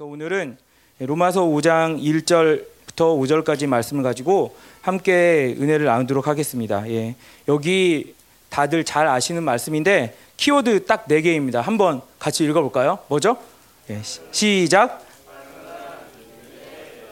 [0.00, 0.56] 그래서 오늘은
[1.00, 6.88] 로마서 5장 1절부터 5절까지 말씀을 가지고 함께 은혜를 나누도록 하겠습니다.
[6.88, 7.16] 예.
[7.48, 8.14] 여기
[8.48, 11.60] 다들 잘 아시는 말씀인데 키워드 딱 4개입니다.
[11.60, 13.00] 한번 같이 읽어볼까요?
[13.08, 13.36] 뭐죠?
[13.90, 14.00] 예.
[14.32, 15.04] 시작.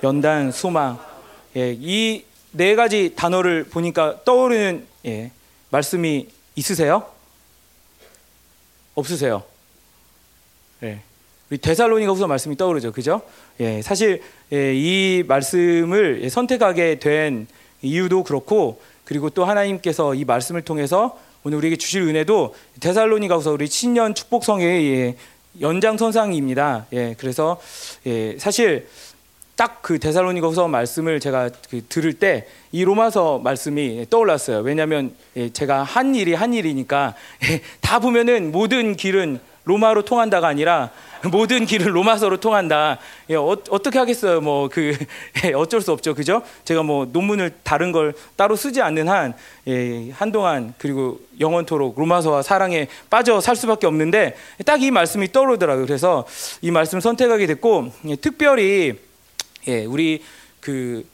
[0.03, 0.99] 연단, 소망.
[1.57, 1.77] 예.
[1.79, 5.31] 이 네 가지 단어를 보니까 떠오르는 예.
[5.69, 6.27] 말씀이
[6.57, 7.07] 있으세요?
[8.95, 9.43] 없으세요?
[10.85, 11.03] 예.
[11.51, 13.23] 우리 데살로니가후서 말씀이 떠오르죠, 그죠?
[13.61, 14.23] 예, 사실
[14.53, 17.47] 예, 이 말씀을 선택하게 된
[17.81, 24.15] 이유도 그렇고 그리고 또 하나님께서 이 말씀을 통해서 오늘 우리에게 주실 은혜도 데살로니가후서 우리 신년
[24.15, 25.17] 축복성의 예,
[25.61, 26.87] 연장선상입니다.
[26.93, 27.61] 예, 그래서
[28.07, 28.87] 예, 사실
[29.57, 34.59] 딱 그 데살로니가후서 말씀을 제가 그 들을 때 이 로마서 말씀이 떠올랐어요.
[34.59, 37.15] 왜냐하면 예, 제가 한 일이 한 일이니까
[37.51, 40.91] 예, 다 보면은 모든 길은 로마로 통한다가 아니라
[41.31, 42.99] 모든 길은 로마서로 통한다.
[43.31, 44.41] 예, 어, 떻게 하겠어요?
[44.41, 44.97] 뭐그
[45.45, 46.43] 예, 어쩔 수 없죠, 그죠?
[46.65, 49.35] 제가 뭐 논문을 다른 걸 따로 쓰지 않는 한
[49.67, 55.87] 예, 한동안 그리고 영원토록 로마서와 사랑에 빠져 살 수밖에 없는데 딱 이 말씀이 떠오르더라고요.
[55.87, 56.25] 그래서
[56.63, 58.99] 이 말씀 선택하게 됐고 예, 특별히
[59.67, 60.23] 예, 우리
[60.61, 61.05] 그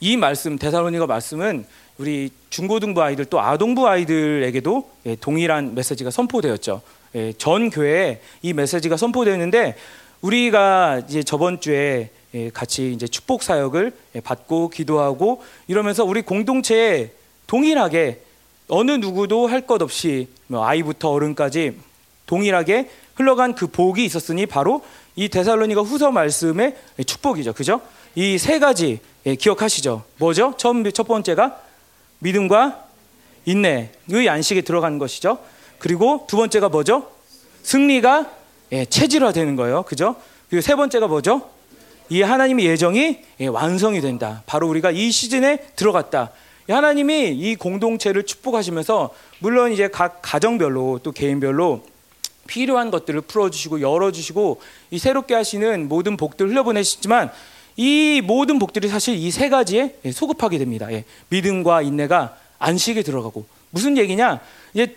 [0.00, 1.64] 이 말씀 대사로니가 말씀은
[1.98, 6.80] 우리 중고등부 아이들 또 아동부 아이들에게도 예, 동일한 메시지가 선포되었죠.
[7.14, 9.76] 예, 전 교회에 이 메시지가 선포되었는데
[10.20, 17.10] 우리가 이제 저번 주에 예, 같이 이제 축복 사역을 예, 받고 기도하고 이러면서 우리 공동체에
[17.46, 18.20] 동일하게
[18.68, 21.78] 어느 누구도 할 것 없이 뭐 아이부터 어른까지
[22.26, 24.84] 동일하게 흘러간 그 복이 있었으니 바로
[25.16, 27.54] 이 데살로니가 후서 말씀의 축복이죠.
[27.54, 27.80] 그죠?
[28.14, 29.00] 이 세 가지
[29.38, 30.04] 기억하시죠?
[30.18, 30.54] 뭐죠?
[30.58, 31.60] 처음 첫 번째가
[32.18, 32.84] 믿음과
[33.46, 35.38] 인내의 안식에 들어가는 것이죠.
[35.78, 37.08] 그리고 두 번째가 뭐죠?
[37.62, 38.30] 승리가
[38.72, 39.82] 예, 체질화되는 거예요.
[39.84, 40.16] 그죠?
[40.50, 41.48] 그리고 세 번째가 뭐죠?
[42.08, 44.42] 이 하나님의 예정이 예, 완성이 된다.
[44.46, 46.30] 바로 우리가 이 시즌에 들어갔다.
[46.68, 51.82] 하나님이 이 공동체를 축복하시면서 물론 이제 각 가정별로 또 개인별로
[52.46, 57.30] 필요한 것들을 풀어주시고 열어주시고 이 새롭게 하시는 모든 복들을 흘려보내시지만
[57.76, 60.90] 이 모든 복들이 사실 이 세 가지에 예, 소급하게 됩니다.
[60.92, 64.40] 예, 믿음과 인내가 안식에 들어가고 무슨 얘기냐?
[64.74, 64.96] 이제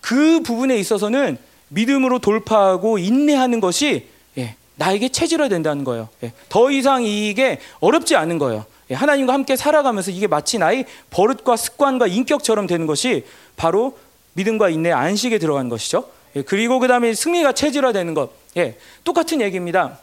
[0.00, 1.38] 그 부분에 있어서는
[1.68, 4.06] 믿음으로 돌파하고 인내하는 것이
[4.38, 6.08] 예, 나에게 체질화 된다는 거예요.
[6.22, 8.64] 예, 더 이상 이게 어렵지 않은 거예요.
[8.90, 13.24] 예, 하나님과 함께 살아가면서 이게 마치 나의 버릇과 습관과 인격처럼 되는 것이
[13.56, 13.98] 바로
[14.34, 16.08] 믿음과 인내 안식에 들어가는 것이죠.
[16.36, 18.30] 예, 그리고 그 다음에 승리가 체질화되는 것.
[18.56, 19.98] 예, 똑같은 얘기입니다.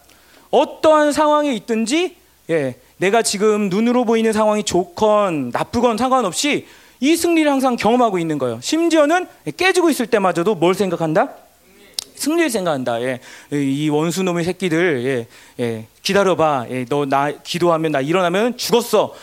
[0.52, 2.16] 어떠한 상황에 있든지
[2.50, 6.68] 예, 내가 지금 눈으로 보이는 상황이 좋건 나쁘건 상관없이
[7.00, 8.60] 이 승리를 항상 경험하고 있는 거예요.
[8.62, 11.30] 심지어는 깨지고 있을 때마저도 뭘 생각한다?
[12.16, 13.02] 승리를 생각한다.
[13.02, 13.20] 예.
[13.52, 15.28] 이 원수놈의 새끼들, 예.
[15.64, 15.88] 예.
[16.02, 16.68] 기다려봐.
[16.70, 16.86] 예.
[16.88, 19.14] 너나 기도하면 나 일어나면 죽었어.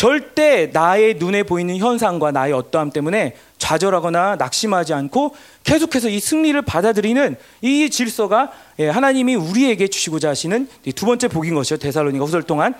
[0.00, 0.10] 예.
[0.10, 7.36] 절대 나의 눈에 보이는 현상과 나의 어떠함 때문에 좌절하거나 낙심하지 않고 계속해서 이 승리를 받아들이는
[7.60, 8.88] 이 질서가 예.
[8.88, 11.78] 하나님이 우리에게 주시고자 하시는 두 번째 복인 것이요.
[11.78, 12.74] 대살로니가 후설 동안.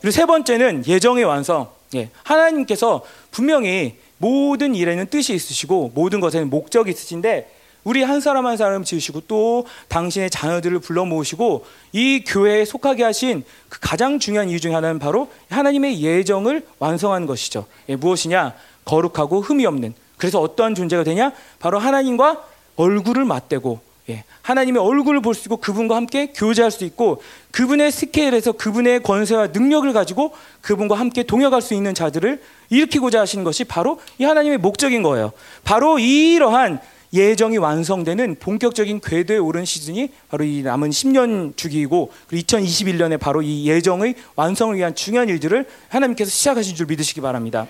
[0.00, 1.68] 그리고 세 번째는 예정의 완성.
[1.94, 7.50] 예, 하나님께서 분명히 모든 일에는 뜻이 있으시고 모든 것에는 목적이 있으신데
[7.84, 13.44] 우리 한 사람 한 사람 지으시고 또 당신의 자녀들을 불러 모으시고 이 교회에 속하게 하신
[13.68, 17.66] 그 가장 중요한 이유 중에 하나는 바로 하나님의 예정을 완성하는 것이죠.
[17.88, 18.54] 예, 무엇이냐?
[18.84, 19.94] 거룩하고 흠이 없는.
[20.16, 21.32] 그래서 어떠한 존재가 되냐?
[21.58, 22.44] 바로 하나님과
[22.76, 27.22] 얼굴을 맞대고 예, 하나님의 얼굴을 볼 수 있고 그분과 함께 교제할 수 있고
[27.52, 33.64] 그분의 스케일에서 그분의 권세와 능력을 가지고 그분과 함께 동역할 수 있는 자들을 일으키고자 하시는 것이
[33.64, 35.32] 바로 이 하나님의 목적인 거예요.
[35.64, 36.80] 바로 이러한
[37.12, 44.14] 예정이 완성되는 본격적인 궤도에 오른 시즌이 바로 이 남은 10년 주기이고 2021년에 바로 이 예정의
[44.34, 47.66] 완성을 위한 중요한 일들을 하나님께서 시작하신 줄 믿으시기 바랍니다.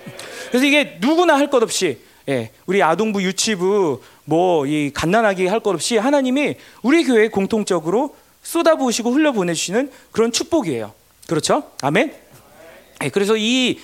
[0.49, 1.99] 그래서 이게 누구나 할 것 없이
[2.29, 9.91] 예, 우리 아동부 유치부 뭐이 갓난하게 할 것 없이 하나님이 우리 교회에 공통적으로 쏟아부으시고 흘려보내주시는
[10.13, 10.93] 그런 축복이에요.
[11.27, 11.63] 그렇죠?
[11.81, 12.13] 아멘?
[13.03, 13.77] 예, 그래서 이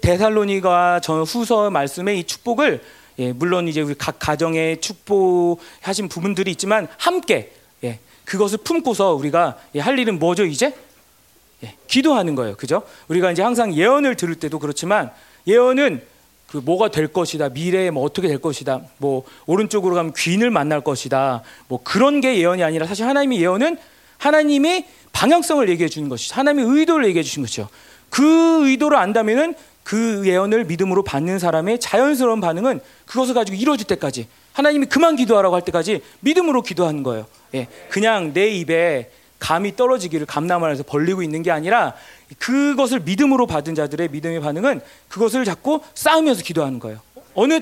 [0.00, 2.80] 데살로니가 전 후서 말씀의 이 축복을
[3.18, 7.52] 예, 물론 이제 우리 각 가정에 축복하신 부분들이 있지만 함께
[7.84, 10.74] 예, 그것을 품고서 우리가 예, 할 일은 뭐죠 이제?
[11.62, 12.56] 예, 기도하는 거예요.
[12.56, 12.82] 그죠?
[13.08, 15.10] 우리가 이제 항상 예언을 들을 때도 그렇지만
[15.46, 16.02] 예언은
[16.48, 17.48] 그 뭐가 될 것이다.
[17.48, 18.82] 미래에 뭐 어떻게 될 것이다.
[18.98, 21.42] 뭐 오른쪽으로 가면 귀인을 만날 것이다.
[21.68, 23.76] 뭐 그런 게 예언이 아니라 사실 하나님의 예언은
[24.18, 26.34] 하나님의 방향성을 얘기해 주는 것이죠.
[26.36, 27.68] 하나님의 의도를 얘기해 주신 것이죠.
[28.08, 29.54] 그 의도를 안다면은
[29.84, 35.62] 그 예언을 믿음으로 받는 사람의 자연스러운 반응은 그것을 가지고 이루어질 때까지 하나님이 그만 기도하라고 할
[35.62, 37.26] 때까지 믿음으로 기도하는 거예요.
[37.54, 37.68] 예.
[37.90, 41.92] 그냥 내 입에 감이 떨어지기를 감나무에서 벌리고 있는 게 아니라
[42.38, 47.00] 그것을 믿음으로 받은 자들의 믿음의 반응은 그것을 자꾸 쌓으면서 기도하는 거예요.
[47.34, 47.60] 어느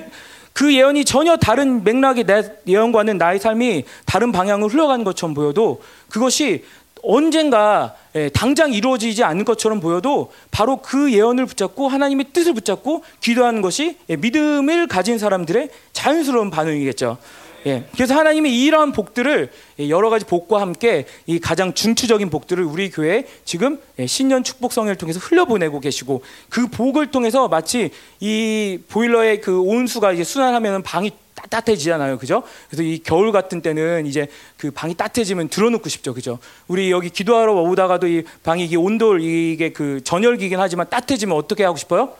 [0.53, 6.63] 그 예언이 전혀 다른 맥락의 내 예언과는 나의 삶이 다른 방향으로 흘러가는 것처럼 보여도 그것이
[7.03, 13.61] 언젠가 예, 당장 이루어지지 않는 것처럼 보여도 바로 그 예언을 붙잡고 하나님의 뜻을 붙잡고 기도하는
[13.61, 17.17] 것이 예, 믿음을 가진 사람들의 자연스러운 반응이겠죠.
[17.65, 22.89] 예, 그래서 하나님이 이러한 복들을 예, 여러 가지 복과 함께 이 가장 중추적인 복들을 우리
[22.89, 27.91] 교회 지금 신년 축복 성회를 통해서 흘려보내고 계시고 그 복을 통해서 마치
[28.21, 32.17] 이 보일러의 그 온수가 이제 순환하면 방이 따뜻해지잖아요.
[32.17, 32.43] 그죠?
[32.69, 34.27] 그래서 이 겨울 같은 때는 이제
[34.57, 36.13] 그 방이 따뜻해지면 들어놓고 싶죠.
[36.13, 36.39] 그죠?
[36.67, 41.77] 우리 여기 기도하러 오다가도 이 방이 이게 온돌 이게 그 전열기긴 하지만 따뜻해지면 어떻게 하고
[41.77, 42.13] 싶어요?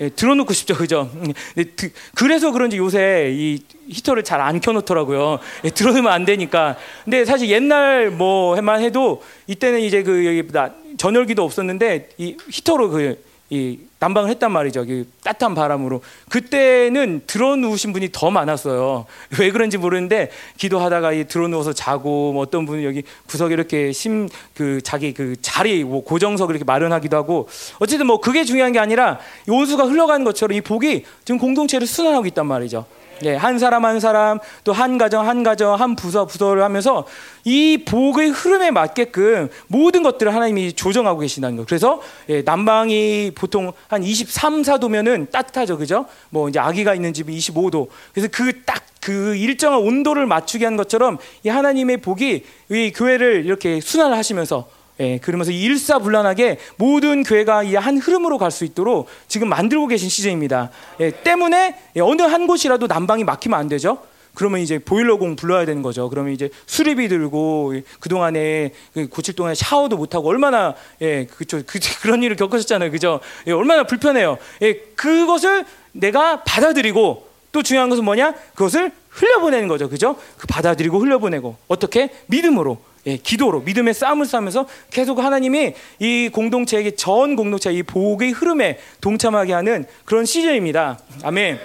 [0.00, 1.10] 예, 들어놓고 싶죠, 그죠?
[1.14, 1.32] 음,
[2.14, 5.40] 그래서 그런지 요새 이 히터를 잘 안 켜놓더라고요.
[5.64, 6.76] 예, 들어놓으면 안 되니까.
[7.04, 10.48] 근데 사실 옛날 뭐만 해도 이때는 이제 그 여기
[10.96, 14.84] 전열기도 없었는데 이 히터로 그 이 난방을 했단 말이죠.
[15.24, 16.02] 따뜻한 바람으로.
[16.28, 19.06] 그때는 들어 누우신 분이 더 많았어요.
[19.40, 24.80] 왜 그런지 모르는데 기도하다가 들어 누워서 자고 뭐 어떤 분은 여기 구석에 이렇게 심 그
[24.82, 27.48] 자기 그 자리 뭐 고정석 이렇게 마련하기도 하고
[27.78, 32.46] 어쨌든 뭐 그게 중요한 게 아니라 온수가 흘러가는 것처럼 이 복이 지금 공동체를 순환하고 있단
[32.46, 32.84] 말이죠.
[33.24, 37.04] 예, 한 사람 한 사람 또 한 가정 한 가정 한 부서 부서를 하면서
[37.44, 41.64] 이 복의 흐름에 맞게끔 모든 것들을 하나님이 조정하고 계신다는 거.
[41.64, 46.06] 그래서 예, 난방이 보통 한 23, 4도면은 따뜻하죠, 그죠?
[46.30, 47.88] 뭐 이제 아기가 있는 집이 25도.
[48.12, 53.80] 그래서 그 딱그 그 일정한 온도를 맞추게 하는 것처럼 이 하나님의 복이 이 교회를 이렇게
[53.80, 54.68] 순환을 하시면서
[55.00, 60.70] 예, 그러면서 일사불란하게 모든 교회가 이 한 흐름으로 갈 수 있도록 지금 만들고 계신 시즌입니다.
[61.00, 63.98] 예, 때문에 예, 어느 한 곳이라도 난방이 막히면 안 되죠.
[64.34, 66.08] 그러면 이제 보일러공 불러야 되는 거죠.
[66.08, 71.60] 그러면 이제 수리비 들고 그 동안에 그 고칠 동안에 샤워도 못 하고 얼마나 예 그쵸
[71.66, 73.20] 그, 그런 일을 겪으셨잖아요, 그죠?
[73.46, 74.38] 예, 얼마나 불편해요.
[74.62, 78.34] 예, 그것을 내가 받아들이고 또 중요한 것은 뭐냐?
[78.54, 80.16] 그것을 흘려보내는 거죠, 그죠?
[80.36, 87.36] 그 받아들이고 흘려보내고 어떻게 믿음으로 예, 기도로 믿음의 싸움을 싸면서 계속 하나님이 이 공동체에게 전
[87.36, 90.98] 공동체 이 복의 흐름에 동참하게 하는 그런 시즌입니다.
[91.22, 91.58] 아멘.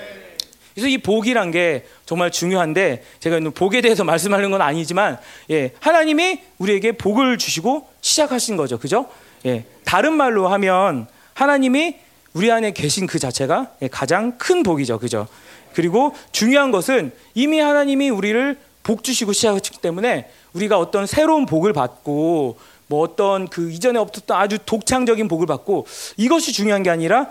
[0.74, 5.20] 그래서 이 복이란 게 정말 중요한데 제가 복에 대해서 말씀하는 건 아니지만
[5.52, 8.80] 예, 하나님이 우리에게 복을 주시고 시작하신 거죠.
[8.80, 9.08] 그죠?
[9.46, 11.98] 예, 다른 말로 하면 하나님이
[12.34, 14.98] 우리 안에 계신 그 자체가 예, 가장 큰 복이죠.
[14.98, 15.28] 그죠?
[15.74, 22.58] 그리고 중요한 것은 이미 하나님이 우리를 복 주시고 시작했기 때문에 우리가 어떤 새로운 복을 받고
[22.88, 25.88] 뭐 어떤 그 이전에 없었던 아주 독창적인 복을 받고
[26.18, 27.30] 이것이 중요한 게 아니라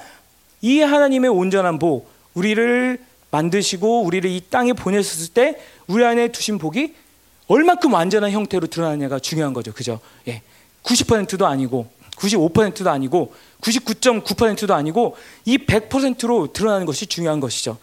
[0.61, 2.99] 이 하나님의 온전한 복, 우리를
[3.31, 6.95] 만드시고 우리를 이 땅에 보내셨을 때 우리 안에 두신 복이
[7.49, 9.73] 얼마큼 완전한 형태로 드러나냐가 중요한 거죠.
[9.73, 10.01] 그죠?
[10.29, 10.43] 예.
[10.85, 11.87] 90%도 아니고
[12.17, 17.79] 95%도 아니고 99.9%도 아니고 이 100%로 드러나는 것이 중요한 것이죠.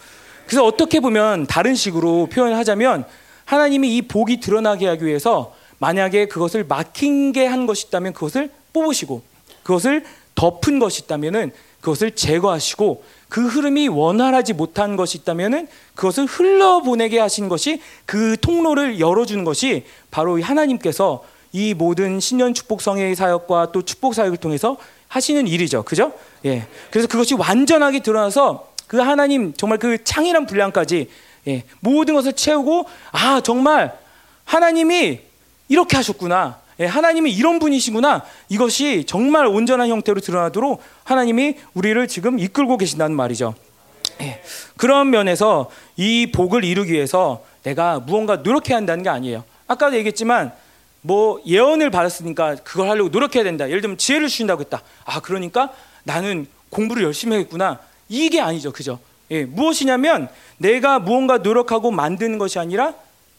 [0.49, 3.05] 그래서 어떻게 보면 다른 식으로 표현하자면
[3.45, 9.21] 하나님이 이 복이 드러나게 하기 위해서 만약에 그것을 막힌 게 한 것이 있다면 그것을 뽑으시고
[9.61, 10.03] 그것을
[10.33, 11.51] 덮은 것이 있다면은
[11.81, 19.43] 그것을 제거하시고 그 흐름이 원활하지 못한 것이 있다면은 그것을 흘러보내게 하신 것이 그 통로를 열어주는
[19.43, 24.77] 것이 바로 하나님께서 이 모든 신년 축복 성회의 사역과 또 축복 사역을 통해서
[25.09, 25.83] 하시는 일이죠.
[25.83, 26.13] 그죠?
[26.45, 26.65] 예.
[26.89, 31.09] 그래서 그것이 완전하게 드러나서 그 하나님 정말 그 창이란 분량까지
[31.47, 33.95] 예, 모든 것을 채우고 아 정말
[34.45, 35.19] 하나님이
[35.67, 36.59] 이렇게 하셨구나.
[36.79, 38.25] 예, 하나님이 이런 분이시구나.
[38.49, 43.53] 이것이 정말 온전한 형태로 드러나도록 하나님이 우리를 지금 이끌고 계신다는 말이죠.
[44.21, 44.41] 예,
[44.75, 49.43] 그런 면에서 이 복을 이루기 위해서 내가 무언가 노력해야 한다는 게 아니에요.
[49.67, 50.51] 아까도 얘기했지만
[51.01, 53.69] 뭐 예언을 받았으니까 그걸 하려고 노력해야 된다.
[53.69, 54.81] 예를 들면 지혜를 주신다고 했다.
[55.05, 55.71] 아 그러니까
[56.05, 57.87] 나는 공부를 열심히 하겠구나.
[58.09, 58.99] 이게 아니죠, 그죠?
[59.31, 62.95] 예, 무엇이냐면 내가 무언가 노력하고 만드는 것이 아니라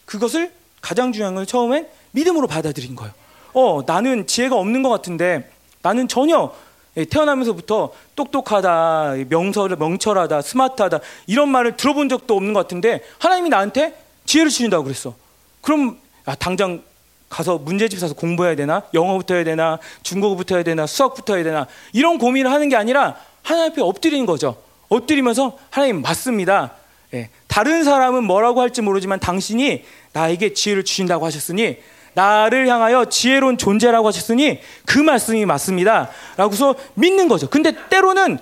[0.06, 3.12] 그것을 가장 중요한 건 처음엔 믿음으로 받아들인 거예요.
[3.52, 5.50] 어, 나는 지혜가 없는 것 같은데
[5.82, 6.52] 나는 전혀
[6.96, 13.96] 예, 태어나면서부터 똑똑하다, 명설, 명철하다, 스마트하다 이런 말을 들어본 적도 없는 것 같은데 하나님이 나한테
[14.26, 15.14] 지혜를 주신다고 그랬어.
[15.60, 16.82] 그럼 아, 당장
[17.28, 18.82] 가서 문제집 사서 공부해야 되나?
[18.92, 19.78] 영어부터 해야 되나?
[20.02, 20.86] 중국어부터 해야 되나?
[20.86, 21.66] 수학부터 해야 되나?
[21.92, 24.56] 이런 고민을 하는 게 아니라 하나님 앞에 엎드리는 거죠.
[24.88, 26.72] 엎드리면서 하나님 맞습니다.
[27.14, 31.78] 예, 다른 사람은 뭐라고 할지 모르지만 당신이 나에게 지혜를 주신다고 하셨으니
[32.14, 36.10] 나를 향하여 지혜로운 존재라고 하셨으니 그 말씀이 맞습니다.
[36.36, 37.48] 라고서 믿는 거죠.
[37.48, 38.38] 근데 때로는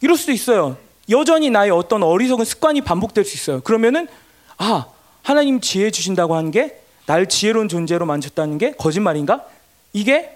[0.00, 0.76] 이럴 수도 있어요.
[1.10, 3.60] 여전히 나의 어떤 어리석은 습관이 반복될 수 있어요.
[3.60, 4.08] 그러면은
[4.56, 4.86] 아
[5.22, 9.44] 하나님 지혜 주신다고 하는 게날 지혜로운 존재로 만졌다는 게 거짓말인가?
[9.92, 10.30] 이게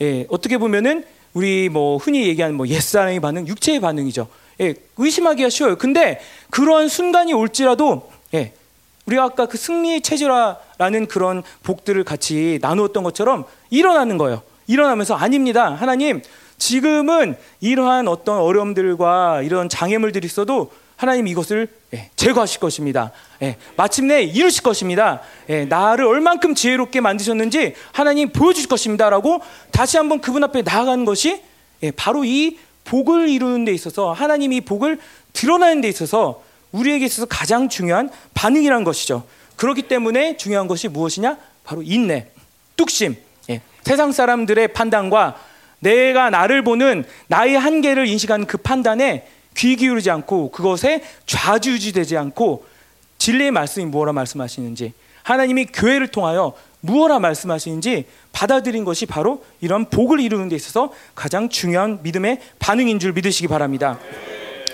[0.00, 4.28] 예, 어떻게 보면은 우리 뭐 흔히 얘기하는 뭐 옛사람의 반응, 육체의 반응이죠.
[4.60, 5.76] 예, 의심하기가 쉬워요.
[5.76, 6.20] 근데
[6.50, 8.52] 그런 순간이 올지라도 예,
[9.06, 14.42] 우리가 아까 그 승리 체질화라는 그런 복들을 같이 나누었던 것처럼 일어나는 거예요.
[14.66, 15.74] 일어나면서 아닙니다.
[15.74, 16.22] 하나님,
[16.58, 20.70] 지금은 이러한 어떤 어려움들과 이런 장애물들이 있어도
[21.02, 23.10] 하나님 이것을 예, 제거하실 것입니다.
[23.42, 25.20] 예, 마침내 이루실 것입니다.
[25.48, 29.40] 예, 나를 얼만큼 지혜롭게 만드셨는지 하나님 보여주실 것입니다라고
[29.72, 31.42] 다시 한번 그분 앞에 나아가는 것이
[31.96, 35.00] 바로 이 복을 이루는 데 있어서 하나님이 복을
[35.32, 39.24] 드러나는 데 있어서 우리에게 있어서 가장 중요한 반응이란 것이죠.
[39.56, 41.36] 그렇기 때문에 중요한 것이 무엇이냐?
[41.64, 42.28] 바로 인내,
[42.76, 43.16] 뚝심.
[43.82, 45.34] 세상 사람들의 판단과
[45.80, 52.64] 내가 나를 보는 나의 한계를 인식하는 그 판단에 귀 기울이지 않고 그것에 좌지우지되지 않고
[53.18, 54.92] 진리의 말씀이 무엇라 말씀하시는지
[55.22, 62.00] 하나님이 교회를 통하여 무엇라 말씀하시는지 받아들인 것이 바로 이런 복을 이루는 데 있어서 가장 중요한
[62.02, 63.98] 믿음의 반응인 줄 믿으시기 바랍니다.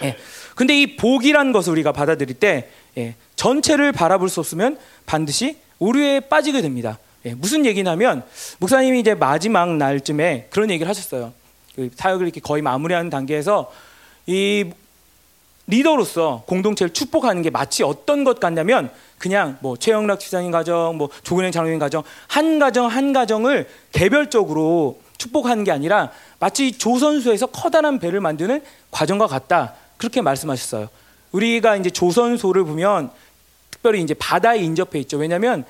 [0.03, 0.17] 예.
[0.55, 6.63] 근데 이 복이라는 것을 우리가 받아들일 때 예, 전체를 바라볼 수 없으면 반드시 오류에 빠지게
[6.63, 6.99] 됩니다.
[7.27, 8.23] 예, 무슨 얘기냐면
[8.59, 11.33] 목사님이 이제 마지막 날쯤에 그런 얘기를 하셨어요.
[11.77, 13.71] 그 사역을 이렇게 거의 마무리하는 단계에서
[14.29, 14.71] 이
[15.67, 21.51] 리더로서 공동체를 축복하는 게 마치 어떤 것 같냐면 그냥 뭐 최영락 지사님 가정, 뭐 조근행
[21.51, 28.63] 장로님 가정 한 가정 한 가정을 개별적으로 축복하는 게 아니라 마치 조선소에서 커다란 배를 만드는
[28.91, 30.89] 과정과 같다 그렇게 말씀하셨어요.
[31.33, 33.11] 우리가 이제 조선소를 보면
[33.71, 35.17] 특별히 이제 바다에 인접해 있죠.
[35.17, 35.69] 왜냐하면 예,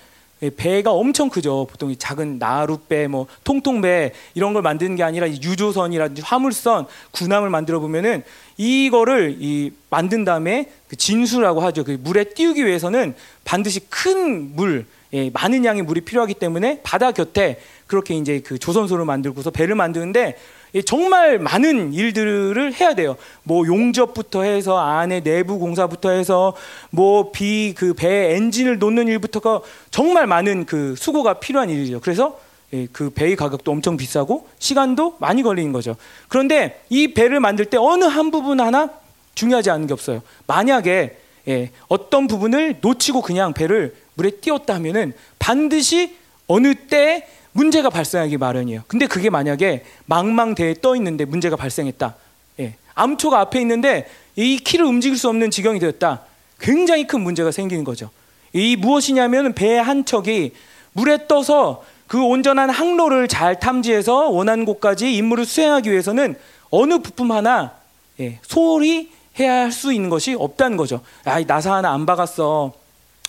[0.56, 1.66] 배가 엄청 크죠.
[1.70, 8.22] 보통 작은 나룻배, 뭐 통통배 이런 걸 만드는 게 아니라 유조선이라든지 화물선, 군함을 만들어 보면은
[8.56, 11.84] 이거를 이 만든 다음에 그 진수라고 하죠.
[11.84, 13.14] 그 물에 띄우기 위해서는
[13.44, 19.04] 반드시 큰 물, 예, 많은 양의 물이 필요하기 때문에 바다 곁에 그렇게 이제 그 조선소를
[19.04, 20.36] 만들고서 배를 만드는데
[20.84, 23.16] 정말 많은 일들을 해야 돼요.
[23.42, 26.54] 뭐 용접부터 해서 안에 내부 공사부터 해서
[26.90, 32.00] 뭐 비 그 배 엔진을 놓는 일부터가 정말 많은 그 수고가 필요한 일이죠.
[32.00, 32.38] 그래서
[32.74, 35.96] 예, 그 배의 가격도 엄청 비싸고 시간도 많이 걸리는 거죠.
[36.28, 38.90] 그런데 이 배를 만들 때 어느 한 부분 하나
[39.34, 40.20] 중요하지 않은 게 없어요.
[40.46, 41.16] 만약에
[41.48, 46.14] 예, 어떤 부분을 놓치고 그냥 배를 물에 띄웠다 하면은 반드시
[46.46, 47.26] 어느 때
[47.58, 48.82] 문제가 발생하기 마련이에요.
[48.86, 52.14] 근데 그게 만약에 망망대해 떠 있는데 문제가 발생했다.
[52.60, 52.74] 예.
[52.94, 56.22] 암초가 앞에 있는데 이 키를 움직일 수 없는 지경이 되었다.
[56.60, 58.10] 굉장히 큰 문제가 생기는 거죠.
[58.52, 60.52] 이 무엇이냐면 배 한 척이
[60.92, 66.36] 물에 떠서 그 온전한 항로를 잘 탐지해서 원하는 곳까지 임무를 수행하기 위해서는
[66.70, 67.72] 어느 부품 하나
[68.20, 69.10] 예, 소홀히
[69.40, 71.00] 해야 할 수 있는 것이 없다는 거죠.
[71.24, 72.72] 아, 나사 하나 안 박았어.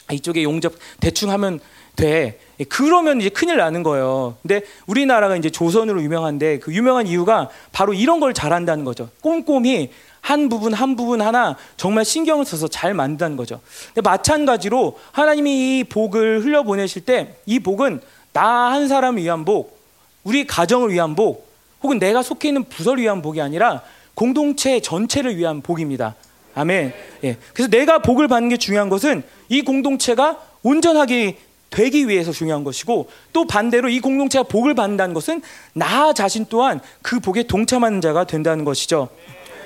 [0.08, 1.60] 아, 이쪽에 용접 대충 하면
[1.96, 2.40] 돼.
[2.60, 4.38] 예, 그러면 이제 큰일 나는 거예요.
[4.42, 9.10] 근데 우리나라가 이제 조선으로 유명한데 그 유명한 이유가 바로 이런 걸 잘한다는 거죠.
[9.22, 13.62] 꼼꼼히 한 부분 한 부분 하나 정말 신경을 써서 잘 만든다는 거죠.
[13.88, 18.02] 근데 마찬가지로 하나님이 이 복을 흘려 보내실 때 이 복은
[18.34, 19.80] 나 한 사람을 위한 복,
[20.24, 21.50] 우리 가정을 위한 복,
[21.82, 23.82] 혹은 내가 속해 있는 부서를 위한 복이 아니라
[24.14, 26.16] 공동체 전체를 위한 복입니다.
[26.54, 26.94] 아멘.
[27.24, 27.38] 예.
[27.54, 31.38] 그래서 내가 복을 받는 게 중요한 것은 이 공동체가 온전하게
[31.70, 35.42] 되기 위해서 중요한 것이고 또 반대로 이 공동체가 복을 받는다는 것은
[35.74, 39.10] 나 자신 또한 그 복에 동참하는 자가 된다는 것이죠.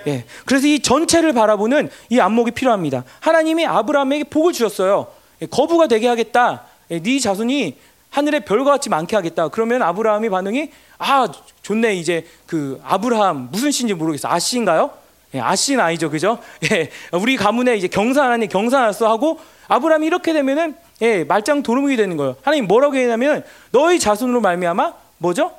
[0.08, 0.26] 예.
[0.46, 3.04] 그래서 이 전체를 바라보는 이 안목이 필요합니다.
[3.22, 5.08] 하나님이 아브라함에게 복을 주셨어요.
[5.42, 6.64] 예, 거부가 되게 하겠다.
[6.92, 7.78] 예, 네 자손이
[8.10, 9.48] 하늘의 별과 같이 많게 하겠다.
[9.48, 10.70] 그러면 아브라함의 반응이
[11.00, 11.28] 아
[11.62, 14.28] 좋네 이제 그 아브라함 무슨 씨인지 모르겠어.
[14.30, 14.92] 아씨인가요?
[15.36, 16.38] 예, 아씨는 아니죠, 그죠?
[16.72, 22.38] 예, 우리 가문에 이제 경산하니 경산하어 하고 아브라함이 이렇게 되면은 예, 말짱 도루묵이 되는 거예요.
[22.42, 25.52] 하나님 뭐라고 했냐면 너희 자손으로 말미암아 뭐죠?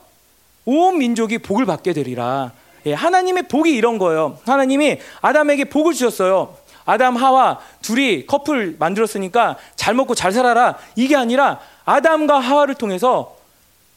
[0.65, 2.53] 온 민족이 복을 받게 되리라.
[2.87, 4.39] 예, 하나님의 복이 이런 거예요.
[4.47, 6.57] 하나님이 아담에게 복을 주셨어요.
[6.87, 10.77] 아담 하와 둘이 커플 만들었으니까 잘 먹고 잘 살아라.
[10.97, 13.37] 이게 아니라 아담과 하와를 통해서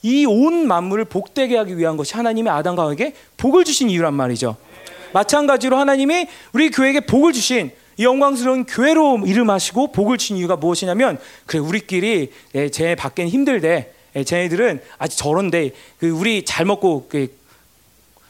[0.03, 4.55] 이 온 만물을 복되게 하기 위한 것이 하나님이 아담과 하와에게 복을 주신 이유란 말이죠.
[5.13, 11.59] 마찬가지로 하나님이 우리 교회에게 복을 주신 이 영광스러운 교회로 이름하시고 복을 친 이유가 무엇이냐면 그래
[11.59, 13.91] 우리끼리 예, 쟤 밖엔 힘들대.
[14.15, 17.35] 예, 쟤네들은 아직 저런데 그 우리 잘 먹고 그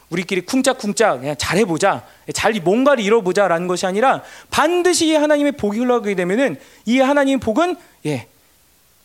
[0.09, 2.05] 우리끼리 쿵짝쿵짝 그냥 잘해보자.
[2.29, 8.27] 예, 잘 뭔가를 이뤄보자라는 것이 아니라 반드시 하나님의 복이 흘러가게 되면은 이 하나님의 복은 예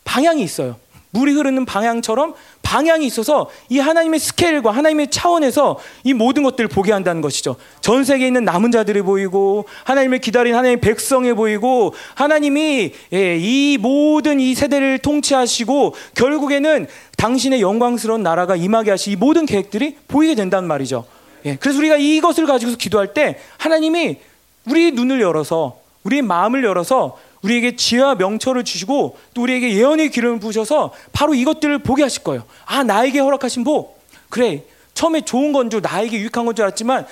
[0.05, 0.77] 방향이 있어요.
[1.13, 7.21] 물이 흐르는 방향처럼 방향이 있어서 이 하나님의 스케일과 하나님의 차원에서 이 모든 것들을 보게 한다는
[7.21, 7.55] 것이죠.
[7.81, 14.39] 전 세계에 있는 남은 자들이 보이고 하나님을 기다린 하나님의 백성에 보이고 하나님이 예, 이 모든
[14.39, 21.05] 이 세대를 통치하시고 결국에는 당신의 영광스러운 나라가 임하게 하시 이 모든 계획들이 보이게 된다는 말이죠.
[21.45, 24.17] 예, 그래서 우리가 이것을 가지고서 기도할 때 하나님이
[24.65, 30.93] 우리 눈을 열어서 우리의 마음을 열어서 우리에게 지혜와 명철을 주시고 또 우리에게 예언의 기름을 부으셔서
[31.11, 32.43] 바로 이것들을 보게 하실 거예요.
[32.65, 37.05] 아 나에게 허락하신 복 그래 처음에 좋은 건 줄 나에게 유익한 건 줄 알았지만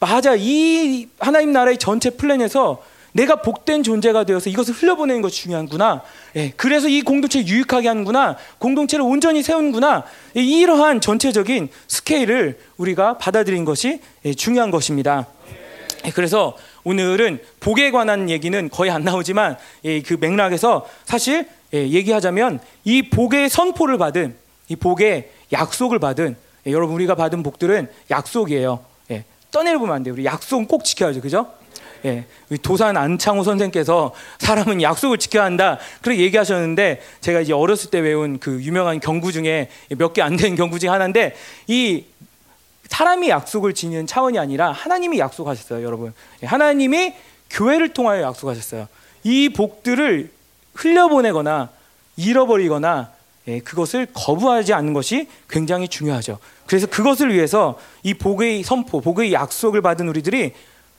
[0.00, 6.02] 맞아 이 하나님 나라의 전체 플랜에서 내가 복된 존재가 되어서 이것을 흘려보내는 것이 중요한구나.
[6.36, 8.36] 예, 그래서 이 공동체를 유익하게 하는구나.
[8.58, 10.04] 공동체를 온전히 세우는구나.
[10.36, 15.26] 예, 이러한 전체적인 스케일을 우리가 받아들인 것이 예, 중요한 것입니다.
[16.04, 22.60] 예, 그래서 오늘은 복에 관한 얘기는 거의 안 나오지만 예, 그 맥락에서 사실 예, 얘기하자면
[22.84, 24.34] 이 복의 선포를 받은
[24.68, 28.84] 이 복의 약속을 받은 예, 여러분 우리가 받은 복들은 약속이에요.
[29.50, 30.12] 떠내보면 안 돼요.
[30.12, 31.22] 우리 약속은 꼭 지켜야죠.
[31.22, 31.46] 그죠?
[32.04, 32.26] 예,
[32.62, 35.78] 도산 안창호 선생께서 사람은 약속을 지켜야 한다.
[36.02, 40.54] 그렇게 얘기하셨는데 제가 이제 어렸을 때 외운 그 유명한 경구 중에 몇 개 안 되는
[40.54, 41.34] 경구 중에 하나인데
[41.66, 42.04] 이
[42.88, 46.12] 사람이 약속을 지니는 차원이 아니라 하나님이 약속하셨어요, 여러분.
[46.42, 47.14] 예, 하나님이
[47.50, 48.88] 교회를 통하여 약속하셨어요.
[49.24, 50.30] 이 복들을
[50.74, 51.70] 흘려보내거나
[52.16, 53.12] 잃어버리거나
[53.48, 56.38] 예, 그것을 거부하지 않는 것이 굉장히 중요하죠.
[56.66, 60.52] 그래서 그것을 위해서 이 복의 선포, 복의 약속을 받은 우리들이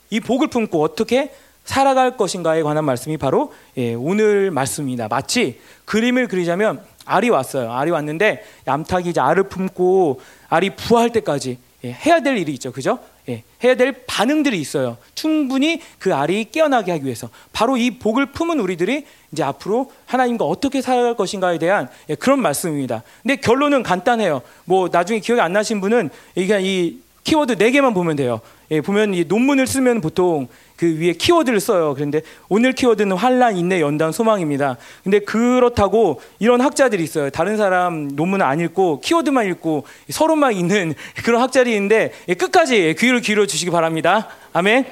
[0.10, 1.31] 이 복을 품고 어떻게
[1.63, 5.08] 살아갈 것인가에 관한 말씀이 바로 예, 오늘 말씀입니다.
[5.08, 7.72] 마치 그림을 그리자면 알이 왔어요.
[7.72, 10.19] 알이 왔는데 얌탁이 이제 알을 품고
[10.50, 12.71] 알이 부화할 때까지 예, 해야 될 일이 있죠.
[12.71, 13.00] 그죠?
[13.29, 14.98] 예, 해야 될 반응들이 있어요.
[15.15, 17.29] 충분히 그 알이 깨어나게 하기 위해서.
[17.53, 23.03] 바로 이 복을 품은 우리들이 이제 앞으로 하나님과 어떻게 살아갈 것인가에 대한 예, 그런 말씀입니다.
[23.21, 24.41] 근데 결론은 간단해요.
[24.65, 28.41] 뭐 나중에 기억이 안 나신 분은 이 키워드 네 개만 보면 돼요.
[28.71, 30.48] 예, 보면 이 논문을 쓰면 보통
[30.79, 31.93] 그 위에 키워드를 써요.
[31.93, 34.77] 그런데 오늘 키워드는 환란, 인내, 연단, 소망입니다.
[35.03, 37.29] 근데 그렇다고 이런 학자들이 있어요.
[37.29, 40.93] 다른 사람 논문을 안 읽고 키워드만 읽고 서로만 있는
[41.25, 44.30] 그런 학자들이 있는데 예, 끝까지 귀를 기울여 주시기 바랍니다.
[44.53, 44.86] 아멘.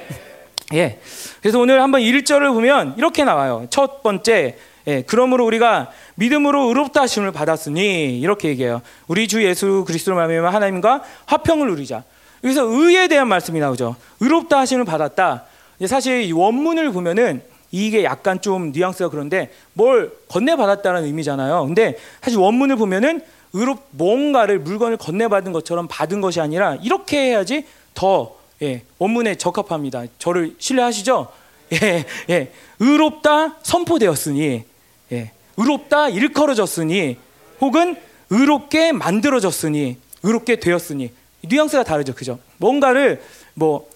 [0.74, 0.98] 예.
[1.40, 3.66] 그래서 오늘 한번 1절을 보면 이렇게 나와요.
[3.70, 8.82] 첫 번째, 예, 그러므로 우리가 믿음으로 의롭다 하심을 받았으니 이렇게 얘기해요.
[9.06, 12.02] 우리 주 예수 그리스도로 말미암아 하나님과 화평을 누리자.
[12.44, 13.96] 여기서 의에 대한 말씀이 나오죠.
[14.20, 15.46] 의롭다 하심을 받았다.
[15.86, 21.66] 사실 원문을 보면은 이게 약간 좀 뉘앙스가 그런데 뭘 건네받았다는 의미잖아요.
[21.66, 23.20] 근데 사실 원문을 보면은
[23.52, 30.04] 의롭 뭔가를 물건을 건네받은 것처럼 받은 것이 아니라 이렇게 해야지 더 예, 원문에 적합합니다.
[30.18, 31.28] 저를 신뢰하시죠?
[31.82, 32.52] 예, 예.
[32.80, 34.64] 의롭다 선포되었으니
[35.12, 35.32] 예.
[35.56, 37.16] 의롭다 일컬어졌으니
[37.60, 37.96] 혹은
[38.30, 41.12] 의롭게 만들어졌으니 의롭게 되었으니
[41.42, 42.14] 뉘앙스가 다르죠.
[42.14, 42.38] 그죠?
[42.56, 43.22] 뭔가를
[43.54, 43.88] 뭐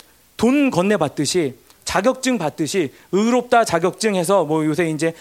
[0.42, 5.14] 돈 건네 받듯이 자격증 받듯이 의롭다 자격증 해서 뭐 요새 이제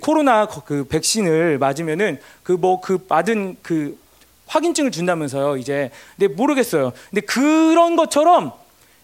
[0.00, 3.98] 코로나 그 백신을 맞으면은 그 뭐그 뭐그 받은 그
[4.46, 5.56] 확인증을 준다면서요.
[5.56, 6.92] 이제 근데 모르겠어요.
[7.10, 8.52] 근데 그런 것처럼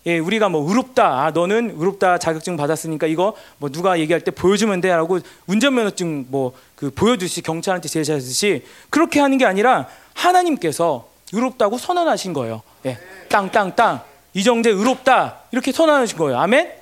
[0.07, 1.25] 예, 우리가 뭐 의롭다.
[1.25, 6.91] 아, 너는 의롭다 자격증 받았으니까 이거 뭐 누가 얘기할 때 보여주면 돼라고 운전면허증 뭐 그
[6.91, 12.63] 보여주시 경찰한테 제시하듯이 그렇게 하는 게 아니라 하나님께서 의롭다고 선언하신 거예요.
[12.87, 12.99] 예.
[13.29, 14.01] 땅땅땅
[14.35, 16.41] 이정재 의롭다 이렇게 선언하신 거예요.
[16.41, 16.82] 아멘.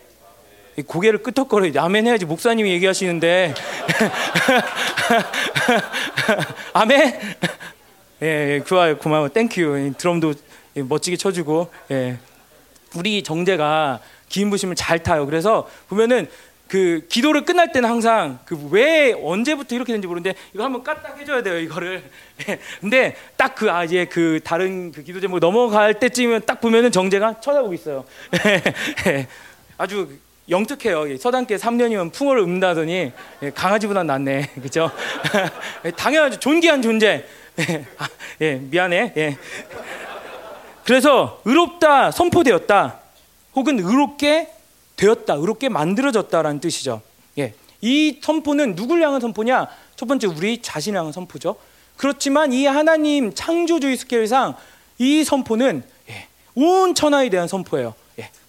[0.83, 3.55] 고개를 끄덕거려 아멘 해야지 목사님이 얘기하시는데
[6.73, 7.21] 아멘.
[8.23, 9.95] 예, 예, 좋아요, 고마워, thank you.
[9.97, 10.35] 드럼도
[10.75, 12.19] 멋지게 쳐주고, 예.
[12.95, 15.25] 우리 정재가 기름 부심을 잘 타요.
[15.27, 16.29] 그래서 보면은
[16.69, 21.43] 그 기도를 끝날 때는 항상 그 왜 언제부터 이렇게 되는지 모르는데 이거 한번 까딱 해줘야
[21.43, 22.05] 돼요 이거를.
[22.49, 22.59] 예.
[22.81, 27.75] 근데 딱 그 아예 그 다른 그 기도 제목 넘어갈 때쯤이면 딱 보면은 정재가 쳐다보고
[27.75, 28.05] 있어요.
[29.09, 29.27] 예.
[29.79, 30.09] 아주
[30.51, 31.17] 영특해요.
[31.17, 34.51] 서당께 3년이면 풍어를 읊다더니 예, 강아지보다 낫네.
[34.61, 34.91] 그죠?
[35.97, 36.41] 당연하죠.
[36.41, 37.25] 존귀한 존재.
[37.99, 38.09] 아,
[38.41, 39.13] 예, 미안해.
[39.17, 39.39] 예.
[40.85, 42.99] 그래서 의롭다 선포되었다.
[43.55, 44.49] 혹은 의롭게
[44.97, 47.01] 되었다, 의롭게 만들어졌다라는 뜻이죠.
[47.39, 47.55] 예.
[47.81, 49.69] 이 선포는 누굴 향한 선포냐?
[49.97, 51.57] 첫 번째 우리 자신을 향한 선포죠.
[51.97, 54.57] 그렇지만 이 하나님 창조주의 스케일상
[54.99, 57.95] 이 선포는 예, 온 천하에 대한 선포예요.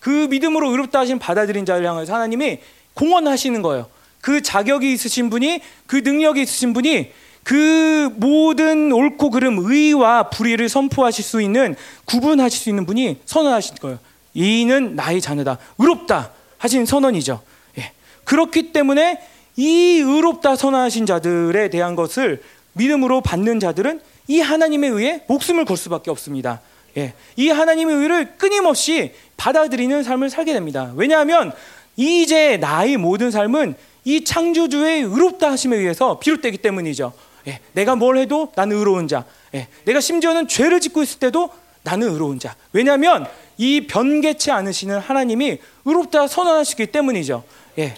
[0.02, 2.60] 예, 그 믿음으로 의롭다 하신 받아들인 자를 향해서 하나님이
[2.96, 3.88] 공헌하시는 거예요.
[4.20, 7.12] 그 자격이 있으신 분이 그 능력이 있으신 분이
[7.44, 14.00] 그 모든 옳고 그름 의와 불의를 선포하실 수 있는 구분하실 수 있는 분이 선언하신 거예요.
[14.34, 15.58] 이는 나의 자녀다.
[15.78, 16.32] 의롭다.
[16.60, 17.42] 하신 선언이죠.
[17.80, 17.92] 예.
[18.24, 19.20] 그렇기 때문에
[19.56, 26.12] 이 의롭다 선언하신 자들에 대한 것을 믿음으로 받는 자들은 이 하나님에 의해 목숨을 걸 수밖에
[26.12, 26.62] 없습니다.
[26.98, 30.91] 예, 이 하나님의 의를 끊임없이 받아들이는 삶을 살게 됩니다.
[30.95, 31.51] 왜냐하면
[31.95, 33.73] 이제 나의 모든 삶은
[34.06, 37.12] 이 창조주의 의롭다 하심에 의해서 비롯되기 때문이죠.
[37.47, 39.25] 예, 내가 뭘 해도 나는 의로운 자.
[39.56, 41.49] 예, 내가 심지어는 죄를 짓고 있을 때도
[41.82, 42.56] 나는 의로운 자.
[42.71, 43.25] 왜냐하면
[43.58, 47.43] 이 변개치 않으시는 하나님이 의롭다 선언하시기 때문이죠.
[47.80, 47.95] 예.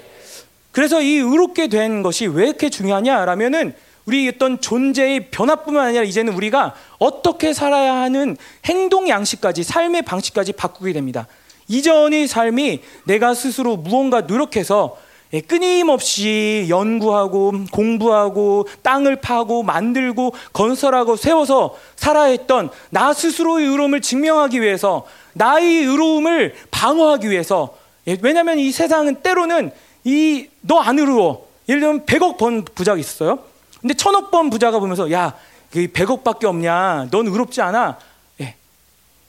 [0.71, 3.75] 그래서 이 의롭게 된 것이 왜 이렇게 중요하냐라면은
[4.06, 8.36] 우리 어떤 존재의 변화뿐만 아니라 이제는 우리가 어떻게 살아야 하는
[8.66, 11.28] 행동 양식까지 삶의 방식까지 바꾸게 됩니다.
[11.68, 14.98] 이전의 삶이 내가 스스로 무언가 노력해서
[15.34, 24.62] 예, 끊임없이 연구하고 공부하고 땅을 파고 만들고 건설하고 세워서 살아야 했던 나 스스로의 의로움을 증명하기
[24.62, 27.76] 위해서 나의 의로움을 방어하기 위해서
[28.08, 29.72] 예, 왜냐하면 이 세상은 때로는
[30.04, 33.39] 이 너 안 의로워 예를 들면 100억 번 부자가 있어요
[33.84, 35.36] 근데 천억 번 부자가 보면서 야
[35.72, 38.00] 100억밖에 없냐 넌 의롭지 않아
[38.41, 38.56] 예.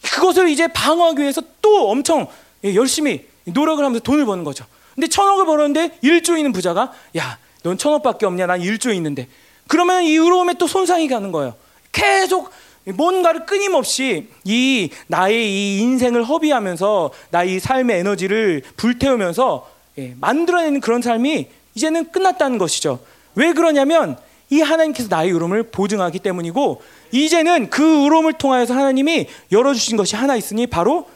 [0.03, 2.27] 그것을 이제 방어하기 위해서 또 엄청
[2.65, 4.65] 예, 열심히 노력을 하면서 돈을 버는 거죠
[4.95, 8.47] 근데 천억을 벌었는데 일조 있는 부자가 야, 넌 천억밖에 없냐?
[8.47, 9.29] 난 일조 있는데.
[9.67, 11.55] 그러면 이 의로움에 또 손상이 가는 거예요.
[11.93, 12.51] 계속
[12.85, 21.49] 뭔가를 끊임없이 이 나의 이 인생을 허비하면서 나의 삶의 에너지를 불태우면서 예, 만들어내는 그런 삶이
[21.75, 23.01] 이제는 끝났다는 것이죠.
[23.35, 24.17] 왜 그러냐면
[24.51, 30.67] 이 하나님께서 나의 의로움을 보증하기 때문이고 이제는 그 의로움을 통하여서 하나님이 열어주신 것이 하나 있으니
[30.67, 31.09] 바로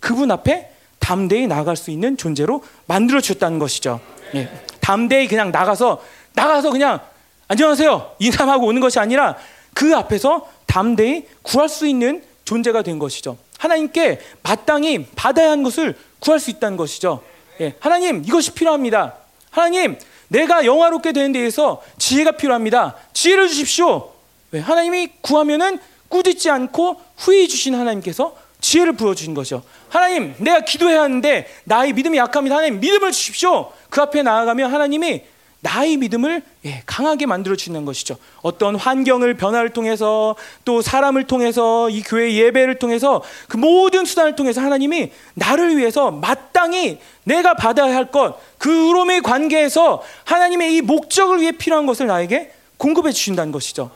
[0.00, 4.00] 그분 앞에 담대히 나갈 수 있는 존재로 만들어 주셨다는 것이죠.
[4.34, 4.48] 예.
[4.80, 6.02] 담대히 그냥 나가서
[6.34, 7.00] 나가서 그냥
[7.48, 9.36] 안녕하세요 인사하고 오는 것이 아니라
[9.74, 13.36] 그 앞에서 담대히 구할 수 있는 존재가 된 것이죠.
[13.58, 17.22] 하나님께 마땅히 받아야 하는 것을 구할 수 있다는 것이죠.
[17.60, 17.74] 예.
[17.80, 19.14] 하나님 이것이 필요합니다.
[19.50, 22.94] 하나님 내가 영화롭게 되는 데에서 지혜가 필요합니다.
[23.12, 24.12] 지혜를 주십시오.
[24.50, 24.60] 왜?
[24.60, 29.62] 하나님이 구하면은 꾸짖지 않고 후회 주신 하나님께서 지혜를 부어 주신 것이죠.
[29.90, 32.56] 하나님, 내가 기도해야 하는데 나의 믿음이 약합니다.
[32.56, 33.70] 하나님, 믿음을 주십시오.
[33.90, 35.24] 그 앞에 나아가면 하나님이
[35.60, 38.16] 나의 믿음을 예, 강하게 만들어 주는 것이죠.
[38.42, 44.60] 어떤 환경을 변화를 통해서 또 사람을 통해서 이 교회 예배를 통해서 그 모든 수단을 통해서
[44.60, 51.52] 하나님이 나를 위해서 마땅히 내가 받아야 할 것, 그 의로움의 관계에서 하나님의 이 목적을 위해
[51.52, 53.90] 필요한 것을 나에게 공급해 주신다는 것이죠.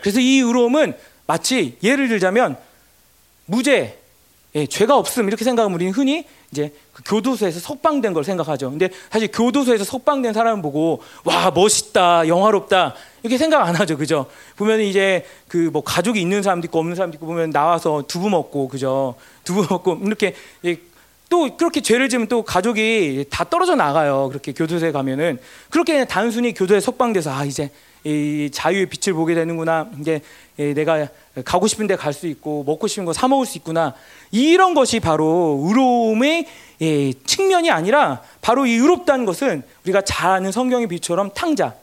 [0.00, 0.94] 그래서 이 의로움은
[1.26, 2.56] 마치 예를 들자면
[3.44, 3.99] 무죄,
[4.56, 8.70] 예, 죄가 없음 이렇게 생각하면 우리는 흔히 이제 그 교도소에서 석방된 걸 생각하죠.
[8.70, 14.26] 근데 사실 교도소에서 석방된 사람을 보고 와 멋있다, 영화롭다 이렇게 생각 안 하죠, 그죠?
[14.56, 18.66] 보면 이제 그 뭐 가족이 있는 사람도 있고 없는 사람도 있고 보면 나와서 두부 먹고
[18.68, 19.14] 그죠?
[19.44, 20.34] 두부 먹고 이렇게
[20.64, 20.76] 예,
[21.28, 24.28] 또 그렇게 죄를 지으면 또 가족이 다 떨어져 나가요.
[24.30, 25.38] 그렇게 교도소에 가면은
[25.70, 27.70] 그렇게 단순히 교도에 석방돼서 아 이제
[28.04, 29.88] 이 자유의 빛을 보게 되는구나.
[30.00, 30.22] 이제
[30.56, 31.08] 내가
[31.44, 33.94] 가고 싶은데 갈 수 있고 먹고 싶은 거 사 먹을 수 있구나.
[34.30, 36.46] 이런 것이 바로 의로움의
[37.26, 41.74] 측면이 아니라 바로 이 의롭다는 것은 우리가 잘 아는 성경의 빛처럼 탕자.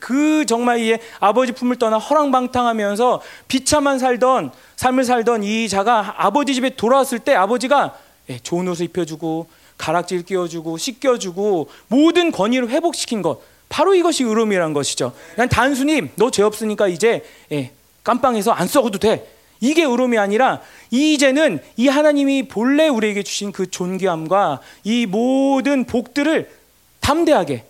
[0.00, 6.70] 그 정말 이 아버지 품을 떠나 허랑방탕하면서 비참한 살던 삶을 살던 이 자가 아버지 집에
[6.76, 7.94] 돌아왔을 때 아버지가
[8.42, 9.46] 좋은 옷을 입혀주고
[9.76, 13.40] 가락질 끼워주고 씻겨주고 모든 권위를 회복시킨 것.
[13.74, 15.12] 바로 이것이 의로움이라는 것이죠.
[15.34, 17.72] 그냥 단순히 너 죄 없으니까 이제 예,
[18.04, 19.28] 깜빵에서 안 썩어도 돼.
[19.58, 20.60] 이게 의로움이 아니라
[20.92, 26.48] 이제는 이 하나님이 본래 우리에게 주신 그 존귀함과 이 모든 복들을
[27.00, 27.64] 담대하게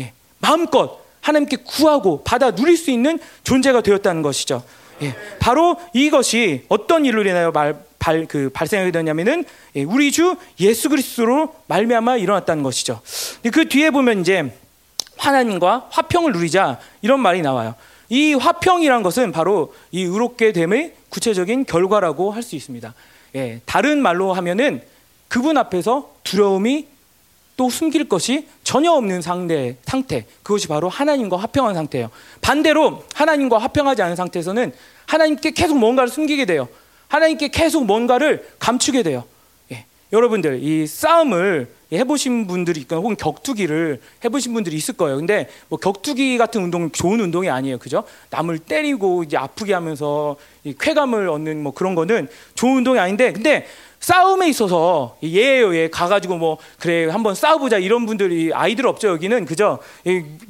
[0.00, 4.64] 예, 마음껏 하나님께 구하고 받아 누릴 수 있는 존재가 되었다는 것이죠.
[5.02, 9.44] 예, 바로 이것이 어떤 일로 인하여 말, 발, 그 발생하게 되냐면은
[9.76, 13.00] 예, 우리 주 예수 그리스도로 말미암아 일어났다는 것이죠.
[13.52, 14.52] 그 뒤에 보면 이제
[15.18, 17.74] 하나님과 화평을 누리자 이런 말이 나와요.
[18.08, 22.94] 이 화평이란 것은 바로 이 의롭게 됨의 구체적인 결과라고 할 수 있습니다.
[23.34, 24.82] 예, 다른 말로 하면은
[25.28, 26.86] 그분 앞에서 두려움이
[27.58, 30.24] 또 숨길 것이 전혀 없는 상태, 상태.
[30.42, 32.10] 그것이 바로 하나님과 화평한 상태예요.
[32.40, 34.72] 반대로 하나님과 화평하지 않은 상태에서는
[35.06, 36.68] 하나님께 계속 뭔가를 숨기게 돼요.
[37.08, 39.24] 하나님께 계속 뭔가를 감추게 돼요.
[39.72, 45.16] 예, 여러분들 이 싸움을 해보신 분들이 있거나 혹은 격투기를 해보신 분들이 있을 거예요.
[45.16, 47.78] 근데 뭐 격투기 같은 운동은 좋은 운동이 아니에요.
[47.78, 48.04] 그죠?
[48.30, 50.36] 남을 때리고 이제 아프게 하면서
[50.78, 53.66] 쾌감을 얻는 뭐 그런 거는 좋은 운동이 아닌데 근데
[54.00, 59.80] 싸움에 있어서 얘예요, 얘 가가지고 뭐 그래 한번 싸워보자 이런 분들이 아이들 없죠 여기는 그죠?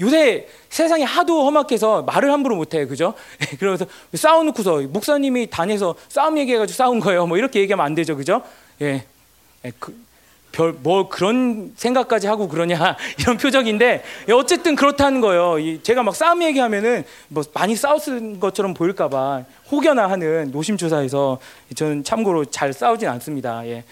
[0.01, 3.15] 요새 세상이 하도 험악해서 말을 함부로 못해 그죠?
[3.59, 8.43] 그래서 싸워놓고서 목사님이 단에서 싸움 얘기해가지고 싸운 거예요, 뭐 이렇게 얘기하면 안 되죠, 그죠?
[8.83, 9.05] 예,
[9.79, 9.97] 그,
[10.53, 15.59] 별 뭐 그런 생각까지 하고 그러냐 이런 표정인데 예, 어쨌든 그렇다는 거예요.
[15.59, 21.39] 이 제가 막 싸움 얘기하면은 뭐 많이 싸웠을 것처럼 보일까봐 혹여나 하는 노심초사해서
[21.75, 23.67] 저는 참고로 잘 싸우진 않습니다.
[23.67, 23.85] 예.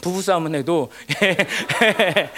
[0.00, 0.90] 부부 싸움은 해도
[1.22, 1.36] 예.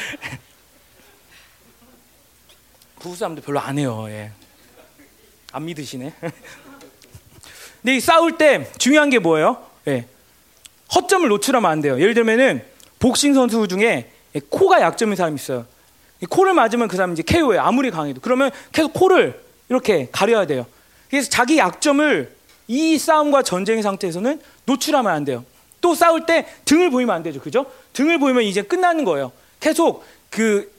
[2.99, 4.07] 부부 싸움도 별로 안 해요.
[4.09, 4.31] 예.
[5.53, 6.13] 안 믿으시네.
[7.83, 9.65] 근데 이 싸울 때 중요한 게 뭐예요?
[9.89, 10.07] 예.
[10.95, 12.01] 허점을 노출하면 안 돼요.
[12.01, 12.65] 예를 들면은
[13.03, 14.13] 복싱 선수 중에
[14.49, 15.67] 코가 약점인 사람이 있어요.
[16.29, 17.61] 코를 맞으면 그 사람 이제 KO예요.
[17.61, 18.21] 아무리 강해도.
[18.21, 20.67] 그러면 계속 코를 이렇게 가려야 돼요.
[21.11, 22.33] 그래서 자기 약점을
[22.69, 25.45] 이 싸움과 전쟁의 상태에서는 노출하면 안 돼요.
[25.81, 27.41] 또 싸울 때 등을 보이면 안 되죠.
[27.41, 27.67] 그죠?
[27.93, 29.33] 등을 보이면 이제 끝나는 거예요.
[29.59, 30.73] 계속 그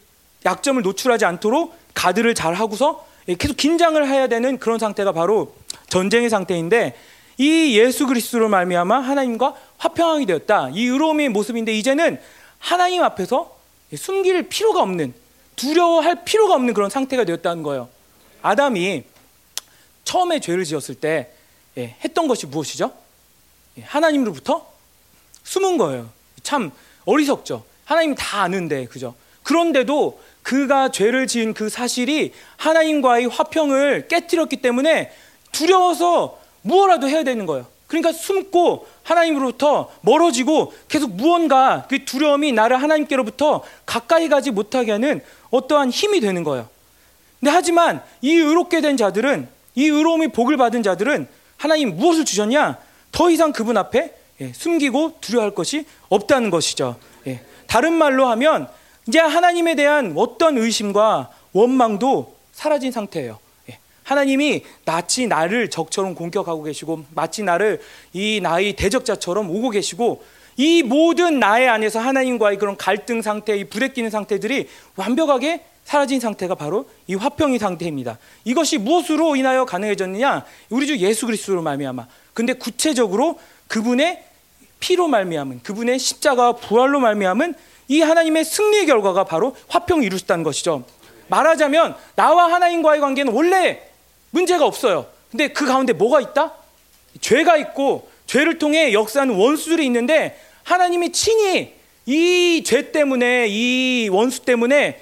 [0.45, 3.05] 약점을 노출하지 않도록 가드를 잘 하고서
[3.37, 5.53] 계속 긴장을 해야 되는 그런 상태가 바로
[5.89, 6.95] 전쟁의 상태인데
[7.37, 10.69] 이 예수 그리스도로 말미암아 하나님과 화평하게 되었다.
[10.73, 12.19] 이 의로움의 모습인데 이제는
[12.59, 13.57] 하나님 앞에서
[13.95, 15.13] 숨길 필요가 없는
[15.55, 17.89] 두려워할 필요가 없는 그런 상태가 되었다는 거예요.
[18.41, 19.03] 아담이
[20.03, 21.31] 처음에 죄를 지었을 때
[21.77, 22.93] 예, 했던 것이 무엇이죠?
[23.77, 24.71] 예, 하나님으로부터
[25.43, 26.09] 숨은 거예요.
[26.43, 26.71] 참
[27.05, 27.63] 어리석죠.
[27.85, 29.15] 하나님 다 아는데 그죠?
[29.43, 35.11] 그런데도 그가 죄를 지은 그 사실이 하나님과의 화평을 깨뜨렸기 때문에
[35.51, 37.67] 두려워서 무엇라도 해야 되는 거예요.
[37.87, 45.21] 그러니까 숨고 하나님으로부터 멀어지고 계속 무언가 그 두려움이 나를 하나님께로부터 가까이 가지 못하게 하는
[45.51, 46.67] 어떠한 힘이 되는 거예요.
[47.39, 52.79] 근데 하지만 이 의롭게 된 자들은 이 의로움이 복을 받은 자들은 하나님 무엇을 주셨냐?
[53.11, 56.95] 더 이상 그분 앞에 예, 숨기고 두려워할 것이 없다는 것이죠.
[57.27, 58.67] 예, 다른 말로 하면
[59.07, 63.39] 이제 하나님에 대한 어떤 의심과 원망도 사라진 상태예요.
[64.03, 64.09] 예.
[64.13, 70.23] 하나님이 마치 나를 적처럼 공격하고 계시고 마치 나를 이 나의 대적자처럼 오고 계시고
[70.57, 76.55] 이 모든 나의 안에서 하나님과의 그런 갈등 상태, 이 불에 끼는 상태들이 완벽하게 사라진 상태가
[76.55, 78.17] 바로 이 화평의 상태입니다.
[78.45, 80.45] 이것이 무엇으로 인하여 가능해졌느냐?
[80.69, 82.07] 우리 주 예수 그리스도로 말미암아.
[82.33, 84.23] 근데 구체적으로 그분의
[84.79, 87.55] 피로 말미암은 그분의 십자가와 부활로 말미암은
[87.87, 90.83] 이 하나님의 승리의 결과가 바로 화평을 이루셨다는 것이죠.
[91.27, 93.81] 말하자면 나와 하나님과의 관계는 원래
[94.33, 95.05] 문제가 없어요.
[95.29, 96.53] 근데 그 가운데 뭐가 있다?
[97.21, 101.73] 죄가 있고 죄를 통해 역사하는 원수들이 있는데 하나님이 친히
[102.05, 104.99] 이 죄 때문에 이 원수 때문에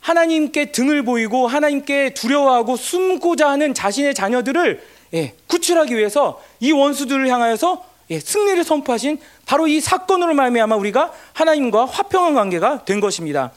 [0.00, 4.82] 하나님께 등을 보이고 하나님께 두려워하고 숨고자 하는 자신의 자녀들을
[5.14, 11.86] 예, 구출하기 위해서 이 원수들을 향하여서 예, 승리를 선포하신 바로 이 사건으로 말미암아 우리가 하나님과
[11.86, 13.52] 화평한 관계가 된 것입니다.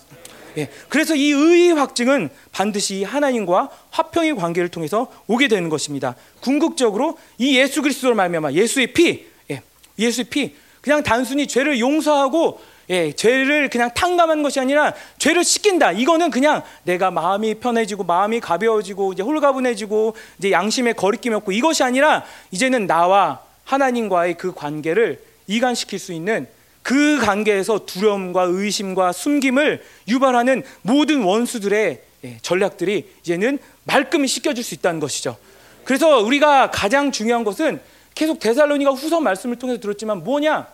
[0.58, 6.16] 예, 그래서 이 의의 확증은 반드시 하나님과 화평의 관계를 통해서 오게 되는 것입니다.
[6.42, 9.62] 궁극적으로 이 예수 그리스도로 말미암아 예수의 피, 예,
[9.98, 12.60] 예수의 피, 그냥 단순히 죄를 용서하고
[12.90, 15.94] 예, 죄를 그냥 탕감하는 것이 아니라 죄를 씻긴다.
[15.94, 22.26] 이거는 그냥 내가 마음이 편해지고 마음이 가벼워지고 이제 홀가분해지고 이제 양심에 거리낌이 없고 이것이 아니라
[22.52, 26.48] 이제는 나와 하나님과의 그 관계를 이간시킬 수 있는
[26.84, 35.00] 그 관계에서 두려움과 의심과 숨김을 유발하는 모든 원수들의 예, 전략들이 이제는 말끔히 씻겨줄 수 있다는
[35.00, 35.38] 것이죠.
[35.84, 37.82] 그래서 우리가 가장 중요한 것은
[38.13, 40.67] 계속 데살로니가 후서 말씀을 통해서 들었지만 뭐냐?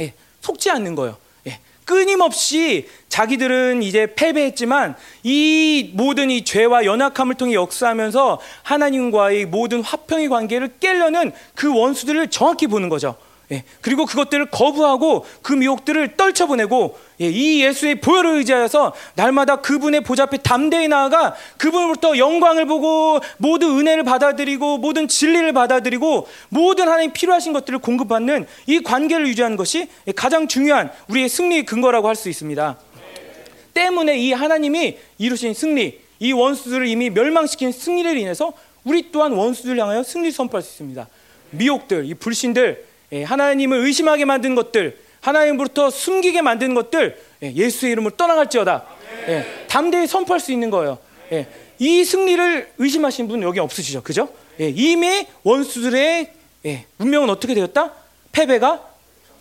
[0.00, 1.16] 예, 속지 않는 거예요.
[1.46, 10.28] 예, 끊임없이 자기들은 이제 패배했지만 이 모든 이 죄와 연약함을 통해 역사하면서 하나님과의 모든 화평의
[10.28, 13.16] 관계를 깨려는 그 원수들을 정확히 보는 거죠.
[13.50, 20.22] 예, 그리고 그것들을 거부하고 그 미혹들을 떨쳐보내고 예, 이 예수의 보혈을 의지하여서 날마다 그분의 보좌
[20.22, 27.52] 앞에 담대히 나아가 그분으로부터 영광을 보고 모든 은혜를 받아들이고 모든 진리를 받아들이고 모든 하나님 필요하신
[27.52, 32.78] 것들을 공급받는 이 관계를 유지하는 것이 가장 중요한 우리의 승리의 근거라고 할 수 있습니다.
[33.74, 38.52] 때문에 이 하나님이 이루신 승리, 이 원수들을 이미 멸망시킨 승리를 인해서
[38.84, 41.08] 우리 또한 원수들 향하여 승리 선포할 수 있습니다.
[41.50, 48.16] 미혹들, 이 불신들, 예, 하나님을 의심하게 만든 것들, 하나님으로부터 숨기게 만든 것들 예, 예수의 이름으로
[48.16, 48.84] 떠나갈지어다.
[49.28, 50.98] 예, 담대히 선포할 수 있는 거예요.
[51.78, 54.28] 이 승리를 의심하신 분 여기 없으시죠, 그죠?
[54.58, 56.32] 이미 원수들의
[56.98, 57.92] 운명은 어떻게 되었다?
[58.32, 58.82] 패배가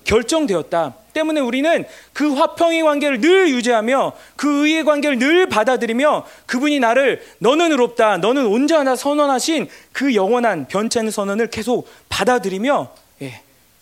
[0.04, 0.96] 결정되었다.
[1.14, 7.72] 때문에 우리는 그 화평의 관계를 늘 유지하며 그 의의 관계를 늘 받아들이며 그분이 나를 너는
[7.72, 12.94] 의롭다, 너는 온전하다 선언하신 그 영원한 변치 선언을 계속 받아들이며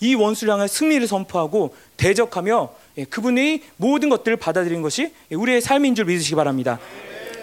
[0.02, 6.06] 이 원수를 향해 승리를 선포하고 대적하며 예, 그분의 모든 것들을 받아들이는 것이 우리의 삶인 줄
[6.06, 6.80] 믿으시기 바랍니다.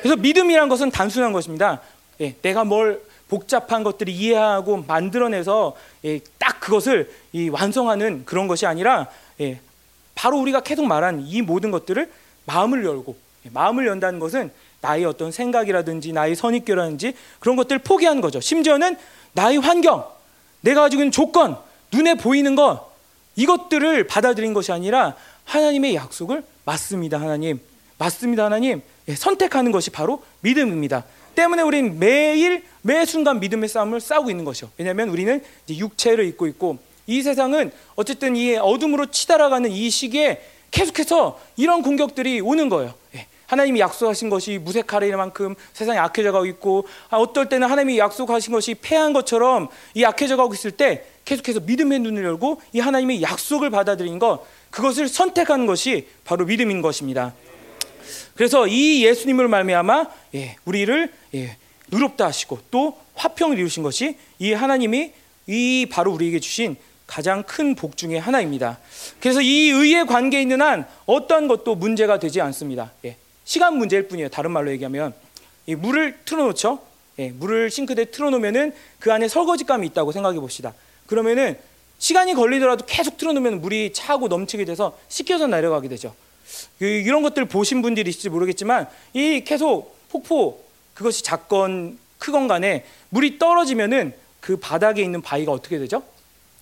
[0.01, 1.81] 그래서 믿음이란 것은 단순한 것입니다.
[2.21, 7.11] 예, 내가 뭘 복잡한 것들을 이해하고 만들어내서 예, 딱 그것을
[7.51, 9.09] 완성하는 그런 것이 아니라
[10.15, 12.11] 바로 우리가 계속 말한 이 모든 것들을
[12.47, 18.41] 마음을 열고 예, 마음을 연다는 것은 나의 어떤 생각이라든지 나의 선입견이라든지 그런 것들을 포기하는 거죠.
[18.41, 18.97] 심지어는
[19.33, 20.07] 나의 환경,
[20.61, 21.57] 내가 가지고 있는 조건,
[21.93, 22.93] 눈에 보이는 것
[23.37, 27.61] 이것들을 받아들인 것이 아니라 하나님의 약속을 맞습니다, 하나님.
[27.99, 28.83] 맞습니다, 하나님.
[29.09, 31.05] 예, 선택하는 것이 바로 믿음입니다.
[31.35, 34.71] 때문에 우리는 매일 매 순간 믿음의 싸움을 싸우고 있는 것이요.
[34.79, 41.83] 왜냐하면 우리는 육체를 입고 있고 이 세상은 어쨌든 이 어둠으로 치달아가는 이 시기에 계속해서 이런
[41.83, 42.95] 공격들이 오는 거예요.
[43.15, 43.27] 예.
[43.47, 48.75] 하나님이 약속하신 것이 무색하리는 만큼 세상이 악해져 가고 있고 아, 어떨 때는 하나님이 약속하신 것이
[48.75, 54.19] 패한 것처럼 이 악해져 가고 있을 때 계속해서 믿음의 눈을 열고 이 하나님의 약속을 받아들인
[54.19, 57.35] 것 그것을 선택하는 것이 바로 믿음인 것입니다.
[58.35, 61.57] 그래서 이 예수님을 말미암아 예, 우리를 예,
[61.91, 65.13] 의롭다 하시고 또 화평을 이루신 것이 이 하나님이
[65.47, 68.79] 이 바로 우리에게 주신 가장 큰 복 중의 하나입니다.
[69.21, 72.93] 그래서 이 의의 관계에 있는 한 어떤 것도 문제가 되지 않습니다.
[73.05, 74.29] 예, 시간 문제일 뿐이에요.
[74.29, 75.13] 다른 말로 얘기하면
[75.67, 76.81] 이 물을 틀어놓죠.
[77.19, 80.75] 예, 물을 싱크대에 틀어놓으면은 그 안에 설거지감이 있다고 생각해 봅시다.
[81.07, 81.59] 그러면은
[81.99, 86.15] 시간이 걸리더라도 계속 틀어놓으면 물이 차고 넘치게 돼서 씻겨서 내려가게 되죠.
[86.79, 90.63] 이런 것들 보신 분들이 있을지 모르겠지만 이 계속 폭포
[90.95, 96.03] 그것이 작건 크건 간에 물이 떨어지면은 그 바닥에 있는 바위가 어떻게 되죠?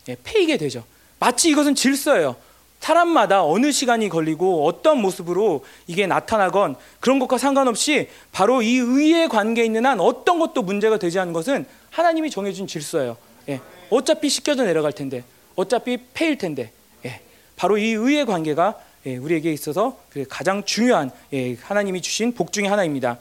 [0.09, 0.85] 예, 패이게 되죠.
[1.19, 2.37] 마치 이것은 질서예요.
[2.81, 9.65] 사람마다 어느 시간이 걸리고 어떤 모습으로 이게 나타나건 그런 것과 상관없이 바로 이 의의 관계에
[9.65, 13.17] 있는 한 어떤 것도 문제가 되지 않는 것은 하나님이 정해준 질서예요.
[13.49, 15.25] 예, 어차피 씻겨져 내려갈 텐데,
[15.57, 16.73] 어차피 패일 텐데,
[17.05, 17.21] 예,
[17.57, 23.19] 바로 이 의의 관계가 예, 우리에게 있어서 가장 중요한 예, 하나님이 주신 복 중의 하나입니다.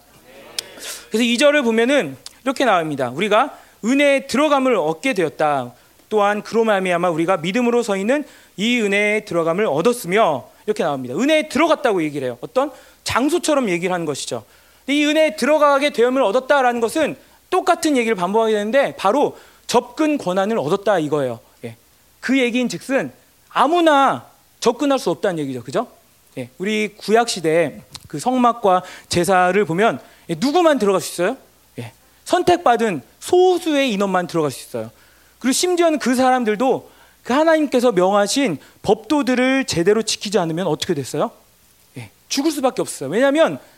[1.09, 3.09] 그래서 이 절을 보면은 이렇게 나옵니다.
[3.09, 5.73] 우리가 은혜에 들어감을 얻게 되었다.
[6.09, 8.23] 또한 그로 말미암아 우리가 믿음으로 서 있는
[8.55, 11.15] 이 은혜에 들어감을 얻었으며 이렇게 나옵니다.
[11.15, 12.37] 은혜에 들어갔다고 얘기를 해요.
[12.41, 12.71] 어떤
[13.03, 14.45] 장소처럼 얘기를 하는 것이죠.
[14.87, 17.17] 이 은혜에 들어가게 되음을 얻었다라는 것은
[17.49, 21.39] 똑같은 얘기를 반복하게 되는데 바로 접근 권한을 얻었다 이거예요.
[21.63, 21.75] 예.
[22.19, 23.11] 그 얘기인 즉슨
[23.49, 24.27] 아무나
[24.59, 25.63] 접근할 수 없다는 얘기죠.
[25.63, 25.87] 그죠?
[26.37, 26.49] 예.
[26.57, 29.99] 우리 구약 시대 그 성막과 제사를 보면
[30.29, 30.35] 예.
[30.37, 31.37] 누구만 들어갈 수 있어요?
[31.79, 31.91] 예.
[32.25, 34.91] 선택받은 소수의 인원만 들어갈 수 있어요.
[35.39, 36.91] 그리고 심지어는 그 사람들도
[37.23, 41.31] 그 하나님께서 명하신 법도들을 제대로 지키지 않으면 어떻게 됐어요?
[41.97, 43.09] 예, 죽을 수밖에 없어요.
[43.09, 43.72] 왜냐하면 예,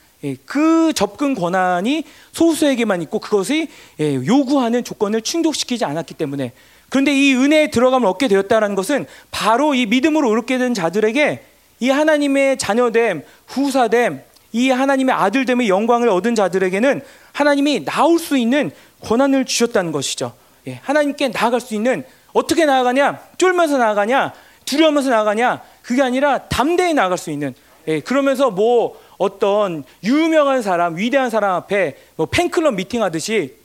[0.45, 3.67] 그 접근 권한이 소수에게만 있고 그것이
[3.99, 6.53] 예, 요구하는 조건을 충족시키지 않았기 때문에
[6.89, 11.43] 그런데 이 은혜에 들어감을 얻게 되었다는 것은 바로 이 믿음으로 얻게 된 자들에게
[11.81, 17.01] 이 하나님의 자녀됨, 후사됨, 이 하나님의 아들됨의 영광을 얻은 자들에게는
[17.33, 20.33] 하나님이 나올 수 있는 권한을 주셨다는 것이죠.
[20.67, 23.19] 예, 하나님께 나아갈 수 있는 어떻게 나아가냐?
[23.37, 24.33] 쫄면서 나아가냐?
[24.65, 25.61] 두려우면서 나아가냐?
[25.81, 27.53] 그게 아니라 담대히 나아갈 수 있는
[27.87, 33.55] 예, 그러면서 뭐 어떤 유명한 사람, 위대한 사람 앞에 뭐 팬클럽 미팅 하듯이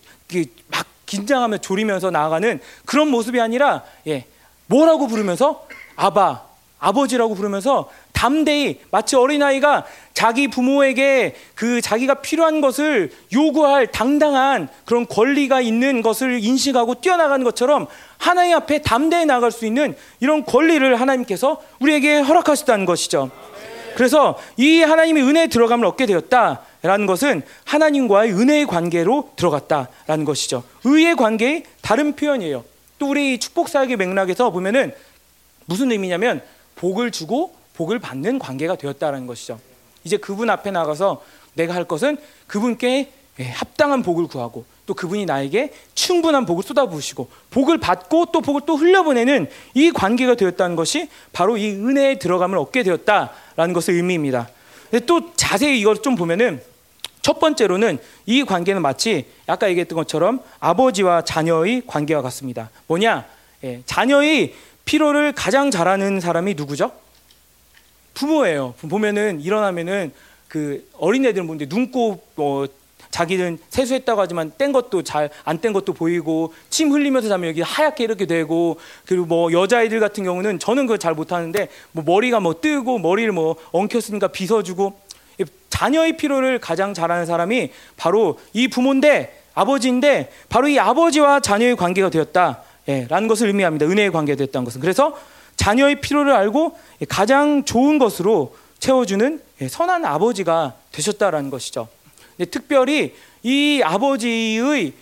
[0.69, 4.27] 막 긴장하며 졸이면서 나아가는 그런 모습이 아니라 예,
[4.67, 6.43] 뭐라고 부르면서 아바,
[6.79, 15.63] 아버지라고 부르면서 담대히 마치 어린아이가 자기 부모에게 그 자기가 필요한 것을 요구할 당당한 그런 권리가
[15.63, 17.87] 있는 것을 인식하고 뛰어나가는 것처럼
[18.19, 23.31] 하나님 앞에 담대히 나갈 수 있는 이런 권리를 하나님께서 우리에게 허락하셨다는 것이죠.
[23.95, 30.63] 그래서 이 하나님의 은혜에 들어감을 얻게 되었다라는 것은 하나님과의 은혜의 관계로 들어갔다라는 것이죠.
[30.85, 32.65] 의의 관계의 다른 표현이에요.
[32.99, 34.93] 또 우리 축복 사역의 맥락에서 보면은
[35.67, 36.43] 무슨 의미냐면
[36.77, 39.59] 복을 주고 복을 받는 관계가 되었다는 것이죠.
[40.05, 41.23] 이제 그분 앞에 나가서
[41.55, 47.79] 내가 할 것은 그분께 예, 합당한 복을 구하고 또 그분이 나에게 충분한 복을 쏟아부으시고 복을
[47.79, 53.73] 받고 또 복을 또 흘려보내는 이 관계가 되었다는 것이 바로 이 은혜에 들어감을 얻게 되었다라는
[53.73, 54.49] 것을 의미입니다.
[55.07, 56.61] 또 자세히 이걸 좀 보면은
[57.23, 62.71] 첫 번째로는 이 관계는 마치 아까 얘기했던 것처럼 아버지와 자녀의 관계와 같습니다.
[62.89, 63.27] 뭐냐?
[63.63, 64.55] 예, 자녀의
[64.87, 66.91] 피로를 가장 잘하는 사람이 누구죠?
[68.15, 68.75] 부모예요.
[68.89, 70.13] 보면은 일어나면은
[70.49, 72.67] 그 어린애들 보는데 눈곱 뭐
[73.11, 78.05] 자기는 세수했다고 하지만 뗀 것도 잘 안 뗀 것도 보이고 침 흘리면서 자면 여기 하얗게
[78.05, 82.99] 이렇게 되고 그리고 뭐 여자아이들 같은 경우는 저는 그걸 잘 못하는데 뭐 머리가 뭐 뜨고
[82.99, 84.99] 머리를 뭐 엉켰으니까 빗어주고
[85.71, 92.63] 자녀의 피로를 가장 잘하는 사람이 바로 이 부모인데 아버지인데 바로 이 아버지와 자녀의 관계가 되었다.
[92.89, 93.87] 예, 라는 것을 의미합니다.
[93.87, 94.81] 은혜의 관계가 됐다는 것은.
[94.81, 95.17] 그래서
[95.57, 96.77] 자녀의 필요를 알고
[97.09, 101.89] 가장 좋은 것으로 채워주는 예, 선한 아버지가 되셨다라는 것이죠.
[102.47, 104.93] 특별히 이 아버지의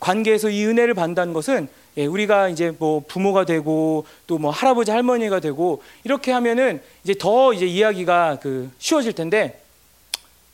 [0.00, 5.40] 관계에서 이 은혜를 받는다는 것은 예, 우리가 이제 뭐 부모가 되고 또 뭐 할아버지 할머니가
[5.40, 9.62] 되고 이렇게 하면은 이제 더 이제 이야기가 그 쉬워질 텐데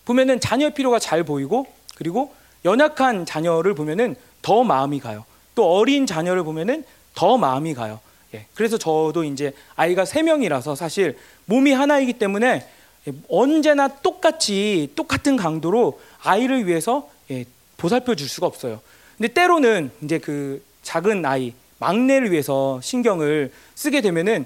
[0.05, 1.67] 보면은 자녀 필요가 잘 보이고
[1.97, 2.33] 그리고
[2.65, 5.25] 연약한 자녀를 보면은 더 마음이 가요.
[5.55, 8.01] 또 어린 자녀를 보면은 더 마음이 가요.
[8.35, 12.67] 예, 그래서 저도 이제 아이가 세 명이라서 사실 몸이 하나이기 때문에
[13.09, 17.45] 예, 언제나 똑같이 똑같은 강도로 아이를 위해서 예,
[17.77, 18.81] 보살펴 줄 수가 없어요.
[19.17, 24.45] 근데 때로는 이제 그 작은 아이 막내를 위해서 신경을 쓰게 되면은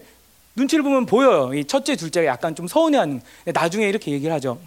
[0.57, 1.53] 눈치를 보면 보여요.
[1.55, 3.21] 이 첫째, 둘째가 약간 좀 서운해하는.
[3.47, 4.59] 나중에 이렇게 얘기를 하죠.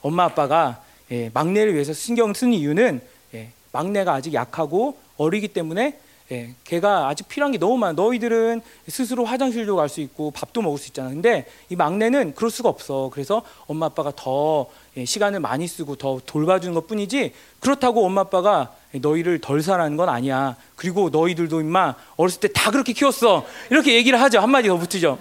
[0.00, 3.00] 엄마 아빠가 예, 막내를 위해서 신경 쓰는 이유는
[3.34, 5.98] 예, 막내가 아직 약하고 어리기 때문에
[6.32, 7.92] 예, 걔가 아직 필요한 게 너무 많아.
[7.94, 11.10] 너희들은 스스로 화장실도 갈 수 있고 밥도 먹을 수 있잖아.
[11.10, 13.10] 근데 이 막내는 그럴 수가 없어.
[13.12, 14.66] 그래서 엄마 아빠가 더 예,
[15.04, 20.56] 시간을 많이 쓰고 더 돌봐주는 것 뿐이지 그렇다고 엄마 아빠가 너희를 덜 사랑하는 건 아니야.
[20.76, 23.44] 그리고 너희들도 임마 어렸을 때 다 그렇게 키웠어.
[23.70, 24.38] 이렇게 얘기를 하죠.
[24.40, 25.18] 한마디 더 붙이죠.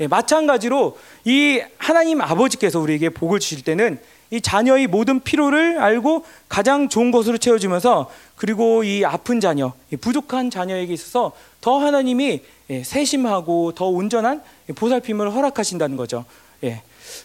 [0.00, 4.00] 예, 마찬가지로 이 하나님 아버지께서 우리에게 복을 주실 때는
[4.30, 10.92] 이 자녀의 모든 필요를 알고 가장 좋은 것으로 채워주면서 그리고 이 아픈 자녀, 부족한 자녀에게
[10.94, 14.42] 있어서 더 하나님이 예, 세심하고 더 온전한
[14.74, 16.24] 보살핌을 허락하신다는 거죠.
[16.64, 16.82] 예.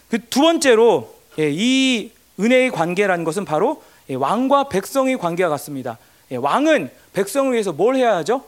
[0.09, 5.97] 그 두 번째로 예, 이 은혜의 관계라는 것은 바로 왕과 백성의 관계와 같습니다.
[6.31, 8.43] 왕은 백성을 위해서 뭘 해야 하죠?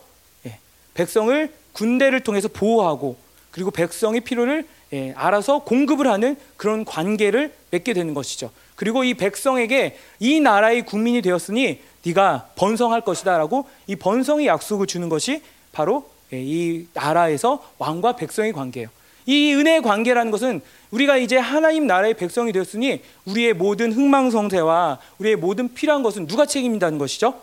[0.93, 3.15] 백성을 군대를 통해서 보호하고
[3.51, 8.49] 그리고 백성의 필요를 예, 알아서 공급을 하는 그런 관계를 맺게 되는 것이죠.
[8.75, 15.43] 그리고 이 백성에게 이 나라의 국민이 되었으니 네가 번성할 것이다라고 이 번성의 약속을 주는 것이
[15.71, 18.89] 바로 예, 이 나라에서 왕과 백성의 관계예요.
[19.29, 20.59] 이 은혜의 관계라는 것은
[20.89, 26.97] 우리가 이제 하나님 나라의 백성이 되었으니 우리의 모든 흥망성쇠와 우리의 모든 필요한 것은 누가 책임진다는
[26.97, 27.39] 것이죠?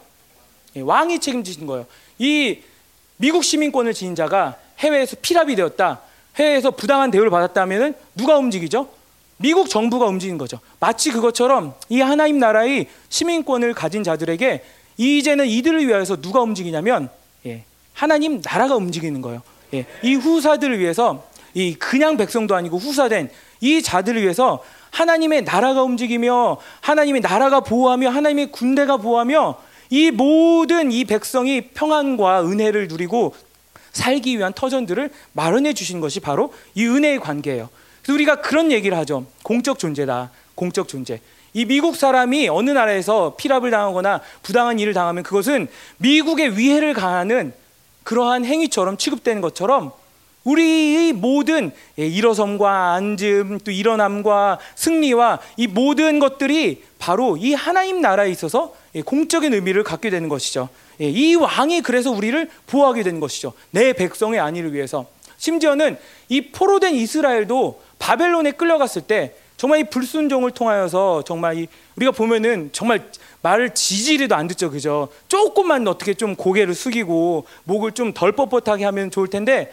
[0.74, 1.86] 예, 왕이 책임지신 거예요.
[2.18, 2.58] 이
[3.18, 6.00] 미국 시민권을 지닌 자가 해외에서 피랍이 되었다.
[6.34, 8.88] 해외에서 부당한 대우를 받았다면 누가 움직이죠?
[9.36, 10.58] 미국 정부가 움직인 거죠.
[10.80, 14.64] 마치 그것처럼 이 하나님 나라의 시민권을 가진 자들에게
[14.96, 17.10] 이제는 이들을 위해서 누가 움직이냐면
[17.46, 17.62] 예,
[17.92, 19.40] 하나님 나라가 움직이는 거예요.
[19.72, 21.24] 예, 이 후사들을 위해서
[21.56, 23.30] 이 그냥 백성도 아니고 후사된
[23.62, 29.56] 이 자들을 위해서 하나님의 나라가 움직이며 하나님의 나라가 보호하며 하나님의 군대가 보호하며
[29.88, 33.34] 이 모든 이 백성이 평안과 은혜를 누리고
[33.92, 37.70] 살기 위한 터전들을 마련해 주신 것이 바로 이 은혜의 관계예요.
[38.02, 39.24] 그래서 우리가 그런 얘기를 하죠.
[39.42, 40.30] 공적 존재다.
[40.54, 41.22] 공적 존재.
[41.54, 47.54] 이 미국 사람이 어느 나라에서 피랍을 당하거나 부당한 일을 당하면 그것은 미국의 위해를 가하는
[48.04, 49.92] 그러한 행위처럼 취급되는 것처럼
[50.46, 58.30] 우리의 모든 예, 일어섬과 앉음 또 일어남과 승리와 이 모든 것들이 바로 이 하나님 나라에
[58.30, 60.68] 있어서 예, 공적인 의미를 갖게 되는 것이죠.
[61.00, 63.52] 예, 이 왕이 그래서 우리를 보호하게 된 것이죠.
[63.70, 65.06] 내 백성의 안위를 위해서.
[65.36, 71.66] 심지어는 이 포로된 이스라엘도 바벨론에 끌려갔을 때 정말 이 불순종을 통하여서 정말 이
[71.96, 73.10] 우리가 보면은 정말
[73.42, 75.08] 말을 지지리도 안 듣죠, 그죠?
[75.28, 79.72] 조금만 어떻게 좀 고개를 숙이고 목을 좀 덜 뻣뻣하게 하면 좋을 텐데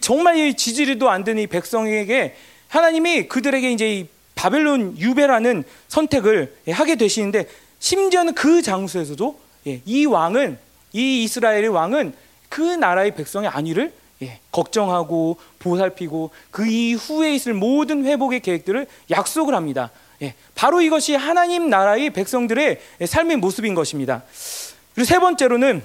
[0.00, 2.36] 정말 이 지지리도 안 듣는 이 백성에게
[2.68, 7.46] 하나님이 그들에게 이제 이 바벨론 유배라는 선택을 하게 되시는데
[7.78, 10.58] 심지어는 그 장소에서도 예, 이 왕은
[10.92, 12.14] 이 이스라엘의 왕은
[12.48, 19.90] 그 나라의 백성의 안위를 예, 걱정하고 보살피고 그 이후에 있을 모든 회복의 계획들을 약속을 합니다.
[20.22, 24.22] 예, 바로 이것이 하나님 나라의 백성들의 삶의 모습인 것입니다.
[24.94, 25.82] 그리고 세 번째로는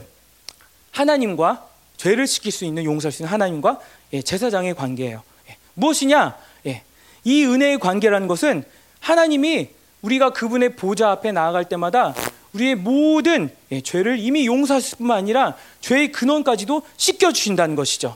[0.92, 1.67] 하나님과
[1.98, 3.80] 죄를 지킬 수 있는 용서할 수 있는 하나님과
[4.14, 5.24] 예, 제사장의 관계예요.
[5.50, 6.38] 예, 무엇이냐?
[6.68, 6.84] 예,
[7.24, 8.64] 이 은혜의 관계라는 것은
[9.00, 9.70] 하나님이
[10.02, 12.14] 우리가 그분의 보좌 앞에 나아갈 때마다
[12.54, 18.16] 우리의 모든 예, 죄를 이미 용서하실 뿐만 아니라 죄의 근원까지도 씻겨 주신다는 것이죠.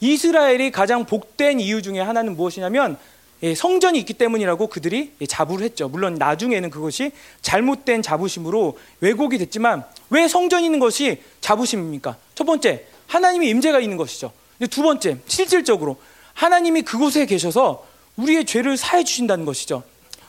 [0.00, 2.98] 이스라엘이 가장 복된 이유 중에 하나는 무엇이냐면
[3.44, 5.88] 예, 성전이 있기 때문이라고 그들이 예, 자부를 했죠.
[5.88, 12.16] 물론 나중에는 그것이 잘못된 자부심으로 왜곡이 됐지만 왜 성전이 있는 것이 자부심입니까?
[12.34, 14.32] 첫 번째, 하나님의 임재가 있는 것이죠.
[14.70, 15.98] 두 번째, 실질적으로
[16.32, 17.86] 하나님이 그곳에 계셔서
[18.16, 19.82] 우리의 죄를 사해 주신다는 것이죠.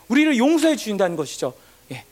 [0.10, 1.54] 우리를 용서해 주신다는 것이죠.
[1.92, 2.04] 예.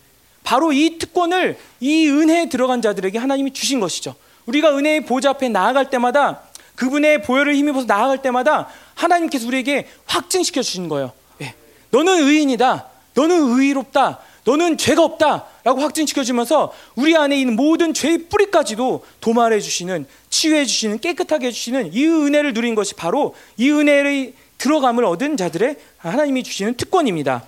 [0.43, 4.15] 바로 이 특권을 이 은혜에 들어간 자들에게 하나님이 주신 것이죠.
[4.45, 6.43] 우리가 은혜의 보좌 앞에 나아갈 때마다
[6.75, 11.11] 그분의 보혈을 힘입어서 나아갈 때마다 하나님께서 우리에게 확증시켜 주시는 거예요.
[11.41, 11.53] 예.
[11.89, 12.87] 너는 의인이다.
[13.13, 14.19] 너는 의롭다.
[14.43, 15.45] 너는 죄가 없다.
[15.63, 21.51] 라고 확증시켜 주면서 우리 안에 있는 모든 죄의 뿌리까지도 도말해 주시는, 치유해 주시는, 깨끗하게 해
[21.51, 27.43] 주시는 이 은혜를 누린 것이 바로 이 은혜의 들어감을 얻은 자들의 하나님이 주시는 특권입니다.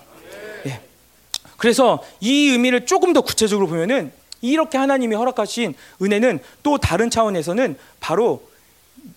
[0.68, 0.82] 예.
[1.58, 8.44] 그래서 이 의미를 조금 더 구체적으로 보면은 이렇게 하나님이 허락하신 은혜는 또 다른 차원에서는 바로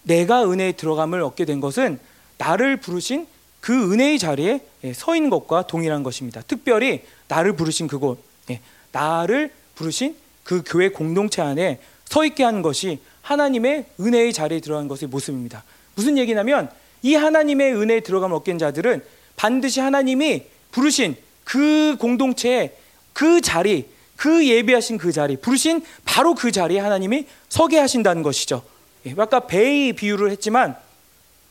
[0.03, 1.99] 내가 은혜에 들어감을 얻게 된 것은
[2.39, 3.27] 나를 부르신
[3.67, 6.41] 그 은혜의 자리에 예, 서 있는 것과 동일한 것입니다.
[6.47, 8.61] 특별히 나를 부르신 그곳, 예,
[8.93, 10.15] 나를 부르신
[10.45, 15.65] 그 교회 공동체 안에 서 있게 하는 것이 하나님의 은혜의 자리에 들어간 것의 모습입니다.
[15.97, 16.71] 무슨 얘기냐면
[17.03, 19.03] 이 하나님의 은혜에 들어가면 된 자들은
[19.35, 22.73] 반드시 하나님이 부르신 그 공동체의
[23.13, 28.63] 그 자리, 그 예비하신 그 자리, 부르신 바로 그 자리에 하나님이 서게 하신다는 것이죠.
[29.07, 30.77] 예, 아까 배의 비유를 했지만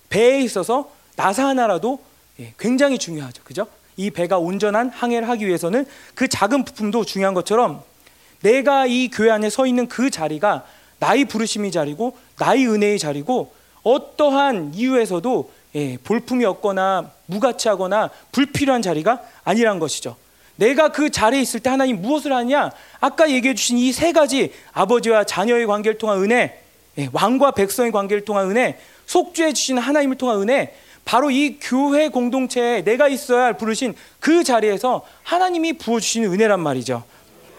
[0.08, 2.00] 배에 있어서 나사 하나라도
[2.40, 3.44] 예, 굉장히 중요하죠.
[3.44, 3.68] 그죠?
[3.98, 5.86] 이 배가 온전한 항해를 하기 위해서는
[6.16, 7.82] 그 작은 부품도 중요한 것처럼
[8.42, 10.66] 내가 이 교회 안에 서 있는 그 자리가
[11.00, 13.54] 나의 부르심의 자리고 나의 은혜의 자리고
[13.84, 20.16] 어떠한 이유에서도 예, 볼품이 없거나 무가치하거나 불필요한 자리가 아니란 것이죠.
[20.58, 22.72] 내가 그 자리에 있을 때 하나님 무엇을 하냐?
[23.02, 26.62] 아까 얘기해 주신 이 세 가지 아버지와 자녀의 관계를 통한 은혜,
[26.98, 30.74] 예, 왕과 백성의 관계를 통한 은혜, 속죄해 주신 하나님을 통한 은혜,
[31.06, 37.04] 바로 이 교회 공동체에 내가 있어야 할 부르신 그 자리에서 하나님이 부어주시는 은혜란 말이죠.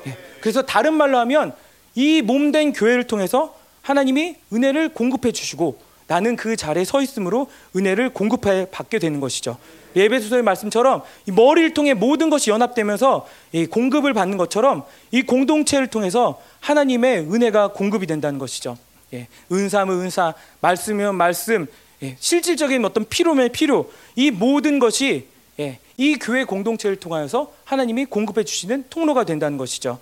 [0.08, 1.54] 예, 그래서 다른 말로 하면
[1.94, 5.78] 이 몸된 교회를 통해서 하나님이 은혜를 공급해 주시고
[6.08, 9.58] 나는 그 자리에 서 있으므로 은혜를 공급해 받게 되는 것이죠.
[9.94, 16.40] 예배소서의 말씀처럼 이 머리를 통해 모든 것이 연합되면서 이 공급을 받는 것처럼 이 공동체를 통해서
[16.60, 18.76] 하나님의 은혜가 공급이 된다는 것이죠.
[19.14, 21.66] 예, 은사면 은사, 말씀이면 말씀,
[22.02, 25.26] 예, 실질적인 어떤 필요면 필요, 이 모든 것이
[25.58, 29.98] 예, 이 교회 공동체를 통하여서 하나님이 공급해 주시는 통로가 된다는 것이죠.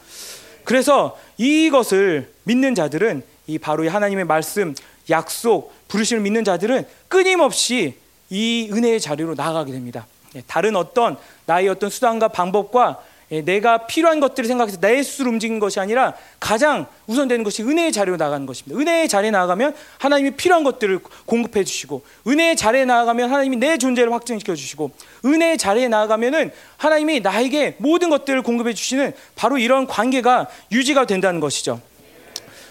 [0.65, 4.75] 그래서 이것을 믿는 자들은 이 바로 이 하나님의 말씀,
[5.11, 7.97] 약속, 부르심을 믿는 자들은 끊임없이
[8.31, 10.07] 이 은혜의 자리로 나아가게 됩니다.
[10.35, 11.17] 예, 다른 어떤
[11.47, 16.87] 나의 어떤 수단과 방법과 예, 내가 필요한 것들을 생각해서 내 스스로 움직이는 것이 아니라 가장
[17.07, 18.79] 우선되는 것이 은혜의 자리로 나가는 것입니다.
[18.79, 24.55] 은혜의 자리에 나아가면 하나님이 필요한 것들을 공급해 주시고 은혜의 자리에 나아가면 하나님이 내 존재를 확증시켜
[24.55, 24.91] 주시고
[25.25, 31.81] 은혜의 자리에 나아가면은 하나님이 나에게 모든 것들을 공급해 주시는 바로 이런 관계가 유지가 된다는 것이죠.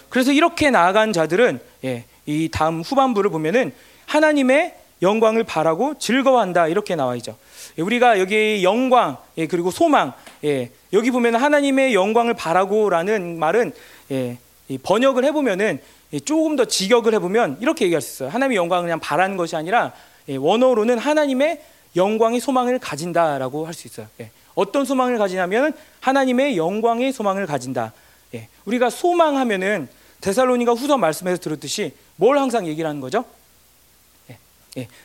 [0.08, 3.72] 그래서 이렇게 나아간 자들은 예, 이 다음 후반부를 보면은
[4.06, 7.36] 하나님의 영광을 바라고 즐거워한다 이렇게 나와 있죠.
[7.78, 10.12] 예, 우리가 여기 영광 예, 그리고 소망
[10.44, 13.72] 예, 여기 보면 하나님의 영광을 바라고라는 말은
[14.10, 14.36] 예,
[14.82, 15.80] 번역을 해보면은
[16.12, 18.28] 예, 조금 더 직역을 해보면 이렇게 얘기할 수 있어요.
[18.30, 19.92] 하나님의 영광을 그냥 바라는 것이 아니라
[20.28, 21.62] 예, 원어로는 하나님의
[21.96, 24.06] 영광의 소망을 가진다라고 할 수 있어요.
[24.20, 27.92] 예, 어떤 소망을 가지냐면 하나님의 영광의 소망을 가진다.
[28.34, 29.88] 예, 우리가 소망하면은
[30.20, 33.24] 데살로니가 후서 말씀에서 들었듯이 뭘 항상 얘기를 하는 거죠?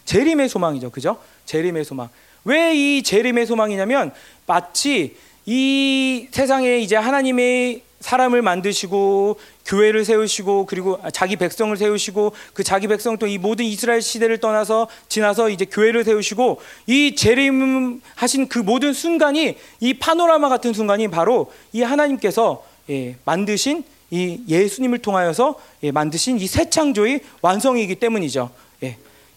[0.05, 0.89] 재림의 소망이죠.
[0.89, 1.19] 그죠?
[1.45, 2.09] 재림의 소망.
[2.49, 4.11] 왜 이 재림의 소망이냐면
[4.47, 12.87] 마치 이 세상에 이제 하나님의 사람을 만드시고 교회를 세우시고 그리고 자기 백성을 세우시고 그 자기
[12.87, 18.93] 백성 또 이 모든 이스라엘 시대를 떠나서 지나서 이제 교회를 세우시고 이 재림하신 그 모든
[18.93, 26.39] 순간이 이 파노라마 같은 순간이 바로 이 하나님께서 예, 만드신 이 예수님을 통하여서 예, 만드신
[26.39, 28.49] 이 새 창조의 완성이기 때문이죠.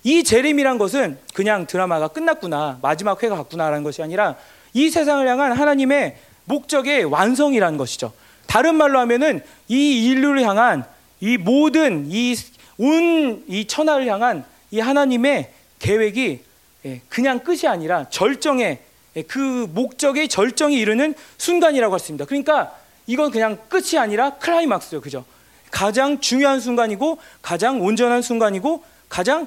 [0.04, 0.10] 예.
[0.10, 4.36] 이 재림이란 것은 그냥 드라마가 끝났구나 마지막 회가 갔구나라는 것이 아니라
[4.72, 8.12] 이 세상을 향한 하나님의 목적의 완성이라는 것이죠.
[8.46, 10.84] 다른 말로 하면은 이 인류를 향한
[11.20, 12.34] 이 모든 이
[12.78, 16.40] 온 이 천하를 향한 이 하나님의 계획이
[16.84, 18.78] 예, 그냥 끝이 아니라 절정의
[19.16, 22.24] 예, 그 목적의 절정이 이르는 순간이라고 했습니다.
[22.24, 22.74] 그러니까
[23.06, 25.00] 이건 그냥 끝이 아니라 클라이막스요.
[25.00, 25.24] 그죠?
[25.70, 29.46] 가장 중요한 순간이고 가장 온전한 순간이고 가장 예,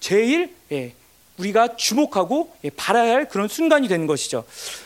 [0.00, 0.92] 제일 예,
[1.38, 4.44] 우리가 주목하고 예, 바라야 할 그런 순간이 되는 것이죠.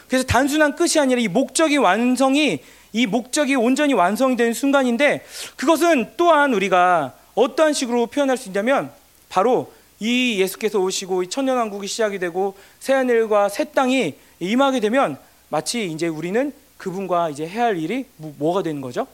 [0.08, 2.60] 그래서 단순한 끝이 아니라 이 목적의 완성이
[2.92, 5.24] 이 목적이 온전히 완성이 되는 순간인데
[5.56, 8.92] 그것은 또한 우리가 어떠한 식으로 표현할 수 있냐면
[9.28, 15.16] 바로 이 예수께서 오시고 천년 왕국이 시작이 되고 새 하늘과 새 땅이 임하게 되면
[15.48, 19.06] 마치 이제 우리는 그분과 이제 해야 할 일이 뭐, 가 되는 거죠?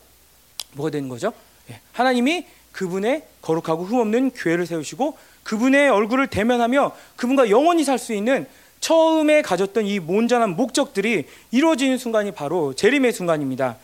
[0.72, 1.32] 뭐가 되는 거죠?
[1.70, 2.46] 예, 하나님이
[2.78, 8.46] 그분의 거룩하고 흠없는 교회를 세우시고 그분의 얼굴을 대면하며 그분과 영원히 살 수 있는
[8.78, 13.78] 처음에 가졌던 이 온전한 목적들이 이루어지는 순간이 바로 재림의 순간입니다.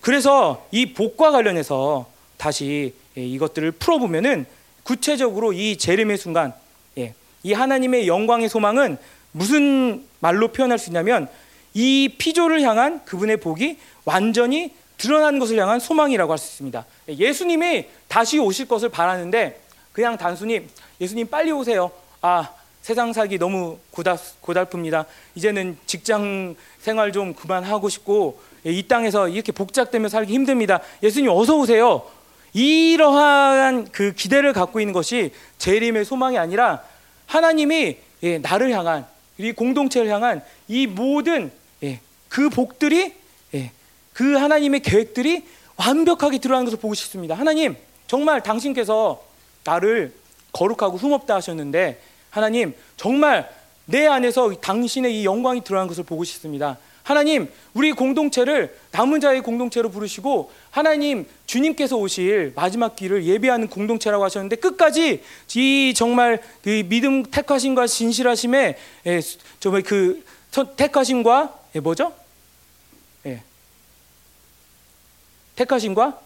[0.00, 4.46] 그래서 이 복과 관련해서 다시 예, 이것들을 풀어보면은
[4.82, 6.52] 구체적으로 이 재림의 순간,
[6.98, 7.14] 예,
[7.44, 8.98] 이 하나님의 영광의 소망은
[9.30, 11.28] 무슨 말로 표현할 수 있냐면
[11.74, 14.72] 이 피조를 향한 그분의 복이 완전히
[15.02, 16.86] 드러난 것을 향한 소망이라고 할 수 있습니다.
[17.08, 19.58] 예수님이 다시 오실 것을 바라는데
[19.90, 20.66] 그냥 단순히
[21.00, 21.90] 예수님 빨리 오세요.
[22.20, 22.50] 아,
[22.82, 25.06] 세상 살기 너무 고달, 고달픕니다.
[25.34, 30.80] 이제는 직장 생활 좀 그만하고 싶고 예, 이 땅에서 이렇게 복잡되며 살기 힘듭니다.
[31.02, 32.02] 예수님 어서 오세요.
[32.52, 36.82] 이러한 그 기대를 갖고 있는 것이 재림의 소망이 아니라
[37.24, 39.06] 하나님이 예, 나를 향한
[39.38, 41.50] 이 공동체를 향한 이 모든
[41.82, 41.98] 예,
[42.28, 43.14] 그 복들이
[43.54, 43.72] 예,
[44.12, 45.46] 그 하나님의 계획들이
[45.76, 47.34] 완벽하게 드러나는 것을 보고 싶습니다.
[47.34, 47.74] 하나님
[48.12, 49.24] 정말 당신께서
[49.64, 50.12] 나를
[50.52, 51.98] 거룩하고 흠없다 하셨는데
[52.28, 53.48] 하나님 정말
[53.86, 56.76] 내 안에서 당신의 이 영광이 드러난 것을 보고 싶습니다.
[57.04, 64.56] 하나님, 우리 공동체를 남은 자의 공동체로 부르시고 하나님 주님께서 오실 마지막 길을 예비하는 공동체라고 하셨는데
[64.56, 65.22] 끝까지
[65.54, 69.20] 이 정말 그 믿음 택하심과 진실하심에 예,
[69.58, 70.22] 정말 그
[70.76, 72.12] 택하심과 예, 뭐죠?
[73.24, 73.42] 예.
[75.56, 76.20] 택하심과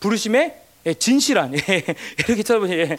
[0.00, 1.84] 부르심에 예, 진실한 예,
[2.18, 2.80] 이렇게 쳐보세요.
[2.80, 2.98] 예.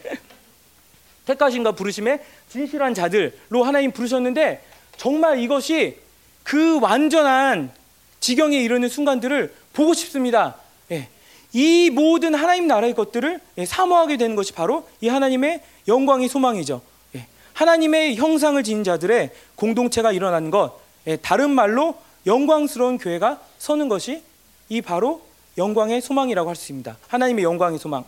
[1.26, 4.64] 택하심과 부르심에 진실한 자들로 하나님 부르셨는데
[4.98, 5.98] 정말 이것이
[6.44, 7.72] 그 완전한
[8.20, 10.56] 지경에 이르는 순간들을 보고 싶습니다.
[10.92, 11.08] 예.
[11.54, 16.82] 이 모든 하나님 나라의 것들을 예, 사모하게 되는 것이 바로 이 하나님의 영광의 소망이죠.
[17.16, 17.28] 예.
[17.54, 24.24] 하나님의 형상을 지닌 자들의 공동체가 일어나는 것, 예, 다른 말로 영광스러운 교회가 서는 것이
[24.68, 25.29] 이 바로
[25.64, 26.97] 영광의 소망이라고 할 수 있습니다.
[27.07, 28.03] 하나님의 영광의 소망.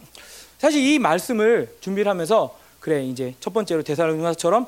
[0.57, 4.65] 사실 이 말씀을 준비를 하면서 그래 이제 첫 번째로 대사로니가처럼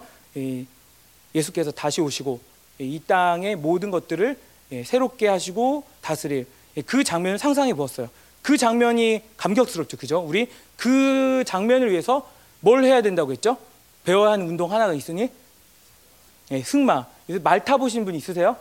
[1.33, 2.39] 예수께서 다시 오시고
[2.79, 4.37] 이 땅의 모든 것들을
[4.71, 6.45] 예, 새롭게 하시고 다스릴
[6.77, 8.09] 예, 그 장면을 상상해 보았어요.
[8.41, 10.19] 그 장면이 감격스럽죠, 그죠?
[10.19, 12.29] 우리 그 장면을 위해서
[12.59, 13.57] 뭘 해야 된다고 했죠?
[14.03, 15.29] 배워야 하는 운동 하나가 있으니
[16.51, 17.05] 예, 승마.
[17.43, 18.57] 말 타보신 분 있으세요?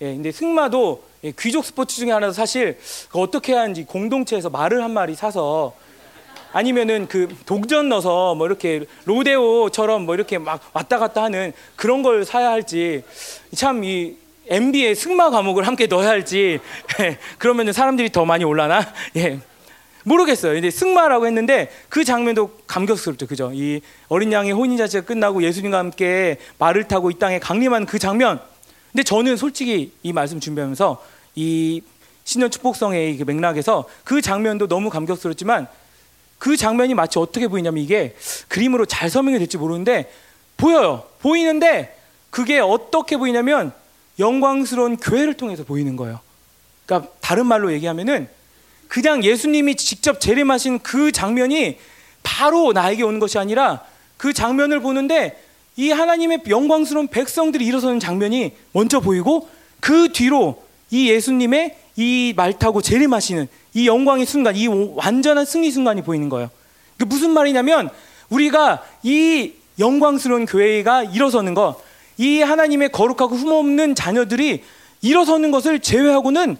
[0.00, 2.78] 예, 근데 승마도 예, 귀족 스포츠 중에 하나도 사실
[3.12, 5.74] 어떻게 하는지 공동체에서 말을 한 마리 사서
[6.52, 12.24] 아니면은 그 독전 넣어서 뭐 이렇게 로데오처럼 뭐 이렇게 막 왔다 갔다 하는 그런 걸
[12.24, 13.04] 사야 할지
[13.54, 14.16] 참 이
[14.50, 16.58] MB의 승마 과목을 함께 넣어야 할지
[17.00, 18.80] 예, 그러면은 사람들이 더 많이 올라나
[19.16, 19.38] 예
[20.02, 20.54] 모르겠어요.
[20.54, 23.52] 근데 승마라고 했는데 그 장면도 감격스럽죠, 그죠?
[23.54, 28.40] 이 어린 양의 혼인 자체가 끝나고 예수님과 함께 말을 타고 이 땅에 강림한 그 장면.
[28.92, 31.04] 근데 저는 솔직히 이 말씀 준비하면서
[31.36, 31.82] 이
[32.24, 35.68] 신년 축복성의 그 맥락에서 그 장면도 너무 감격스럽지만
[36.38, 38.14] 그 장면이 마치 어떻게 보이냐면 이게
[38.48, 40.12] 그림으로 잘 설명이 될지 모르는데
[40.56, 41.04] 보여요.
[41.20, 41.96] 보이는데
[42.30, 43.72] 그게 어떻게 보이냐면
[44.18, 46.20] 영광스러운 교회를 통해서 보이는 거예요.
[46.86, 48.28] 그러니까 다른 말로 얘기하면은
[48.88, 51.78] 그냥 예수님이 직접 재림하신 그 장면이
[52.22, 53.84] 바로 나에게 오는 것이 아니라
[54.16, 55.42] 그 장면을 보는데
[55.76, 59.48] 이 하나님의 영광스러운 백성들이 일어서는 장면이 먼저 보이고
[59.80, 66.02] 그 뒤로 이 예수님의 이 말 타고 재림하시는 이 영광의 순간, 이 완전한 승리 순간이
[66.02, 66.50] 보이는 거예요.
[66.98, 67.90] 그 무슨 말이냐면
[68.30, 71.76] 우리가 이 영광스러운 교회가 일어서는 것,
[72.18, 74.62] 이 하나님의 거룩하고 흠없는 자녀들이
[75.02, 76.56] 일어서는 것을 제외하고는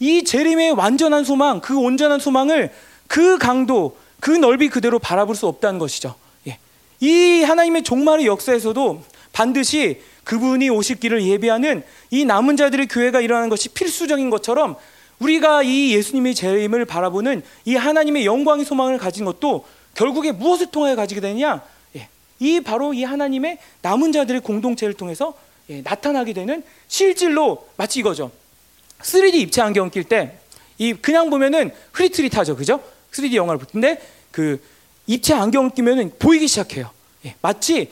[0.00, 2.70] 이 재림의 완전한 소망, 그 온전한 소망을
[3.06, 6.14] 그 강도, 그 넓이 그대로 바라볼 수 없다는 것이죠.
[7.02, 7.06] 예.
[7.06, 13.68] 이 하나님의 종말의 역사에서도 반드시 그분이 오실 길을 예비하는 이 남은 자들의 교회가 일어나는 것이
[13.68, 14.76] 필수적인 것처럼
[15.18, 21.20] 우리가 이 예수님의 재림을 바라보는 이 하나님의 영광의 소망을 가진 것도 결국에 무엇을 통해 가지게
[21.20, 21.62] 되냐?
[21.96, 25.34] 예, 이 바로 이 하나님의 남은 자들의 공동체를 통해서
[25.70, 28.30] 예, 나타나게 되는 실질로 마치 이거죠.
[29.00, 30.46] 3D 입체 안경 낄 때
[30.78, 32.80] 이 그냥 보면은 흐릿흐릿하죠, 그죠?
[33.12, 34.60] 3D 영화를 볼 텐데 그
[35.06, 36.90] 입체 안경을 끼면은 보이기 시작해요.
[37.24, 37.90] 예, 마치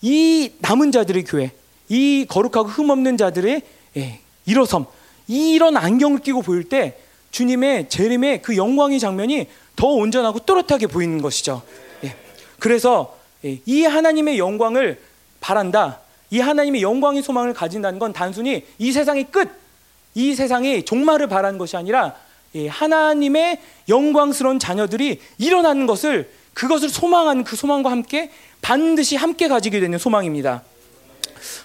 [0.00, 1.52] 이 남은 자들의 교회,
[1.88, 3.62] 이 거룩하고 흠없는 자들의
[3.96, 4.86] 예, 일어섬,
[5.28, 6.98] 이런 안경을 끼고 보일 때
[7.30, 11.62] 주님의 재림의 그 영광의 장면이 더 온전하고 또렷하게 보이는 것이죠.
[12.04, 12.16] 예.
[12.58, 15.00] 그래서 예, 이 하나님의 영광을
[15.40, 16.00] 바란다.
[16.30, 19.50] 이 하나님의 영광의 소망을 가진다는 건 단순히 이 세상의 끝,
[20.14, 22.12] 이 세상의 종말을 바라는 것이 아니라 예,
[22.54, 28.30] 하나님의 영광스러운 자녀들이 일어나는 것을 그것을 소망하는 그 소망과 함께
[28.60, 30.62] 반드시 함께 가지게 되는 소망입니다.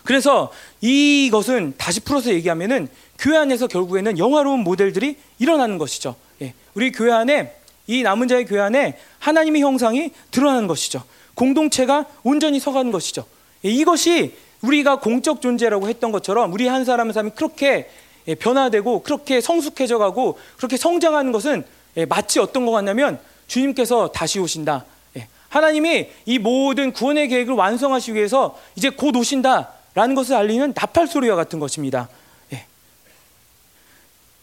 [0.03, 2.87] 그래서 이것은 다시 풀어서 얘기하면은
[3.19, 6.15] 교회 안에서 결국에는 영화로운 모델들이 일어나는 것이죠.
[6.41, 6.53] 예.
[6.73, 7.55] 우리 교회 안에
[7.87, 11.03] 이 남은 자의 교회 안에 하나님의 형상이 드러나는 것이죠.
[11.35, 13.25] 공동체가 온전히 서가는 것이죠.
[13.65, 13.69] 예.
[13.69, 17.89] 이것이 우리가 공적 존재라고 했던 것처럼 우리 한 사람 한 사람이 그렇게 예,
[18.35, 21.65] 변화되고 그렇게 성숙해져 가고 그렇게 성장하는 것은
[21.97, 24.85] 예, 마치 어떤 것 같냐면 주님께서 다시 오신다.
[25.17, 25.27] 예.
[25.49, 31.59] 하나님이 이 모든 구원의 계획을 완성하시기 위해서 이제 곧 오신다라는 것을 알리는 나팔 소리와 같은
[31.59, 32.09] 것입니다.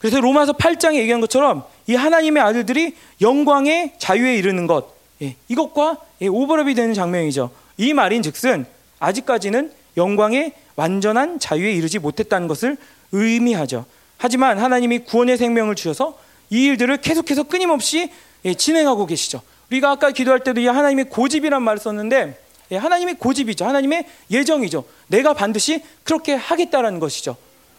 [0.04, 6.26] 그래서 로마서 8장에 얘기한 것처럼 이 하나님의 아들들이 영광의 자유에 이르는 것 예, 이것과 예,
[6.26, 7.50] 오버랩이 되는 장면이죠.
[7.78, 8.66] 이 말인즉슨
[8.98, 12.76] 아직까지는 영광의 완전한 자유에 이르지 못했다는 것을
[13.14, 13.86] 의미하죠.
[14.18, 16.18] 하지만 하나님이 구원의 생명을 주셔서
[16.50, 18.10] 이 일들을 계속해서 끊임없이
[18.44, 19.40] 예, 진행하고 계시죠.
[19.70, 22.38] 우리가 아까 기도할 때도 이 하나님의 고집이란 말을 썼는데
[22.72, 23.64] 예, 하나님의 고집이죠.
[23.64, 24.84] 하나님의 예정이죠.
[25.08, 27.36] 내가 반드시 그렇게 하겠다라는 것이죠.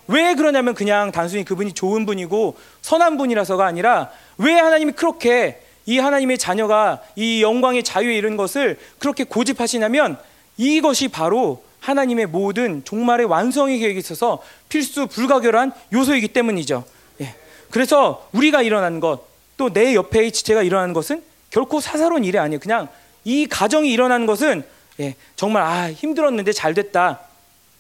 [0.08, 6.38] 왜 그러냐면 그냥 단순히 그분이 좋은 분이고 선한 분이라서가 아니라 왜 하나님이 그렇게 이 하나님의
[6.38, 10.18] 자녀가 이 영광의 자유에 이른 것을 그렇게 고집하시냐면
[10.58, 16.84] 이것이 바로 하나님의 모든 종말의 완성의 계획에 있어서 필수 불가결한 요소이기 때문이죠.
[17.22, 17.36] 예.
[17.70, 19.22] 그래서 우리가 일어나는 것,
[19.58, 22.60] 또 내 옆에 지체가 일어나는 것은 결코 사사로운 일이 아니에요.
[22.60, 22.88] 그냥
[23.24, 24.64] 이 가정이 일어나는 것은
[25.00, 27.20] 예, 정말 아 힘들었는데 잘 됐다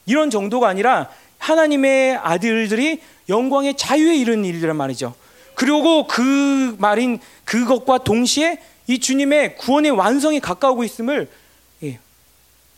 [0.05, 5.15] 이런 정도가 아니라 하나님의 아들들이 영광의 자유에 이르는 일이란 말이죠.
[5.55, 11.27] 그리고 그 말인 그것과 동시에 이 주님의 구원의 완성이 가까우고 있음을
[11.83, 11.99] 예,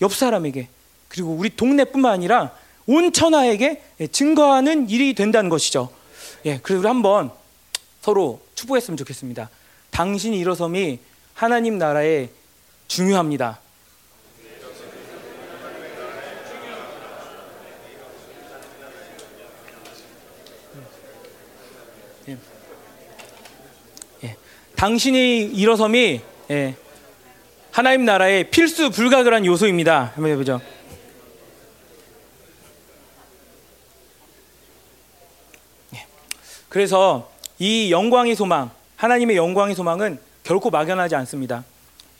[0.01, 0.69] 옆 사람에게
[1.17, 2.51] 그리고 우리 동네뿐만 아니라
[2.85, 5.89] 온 천하에게 예, 증거하는 일이 된다는 것이죠.
[6.45, 7.31] 예, 그래서 우리 한번
[8.01, 9.49] 서로 축복했으면 좋겠습니다.
[9.89, 10.99] 당신이 일어섬이
[11.33, 12.29] 하나님 나라에
[12.87, 13.59] 중요합니다.
[22.27, 22.37] 예.
[24.23, 24.35] 예.
[24.75, 26.75] 당신이 일어섬이 예.
[27.71, 30.11] 하나님 나라의 필수 불가결한 요소입니다.
[30.13, 30.61] 한번 해보죠.
[36.69, 41.63] 그래서 이 영광의 소망, 하나님의 영광의 소망은 결코 막연하지 않습니다.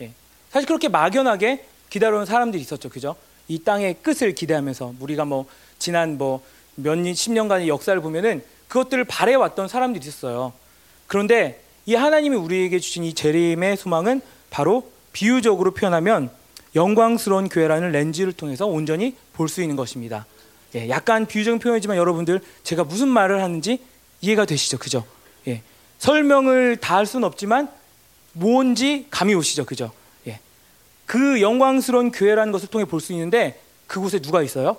[0.02, 0.12] 예.
[0.50, 3.16] 사실 그렇게 막연하게 기다려온 사람들이 있었죠, 그죠?
[3.48, 5.46] 이 땅의 끝을 기대하면서 우리가 뭐
[5.80, 10.54] 지난 뭐몇 년, 10년간의 역사를 보면은 그것들을 바래왔던 사람들이 있었어요.
[11.08, 16.30] 그런데 이 하나님이 우리에게 주신 이 재림의 소망은 바로 비유적으로 표현하면
[16.76, 20.26] 영광스러운 교회라는 렌즈를 통해서 온전히 볼 수 있는 것입니다.
[20.76, 23.80] 예, 약간 비유적인 표현이지만 여러분들 제가 무슨 말을 하는지
[24.22, 25.06] 이해가 되시죠, 그죠?
[25.48, 25.62] 예,
[26.00, 27.70] 설명을 다 할 수는 없지만
[28.34, 29.92] 뭔지 감이 오시죠, 그죠?
[30.28, 30.40] 예,
[31.06, 34.78] 그 영광스러운 교회라는 것을 통해 볼 수 있는데 그곳에 누가 있어요?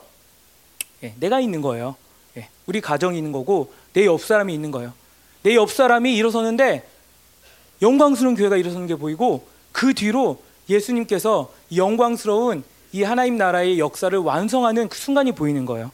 [1.02, 1.96] 예, 내가 있는 거예요.
[2.36, 4.92] 예, 우리 가정이 있는 거고 내 옆 사람이 있는 거예요.
[5.42, 6.88] 내 옆 사람이 일어서는데
[7.80, 14.98] 영광스러운 교회가 일어서는 게 보이고 그 뒤로 예수님께서 영광스러운 이 하나님 나라의 역사를 완성하는 그
[14.98, 15.90] 순간이 보이는 거예요.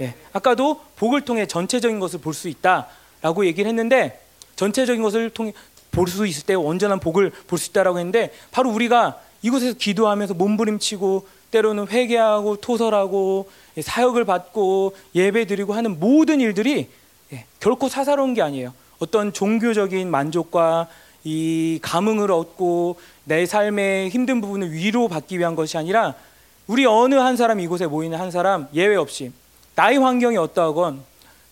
[0.00, 4.20] 예, 아까도 복을 통해 전체적인 것을 볼 수 있다라고 얘기를 했는데
[4.56, 5.52] 전체적인 것을 통해
[5.90, 11.26] 볼 수 있을 때 온전한 복을 볼 수 있다라고 했는데 바로 우리가 이곳에서 기도하면서 몸부림치고
[11.50, 16.88] 때로는 회개하고 토설하고 예, 사역을 받고 예배드리고 하는 모든 일들이
[17.32, 18.72] 예, 결코 사사로운 게 아니에요.
[18.98, 20.88] 어떤 종교적인 만족과
[21.24, 26.14] 이 감흥을 얻고 내 삶의 힘든 부분을 위로받기 위한 것이 아니라
[26.66, 29.32] 우리 어느 한 사람 이곳에 모이는 한 사람 예외 없이
[29.78, 31.04] 나의 환경이 어떠하건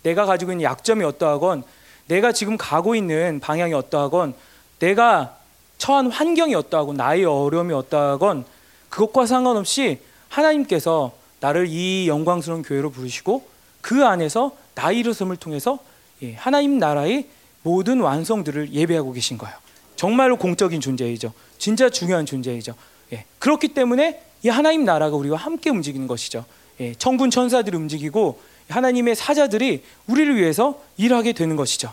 [0.03, 1.63] 내가 가지고 있는 약점이 어떠하건
[2.09, 4.35] 내가 지금 가고 있는 방향이 어떠하건
[4.81, 5.37] 내가
[5.79, 8.45] 처한 환경이 어떠하건 나의 어려움이 어떠하건
[8.89, 13.47] 그것과 상관없이 하나님께서 나를 이 영광스러운 교회로 부르시고
[13.81, 15.79] 그 안에서 나의 일어섬을 통해서
[16.23, 17.29] 예, 하나님 나라의
[17.63, 19.55] 모든 완성들을 예배하고 계신 거예요.
[19.95, 21.33] 정말로 공적인 존재이죠.
[21.59, 22.75] 진짜 중요한 존재이죠.
[23.13, 26.45] 예, 그렇기 때문에 이 하나님 나라가 우리와 함께 움직이는 것이죠.
[26.81, 31.93] 예, 천군 천사들이 움직이고 하나님의 사자들이 우리를 위해서 일하게 되는 것이죠.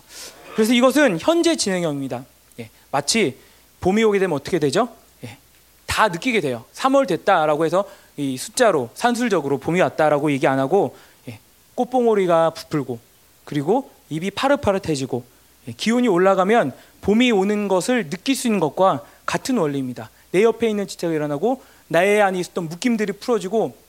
[0.55, 2.25] 그래서 이것은 현재 진행형입니다.
[2.59, 3.38] 예, 마치
[3.79, 4.89] 봄이 오게 되면 어떻게 되죠?
[5.23, 5.38] 예,
[5.86, 6.65] 다 느끼게 돼요.
[6.73, 7.86] 3월 됐다라고 해서
[8.17, 10.95] 이 숫자로 산술적으로 봄이 왔다라고 얘기 안 하고
[11.27, 11.39] 예,
[11.75, 12.99] 꽃봉오리가 부풀고
[13.45, 15.23] 그리고 입이 파릇파릇해지고
[15.67, 20.09] 예, 기온이 올라가면 봄이 오는 것을 느낄 수 있는 것과 같은 원리입니다.
[20.31, 23.82] 내 옆에 있는 지체가 일어나고 나의 안에 있었던 묶임들이 풀어지고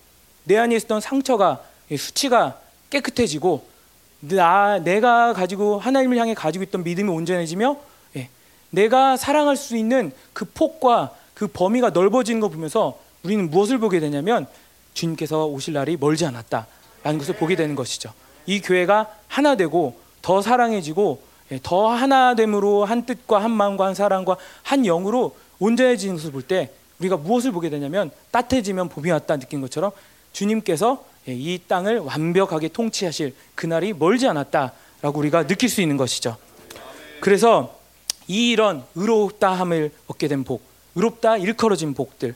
[0.45, 2.59] 내 안에 있었던 상처가 예, 수치가
[2.91, 3.67] 깨끗해지고
[4.21, 7.77] 나 내가 가지고 하나님을 향해 가지고 있던 믿음이 온전해지며
[8.17, 8.29] 예,
[8.71, 14.47] 내가 사랑할 수 있는 그 폭과 그 범위가 넓어지는 거 보면서 우리는 무엇을 보게 되냐면
[14.95, 18.13] 주님께서 오실 날이 멀지 않았다라는 것을 보게 되는 것이죠.
[18.47, 21.23] 이 교회가 하나 되고 더 사랑해지고
[21.53, 26.71] 예, 더 하나됨으로 한 뜻과 한 마음과 한 사랑과 한 영으로 온전해지는 것을 볼 때
[27.01, 29.91] 우리가 무엇을 보게 되냐면 따뜻해지면 봄이 왔다 느낀 것처럼
[30.35, 36.37] 주님께서 예, 이 땅을 완벽하게 통치하실 그날이 멀지 않았다라고 우리가 느낄 수 있는 것이죠.
[37.21, 37.79] 그래서
[38.29, 40.63] 이 이런 의롭다함을 얻게 된 복,
[40.95, 42.35] 의롭다 일컬어진 복들,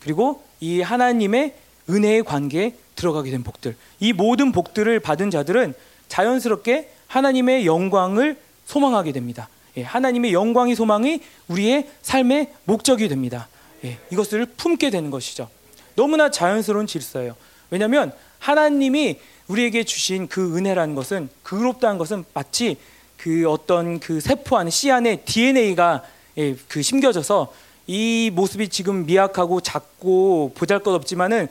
[0.00, 1.54] 그리고 이 하나님의
[1.90, 5.74] 은혜의 관계에 들어가게 된 복들, 이 모든 복들을 받은 자들은
[6.08, 9.48] 자연스럽게 하나님의 영광을 소망하게 됩니다.
[9.76, 13.48] 예, 하나님의 영광의 소망이 우리의 삶의 목적이 됩니다.
[13.84, 15.48] 예, 이것을 품게 되는 것이죠.
[15.94, 17.36] 너무나 자연스러운 질서예요.
[17.70, 19.18] 왜냐하면 하나님이
[19.48, 22.76] 우리에게 주신 그 은혜라는 것은 그롭다는 것은 마치
[23.16, 26.02] 그 어떤 그 세포 안에 씨 안에 DNA가
[26.38, 27.52] 예, 그 심겨져서
[27.86, 31.48] 이 모습이 지금 미약하고 작고 보잘것없지만은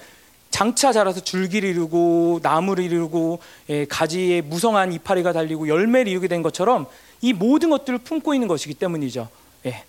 [0.50, 6.88] 장차 자라서 줄기를 이루고 나무를 이루고 예, 가지에 무성한 이파리가 달리고 열매를 이루게 된 것처럼
[7.22, 9.28] 이 모든 것들을 품고 있는 것이기 때문이죠.
[9.66, 9.84] 예.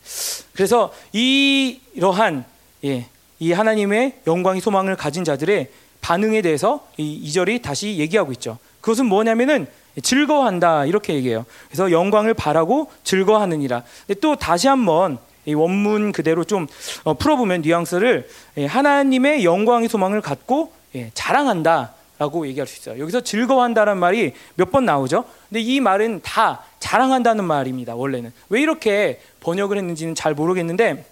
[0.53, 2.45] 그래서 이러한
[2.85, 3.07] 예,
[3.41, 5.69] 이 하나님의 영광이 소망을 가진 자들의
[6.01, 8.59] 반응에 대해서 이 2절이 다시 얘기하고 있죠.
[8.81, 9.67] 그것은 뭐냐면은
[10.03, 11.45] 즐거워한다 이렇게 얘기해요.
[11.69, 13.83] 그래서 영광을 바라고 즐거워하느니라.
[14.21, 16.67] 또 다시 한번 이 원문 그대로 좀
[17.05, 18.29] 어, 풀어보면 뉘앙스를
[18.59, 23.03] 예, 하나님의 영광의 소망을 갖고 예, 자랑한다 라고 얘기할 수 있어요.
[23.03, 25.25] 여기서 즐거워한다는 말이 몇 번 나오죠.
[25.49, 27.95] 근데 이 말은 다 자랑한다는 말입니다.
[27.95, 31.05] 원래는 왜 이렇게 번역을 했는지는 잘 모르겠는데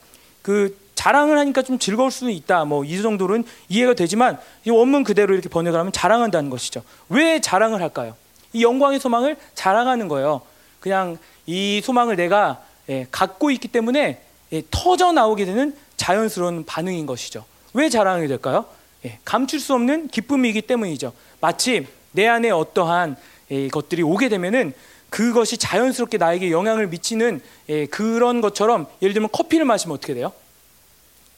[0.43, 2.65] 그 자랑을 하니까 좀 즐거울 수는 있다.
[2.65, 6.83] 뭐 이 정도는 이해가 되지만 이 원문 그대로 이렇게 번역을 하면 자랑한다는 것이죠.
[7.09, 8.17] 왜 자랑을 할까요?
[8.53, 10.41] 이 영광의 소망을 자랑하는 거예요.
[10.81, 14.21] 그냥 이 소망을 내가 예, 갖고 있기 때문에
[14.53, 17.45] 예, 터져 나오게 되는 자연스러운 반응인 것이죠.
[17.75, 18.65] 왜 자랑하게 될까요?
[19.05, 21.13] 예, 감출 수 없는 기쁨이기 때문이죠.
[21.41, 23.15] 마치 내 안에 어떠한
[23.53, 24.73] 예, 것들이 오게 되면은
[25.11, 30.33] 그것이 자연스럽게 나에게 영향을 미치는 예, 그런 것처럼 예를 들면 커피를 마시면 어떻게 돼요?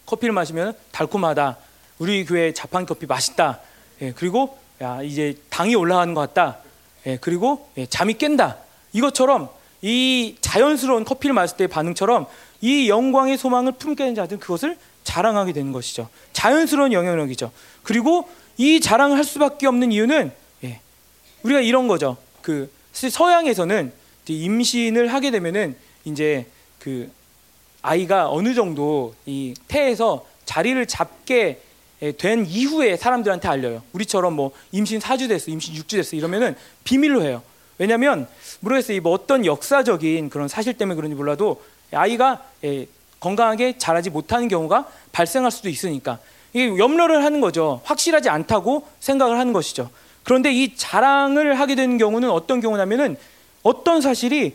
[0.06, 1.56] 커피를 마시면 달콤하다.
[1.98, 3.60] 우리 교회 자판 커피 맛있다.
[4.02, 6.58] 예, 그리고 야, 이제 당이 올라가는 것 같다.
[7.06, 8.56] 예, 그리고 예, 잠이 깬다.
[8.92, 9.48] 이것처럼
[9.82, 12.26] 이 자연스러운 커피를 마실 때의 반응처럼
[12.60, 16.08] 이 영광의 소망을 품게 된 자들은 그것을 자랑하게 되는 것이죠.
[16.32, 17.50] 자연스러운 영향력이죠.
[17.82, 20.32] 그리고 이 자랑을 할 수밖에 없는 이유는
[20.64, 20.80] 예,
[21.42, 22.16] 우리가 이런 거죠.
[22.42, 23.92] 그 서양에서는
[24.26, 26.46] 임신을 하게 되면은 이제
[26.78, 27.10] 그
[27.82, 31.60] 아이가 어느 정도 이 태에서 자리를 잡게
[32.18, 33.82] 된 이후에 사람들한테 알려요.
[33.92, 37.42] 우리처럼 뭐 임신 4주 됐어, 임신 6주 됐어 이러면은 비밀로 해요.
[37.78, 38.26] 왜냐하면
[38.60, 39.00] 모르겠어요.
[39.00, 41.62] 뭐 어떤 역사적인 그런 사실 때문에 그런지 몰라도
[41.92, 42.42] 아이가
[43.20, 46.18] 건강하게 자라지 못하는 경우가 발생할 수도 있으니까
[46.52, 47.80] 이게 염려를 하는 거죠.
[47.84, 49.90] 확실하지 않다고 생각을 하는 것이죠.
[50.24, 53.16] 그런데 이 자랑을 하게 되는 경우는 어떤 경우냐면은
[53.62, 54.54] 어떤 사실이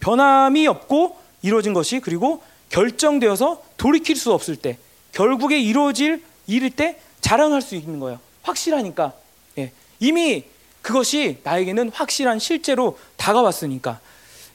[0.00, 4.78] 변함이 없고 이루어진 것이 그리고 결정되어서 돌이킬 수 없을 때
[5.12, 8.20] 결국에 이루어질 일일 때 자랑할 수 있는 거예요.
[8.42, 9.12] 확실하니까
[9.58, 9.72] 예.
[10.00, 10.44] 이미
[10.82, 14.00] 그것이 나에게는 확실한 실제로 다가왔으니까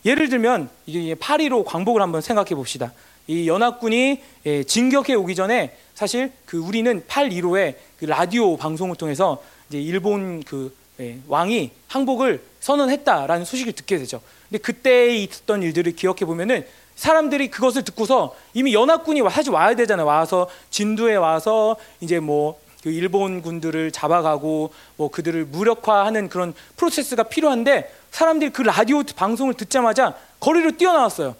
[0.05, 2.93] 예를 들면 이제 8.15 광복을 한번 생각해 봅시다.
[3.27, 9.81] 이 연합군이 예, 진격해 오기 전에 사실 그 우리는 8.15에 그 라디오 방송을 통해서 이제
[9.81, 14.21] 일본 그 예, 왕이 항복을 선언했다라는 소식을 듣게 되죠.
[14.49, 16.65] 근데 그때 있었던 일들을 기억해 보면은
[16.95, 20.05] 사람들이 그것을 듣고서 이미 연합군이 사실 와야 되잖아요.
[20.05, 28.51] 와서 진두에 와서 이제 뭐그 일본 군들을 잡아가고 뭐 그들을 무력화하는 그런 프로세스가 필요한데 사람들이
[28.51, 31.35] 그 라디오 방송을 듣자마자 거리로 뛰어나왔어요.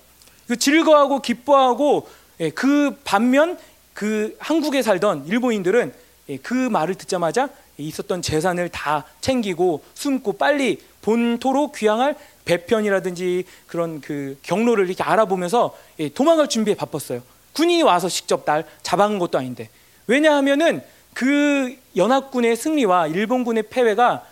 [0.48, 2.08] 그 즐거워하고 기뻐하고
[2.40, 3.58] 예, 그 반면
[3.94, 5.94] 그 한국에 살던 일본인들은
[6.30, 12.16] 예, 그 말을 듣자마자 있었던 재산을 다 챙기고 숨고 빨리 본토로 귀향할
[12.46, 17.22] 배편이라든지 그런 그 경로를 이렇게 알아보면서 예, 도망갈 준비에 바빴어요.
[17.54, 19.70] 군인이 와서 직접 날 잡아간 것도 아닌데
[20.08, 20.82] 왜냐하면은
[21.14, 24.26] 그 연합군의 승리와 일본군의 패배가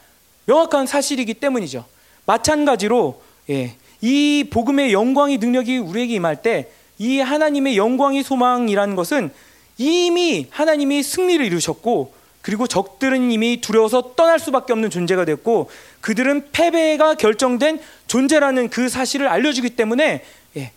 [0.45, 1.86] 명확한 사실이기 때문이죠.
[2.26, 9.32] 마찬가지로 예, 이 복음의 영광의 능력이 우리에게 임할 때 이 하나님의 영광의 소망이라는 것은
[9.80, 15.69] 이미 하나님이 승리를 이루셨고 그리고 적들은 이미 두려워서 떠날 수밖에 없는 존재가 됐고
[16.01, 20.23] 그들은 패배가 결정된 존재라는 그 사실을 알려주기 때문에
[20.57, 20.71] 예,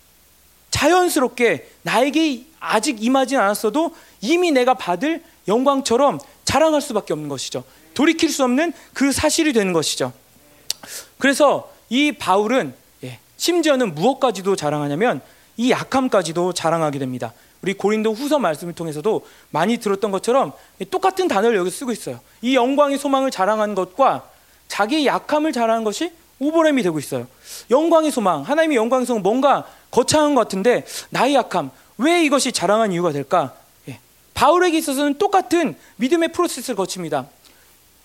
[0.71, 7.65] 자연스럽게 나에게 아직 임하진 않았어도 이미 내가 받을 영광처럼 자랑할 수밖에 없는 것이죠.
[7.95, 10.13] 돌이킬 수 없는 그 사실이 되는 것이죠.
[11.19, 15.23] 그래서 이 바울은 예, 심지어는 무엇까지도 자랑하냐면
[15.57, 17.33] 이 약함까지도 자랑하게 됩니다.
[17.65, 20.53] 우리 고린도 후서 말씀을 통해서도 많이 들었던 것처럼
[20.91, 22.21] 똑같은 단어를 여기 쓰고 있어요.
[22.43, 24.29] 이 영광의 소망을 자랑하는 것과
[24.69, 27.27] 자기의 약함을 자랑하는 것이 오버램이 되고 있어요.
[27.71, 33.13] 영광의 소망, 하나님의 영광의 소망 뭔가 거창한 것 같은데 나의 약함, 왜 이것이 자랑한 이유가
[33.13, 33.55] 될까?
[33.89, 33.99] 예.
[34.35, 37.27] 바울에게 있어서는 똑같은 믿음의 프로세스를 거칩니다.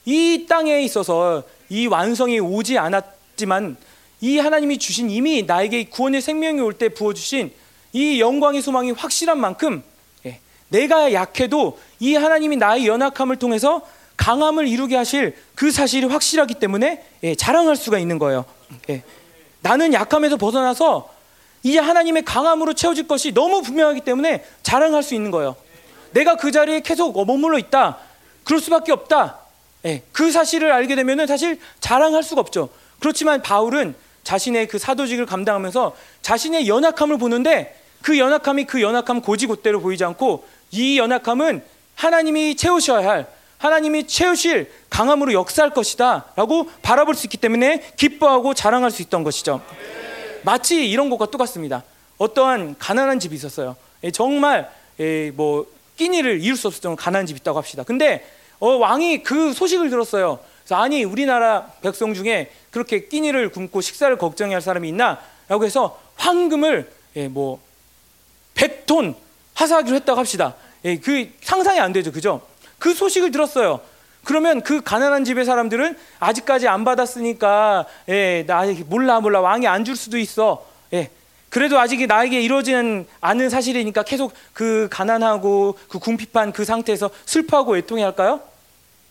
[0.05, 3.76] 이 땅에 있어서 이 완성이 오지 않았지만
[4.22, 7.51] 이 하나님이 주신 이미 나에게 구원의 생명이 올 때 부어주신
[7.94, 9.84] 이 영광의 소망이 확실한 만큼
[10.26, 13.82] 예, 내가 약해도 이 하나님이 나의 연약함을 통해서
[14.18, 18.46] 강함을 이루게 하실 그 사실이 확실하기 때문에 예, 자랑할 수가 있는 거예요.
[18.90, 19.04] 예,
[19.62, 21.10] 나는 약함에서 벗어나서
[21.64, 25.56] 이제 하나님의 강함으로 채워질 것이 너무 분명하기 때문에 자랑할 수 있는 거예요.
[26.12, 27.98] 내가 그 자리에 계속 머물러 있다.
[28.44, 29.40] 그럴 수밖에 없다.
[29.86, 32.70] 예, 그 사실을 알게 되면은 사실 자랑할 수가 없죠.
[33.00, 40.04] 그렇지만 바울은 자신의 그 사도직을 감당하면서 자신의 연약함을 보는데 그 연약함이 그 연약함 고지고대로 보이지
[40.04, 41.64] 않고 이 연약함은
[41.95, 43.28] 하나님이 채우셔야 할
[43.58, 49.62] 하나님이 채우실 강함으로 역사할 것이다라고 바라볼 수 있기 때문에 기뻐하고 자랑할 수 있던 것이죠.
[50.43, 51.84] 마치 이런 것과 똑같습니다.
[52.18, 53.76] 어떠한 가난한 집이 있었어요.
[54.04, 57.84] 예, 정말 예, 뭐 끼니를 이룰 수 없을 정도로 가난한 집이 있다고 합시다.
[57.84, 58.26] 근데
[58.60, 60.39] 어, 왕이 그 소식을 들었어요.
[60.72, 67.28] 아니 우리나라 백성 중에 그렇게 끼니를 굶고 식사를 걱정해야 할 사람이 있나?라고 해서 황금을 예,
[67.28, 67.60] 뭐
[68.60, 69.16] 100톤
[69.53, 70.55] 하사하기로 했다고 합시다.
[70.86, 72.41] 예, 그 상상이 안 되죠, 그죠?
[72.78, 73.80] 그 소식을 들었어요.
[74.24, 79.95] 그러면 그 가난한 집의 사람들은 아직까지 안 받았으니까 예, 나 몰라 몰라 왕이 안 줄
[79.95, 80.66] 수도 있어.
[80.93, 81.10] 예.
[81.49, 88.03] 그래도 아직 나에게 이루어지는 않은 사실이니까 계속 그 가난하고 그 궁핍한 그 상태에서 슬퍼하고 애통해
[88.03, 88.41] 할까요?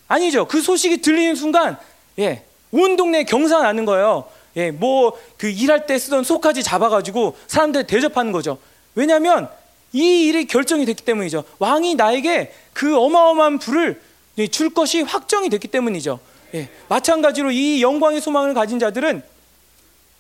[0.07, 0.46] 아니죠.
[0.46, 1.78] 그 소식이 들리는 순간
[2.18, 4.24] 예, 온 동네에 경사가 나는 거예요.
[4.57, 8.59] 예, 뭐 그 일할 때 쓰던 속까지 잡아 가지고 사람들 대접하는 거죠.
[8.99, 9.49] 왜냐하면
[9.92, 11.44] 이 일이 결정이 됐기 때문이죠.
[11.61, 14.03] 왕이 나에게 그 어마어마한 부를
[14.51, 16.18] 줄 것이 확정이 됐기 때문이죠.
[16.55, 19.22] 예, 마찬가지로 이 영광의 소망을 가진 자들은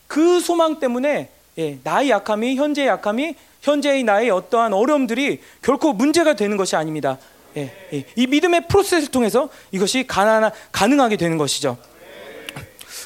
[0.06, 6.56] 그 소망 때문에 예, 나의 약함이 현재의 약함이 현재의 나의 어떠한 어려움들이 결코 문제가 되는
[6.56, 7.18] 것이 아닙니다.
[7.56, 11.76] 예, 예, 이 믿음의 프로세스를 통해서 이것이 가난, 가능하게 되는 것이죠.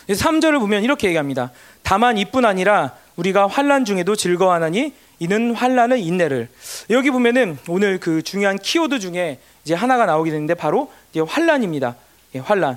[0.06, 1.50] 3절을 보면 이렇게 얘기합니다.
[1.82, 4.92] 다만 이뿐 아니라 우리가 환란 중에도 즐거워하나니
[5.22, 6.48] 이는 환란은 인내를.
[6.90, 11.94] 여기 보면은 오늘 그 중요한 키워드 중에 이제 하나가 나오게 되는데 바로 이제 환란입니다.
[12.34, 12.76] 예, 환란.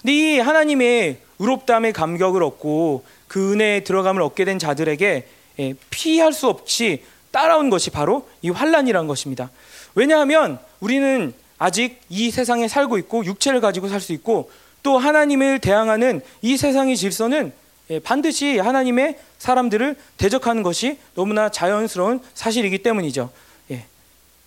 [0.00, 5.28] 근데 이 하나님의 의롭다함의 감격을 얻고 그 은혜에 들어감을 얻게 된 자들에게
[5.60, 9.48] 예, 피할 수 없이 따라온 것이 바로 이 환란이라는 것입니다.
[9.94, 14.50] 왜냐하면 우리는 아직 이 세상에 살고 있고 육체를 가지고 살 수 있고
[14.82, 17.61] 또 하나님을 대항하는 이 세상의 질서는 예,
[18.00, 23.30] 반드시 하나님의 사람들을 대적하는 것이 너무나 자연스러운 사실이기 때문이죠.
[23.70, 23.84] 예.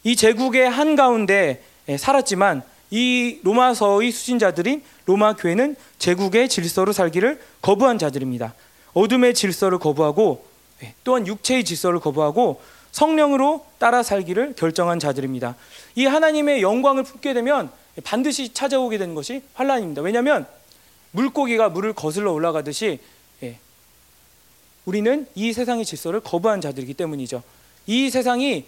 [0.03, 7.97] 이 제국의 한 가운데 예, 살았지만 이 로마서의 수신자들인 로마 교회는 제국의 질서로 살기를 거부한
[7.97, 8.53] 자들입니다.
[8.93, 10.45] 어둠의 질서를 거부하고
[11.03, 15.55] 또한 육체의 질서를 거부하고 성령으로 따라 살기를 결정한 자들입니다.
[15.95, 17.69] 이 하나님의 영광을 품게 되면
[18.03, 20.01] 반드시 찾아오게 되는 것이 환란입니다.
[20.01, 20.45] 왜냐하면
[21.11, 22.99] 물고기가 물을 거슬러 올라가듯이
[24.85, 27.43] 우리는 이 세상의 질서를 거부한 자들이기 때문이죠.
[27.87, 28.65] 이 세상이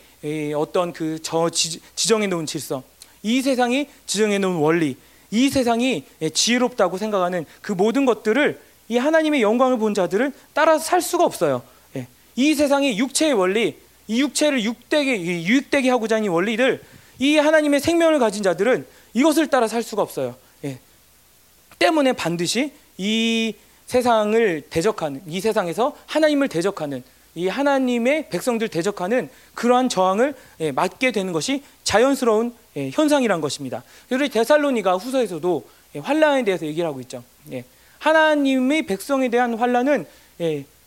[0.55, 2.84] 어떤 그 저 지정해 놓은 질서,
[3.24, 4.95] 이 세상이 지정해 놓은 원리,
[5.32, 8.59] 이 세상이 지혜롭다고 생각하는 그 모든 것들을
[8.89, 11.61] 이 하나님의 영광을 본 자들은 따라서 살 수가 없어요.
[11.95, 12.07] 예.
[12.36, 13.76] 이 세상이 육체의 원리,
[14.07, 16.82] 이 육체를 육되게 유익되게 하고자 하는 원리들,
[17.20, 20.36] 이 하나님의 생명을 가진 자들은 이것을 따라 살 수가 없어요.
[20.63, 20.80] 예.
[21.80, 23.53] 때문에 반드시 이
[23.88, 27.03] 세상을 대적하는 이 세상에서 하나님을 대적하는
[27.35, 33.83] 이 하나님의 백성들 대적하는 그러한 저항을 예, 맞게 되는 것이 자연스러운 예, 현상이란 것입니다.
[34.09, 35.65] 그래서 데살로니가 후서에서도
[35.95, 37.23] 예, 환란에 대해서 얘기를 하고 있죠.
[37.99, 40.05] 하나님의 백성에 대한 환란은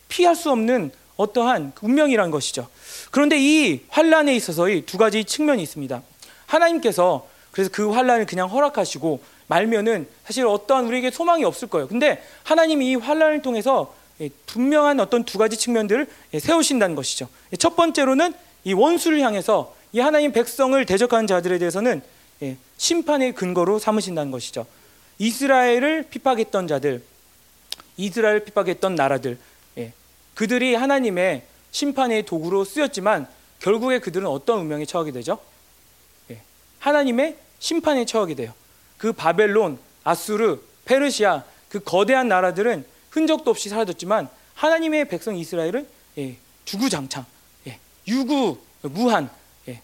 [0.08, 2.68] 피할 수 없는 어떠한 운명이란 것이죠.
[3.10, 6.02] 그런데 이 환란에 있어서의 두 가지 측면이 있습니다.
[6.46, 9.20] 하나님께서 그래서 그 환란을 그냥 허락하시고
[9.50, 11.88] 말면은 사실 어떠한 우리에게 소망이 없을 거예요.
[11.88, 13.92] 근데 하나님이 이 환란을 통해서
[14.46, 16.06] 분명한 어떤 두 가지 측면들을
[16.38, 17.28] 세우신다는 것이죠.
[17.58, 18.32] 첫 번째로는
[18.62, 22.00] 이 원수를 향해서 이 하나님 백성을 대적하는 자들에 대해서는
[22.76, 24.66] 심판의 근거로 삼으신다는 것이죠.
[25.18, 27.02] 이스라엘을 핍박했던 자들,
[27.96, 29.36] 이스라엘 핍박했던 나라들,
[30.34, 31.42] 그들이 하나님의
[31.72, 33.26] 심판의 도구로 쓰였지만
[33.58, 35.38] 결국에 그들은 어떤 운명에 처하게 되죠?
[36.78, 38.54] 하나님의 심판에 처하게 돼요.
[39.00, 45.88] 그 바벨론, 아수르, 페르시아 그 거대한 나라들은 흔적도 없이 사라졌지만 하나님의 백성 이스라엘은
[46.18, 46.36] 예,
[46.66, 47.24] 주구장창,
[47.66, 49.30] 예, 유구 무한
[49.68, 49.80] 예,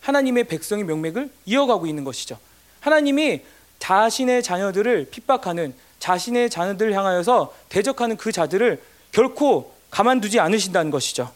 [0.00, 2.40] 하나님의 백성의 명맥을 이어가고 있는 것이죠.
[2.80, 3.42] 하나님이
[3.78, 11.32] 자신의 자녀들을 핍박하는 자신의 자녀들을 향하여서 대적하는 그 자들을 결코 가만두지 않으신다는 것이죠.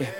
[0.00, 0.12] 예.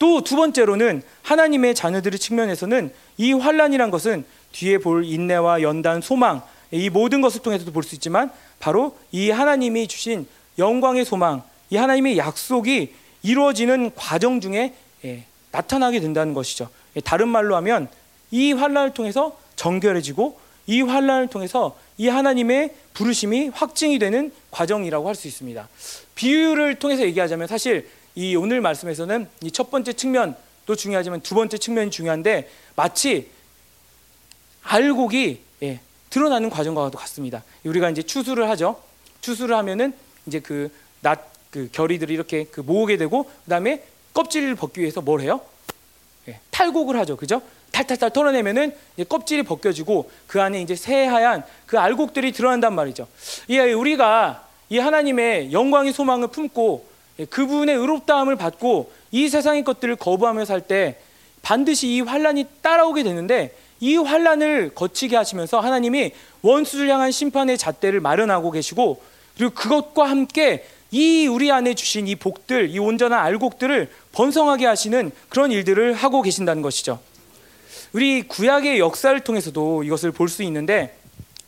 [0.00, 7.20] 또두 번째로는 하나님의 자녀들의 측면에서는 이 환란이란 것은 뒤에 볼 인내와 연단, 소망 이 모든
[7.20, 10.26] 것을 통해서도 볼 수 있지만 바로 이 하나님이 주신
[10.58, 14.74] 영광의 소망, 이 하나님의 약속이 이루어지는 과정 중에
[15.04, 16.68] 예, 나타나게 된다는 것이죠.
[16.96, 17.88] 예, 다른 말로 하면
[18.30, 25.26] 이 환란을 통해서 정결해지고 이 환란을 통해서 이 하나님의 부르심이 확증이 되는 과정이라고 할 수
[25.28, 25.68] 있습니다.
[26.14, 31.90] 비유를 통해서 얘기하자면 사실 이 오늘 말씀에서는 이 첫 번째 측면도 중요하지만 두 번째 측면이
[31.90, 33.30] 중요한데 마치
[34.62, 35.80] 알곡이 예,
[36.10, 37.42] 드러나는 과정과도 같습니다.
[37.64, 38.80] 우리가 이제 추수를 하죠.
[39.20, 39.92] 추수를 하면은
[40.26, 40.70] 이제 그
[41.02, 43.82] 낫 그 결이들이 이렇게 그 모으게 되고 그다음에
[44.14, 45.40] 껍질을 벗기 위해서 뭘 해요?
[46.28, 47.16] 예, 탈곡을 하죠.
[47.16, 47.42] 그죠?
[47.72, 48.74] 탈탈탈 털어내면은
[49.08, 53.06] 껍질이 벗겨지고 그 안에 이제 새하얀 그 알곡들이 드러난단 말이죠.
[53.50, 56.86] 예, 우리가 이 하나님의 영광의 소망을 품고
[57.18, 60.98] 예, 그분의 의롭다함을 받고 이 세상의 것들을 거부하며 살 때
[61.42, 66.12] 반드시 이 환란이 따라오게 되는데 이 환란을 거치게 하시면서 하나님이
[66.42, 69.02] 원수를 향한 심판의 잣대를 마련하고 계시고
[69.36, 75.52] 그리고 그것과 함께 이 우리 안에 주신 이 복들, 이 온전한 알곡들을 번성하게 하시는 그런
[75.52, 76.98] 일들을 하고 계신다는 것이죠.
[77.92, 80.96] 우리 구약의 역사를 통해서도 이것을 볼 수 있는데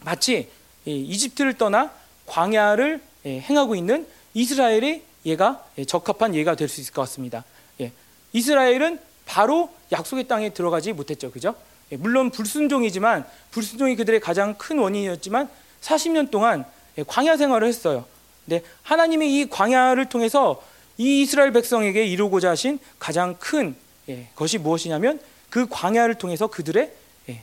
[0.01, 0.49] 마치
[0.85, 1.93] 이집트를 떠나
[2.27, 7.45] 광야를 예, 행하고 있는 이스라엘의 예가 예, 적합한 예가 될 수 있을 것 같습니다.
[7.81, 7.93] 예,
[8.33, 11.55] 이스라엘은 바로 약속의 땅에 들어가지 못했죠, 그죠?
[11.99, 15.49] 물론 불순종이지만 불순종이 그들의 가장 큰 원인이었지만
[15.81, 16.65] 40년 동안
[17.07, 18.07] 광야 생활을 했어요.
[18.45, 20.63] 네, 하나님이 이 광야를 통해서
[20.99, 23.75] 이 이스라엘 백성에게 이루고자 하신 가장 큰
[24.09, 26.93] 예, 것이 무엇이냐면 그 광야를 통해서 그들의
[27.29, 27.43] 예,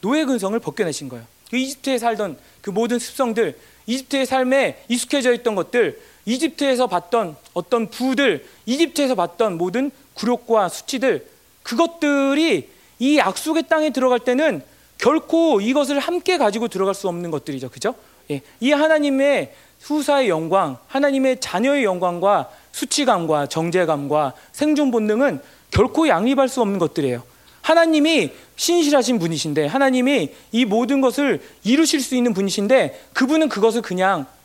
[0.00, 1.24] 노예 근성을 벗겨내신 거예요.
[1.50, 8.46] 그 이집트에 살던 그 모든 습성들, 이집트의 삶에 익숙해져 있던 것들, 이집트에서 봤던 어떤 부들,
[8.66, 11.26] 이집트에서 봤던 모든 굴욕과 수치들,
[11.62, 12.68] 그것들이
[12.98, 14.62] 이 약속의 땅에 들어갈 때는
[14.98, 17.70] 결코 이것을 함께 가지고 들어갈 수 없는 것들이죠.
[17.70, 17.94] 그죠?
[18.30, 25.40] 예, 이 하나님의 후사의 영광, 하나님의 자녀의 영광과 수치감과 정제감과 생존 본능은
[25.70, 27.22] 결코 양립할 수 없는 것들이에요.
[27.62, 34.37] 하나님이 신실하신 분이신데 하나님이 이 모든 것을 이루실 수 있는 분이신데 그분은 그것을 그냥 어,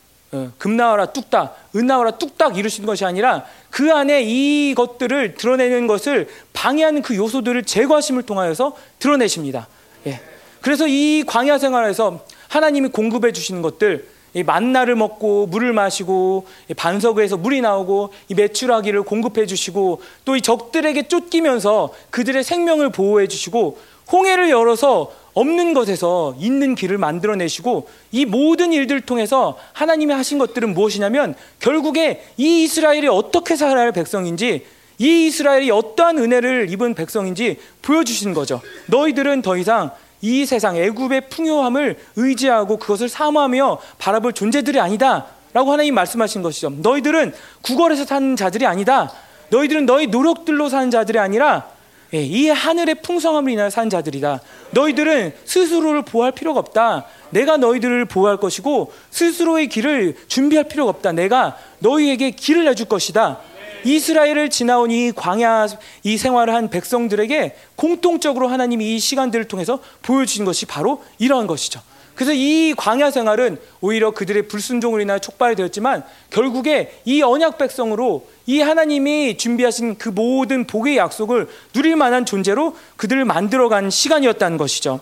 [0.58, 7.02] 금 나와라 뚝딱, 은 나와라 뚝딱 이루시는 것이 아니라 그 안에 이것들을 드러내는 것을 방해하는
[7.02, 9.68] 그 요소들을 제거하심을 통하여서 드러내십니다.
[10.08, 10.20] 예.
[10.62, 17.62] 그래서 이 광야 생활에서 하나님이 공급해 주시는 것들, 이 만나를 먹고 물을 마시고 반석에서 물이
[17.62, 23.78] 나오고 이 메추라기를 공급해 주시고 또 이 적들에게 쫓기면서 그들의 생명을 보호해 주시고
[24.12, 31.36] 홍해를 열어서 없는 것에서 있는 길을 만들어내시고 이 모든 일들을 통해서 하나님이 하신 것들은 무엇이냐면
[31.60, 34.66] 결국에 이 이스라엘이 어떻게 살아야 할 백성인지
[35.00, 38.62] 이 이스라엘이 어떠한 은혜를 입은 백성인지 보여주시는 거죠.
[38.88, 45.26] 너희들은 더 이상 이 세상 애굽의 풍요함을 의지하고 그것을 사모하며 바라볼 존재들이 아니다.
[45.54, 46.72] 라고 하나님 말씀하신 것이죠.
[46.78, 49.12] 너희들은 구걸에서 사는 자들이 아니다.
[49.50, 51.74] 너희들은 너희 노력들로 사는 자들이 아니라 예,
[52.22, 54.42] 이 하늘의 풍성함을 인하여 사는 자들이다.
[54.72, 57.06] 너희들은 스스로를 보호할 필요가 없다.
[57.32, 61.12] 내가 너희들을 보호할 것이고 스스로의 길을 준비할 필요가 없다.
[61.14, 63.40] 내가 너희에게 길을 내줄 것이다.
[63.86, 65.68] 이스라엘을 지나온 이 광야
[66.04, 71.82] 이 생활을 한 백성들에게 공통적으로 하나님이 이 시간들을 통해서 보여주신 것이 바로 이러한 것이죠.
[72.16, 78.62] 그래서 이 광야 생활은 오히려 그들의 불순종으로 인하여 촉발이 되었지만 결국에 이 언약 백성으로 이
[78.62, 85.00] 하나님이 준비하신 그 모든 복의 약속을 누릴 만한 존재로 그들을 만들어간 시간이었다는 것이죠.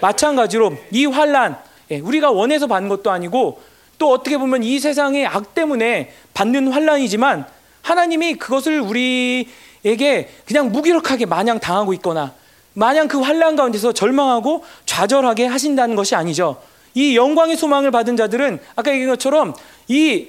[0.00, 1.58] 마찬가지로 이 환란
[1.90, 3.60] 예, 우리가 원해서 받는 것도 아니고
[3.98, 7.46] 또 어떻게 보면 이 세상의 악 때문에 받는 환란이지만
[7.82, 12.34] 하나님이 그것을 우리에게 그냥 무기력하게 마냥 당하고 있거나
[12.74, 16.60] 마냥 그 환란 가운데서 절망하고 좌절하게 하신다는 것이 아니죠.
[16.94, 19.54] 이 영광의 소망을 받은 자들은 아까 얘기한 것처럼
[19.88, 20.28] 이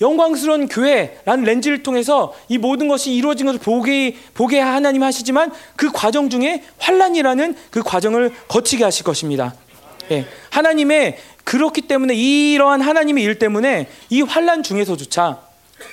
[0.00, 6.28] 영광스러운 교회라는 렌즈를 통해서 이 모든 것이 이루어진 것을 보게 보게 하나님 하시지만 그 과정
[6.28, 9.54] 중에 환란이라는 그 과정을 거치게 하실 것입니다.
[10.10, 15.40] 예, 하나님의 그렇기 때문에 이러한 하나님의 일 때문에 이 환란 중에서조차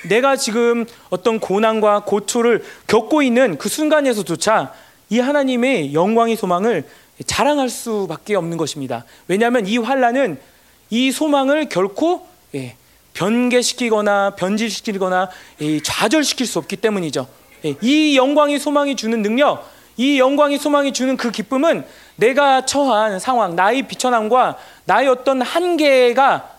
[0.09, 4.73] 내가 지금 어떤 고난과 고초를 겪고 있는 그 순간에서조차
[5.09, 6.85] 이 하나님의 영광의 소망을
[7.25, 9.05] 자랑할 수밖에 없는 것입니다.
[9.27, 10.39] 왜냐하면 이 환란은
[10.89, 12.75] 이 소망을 결코 예,
[13.13, 15.29] 변개시키거나 변질시키거나
[15.61, 17.27] 예, 좌절시킬 수 없기 때문이죠.
[17.65, 21.85] 예, 이 영광의 소망이 주는 능력, 이 영광의 소망이 주는 그 기쁨은
[22.15, 26.49] 내가 처한 상황, 나의 비천함과 나의 어떤 한계가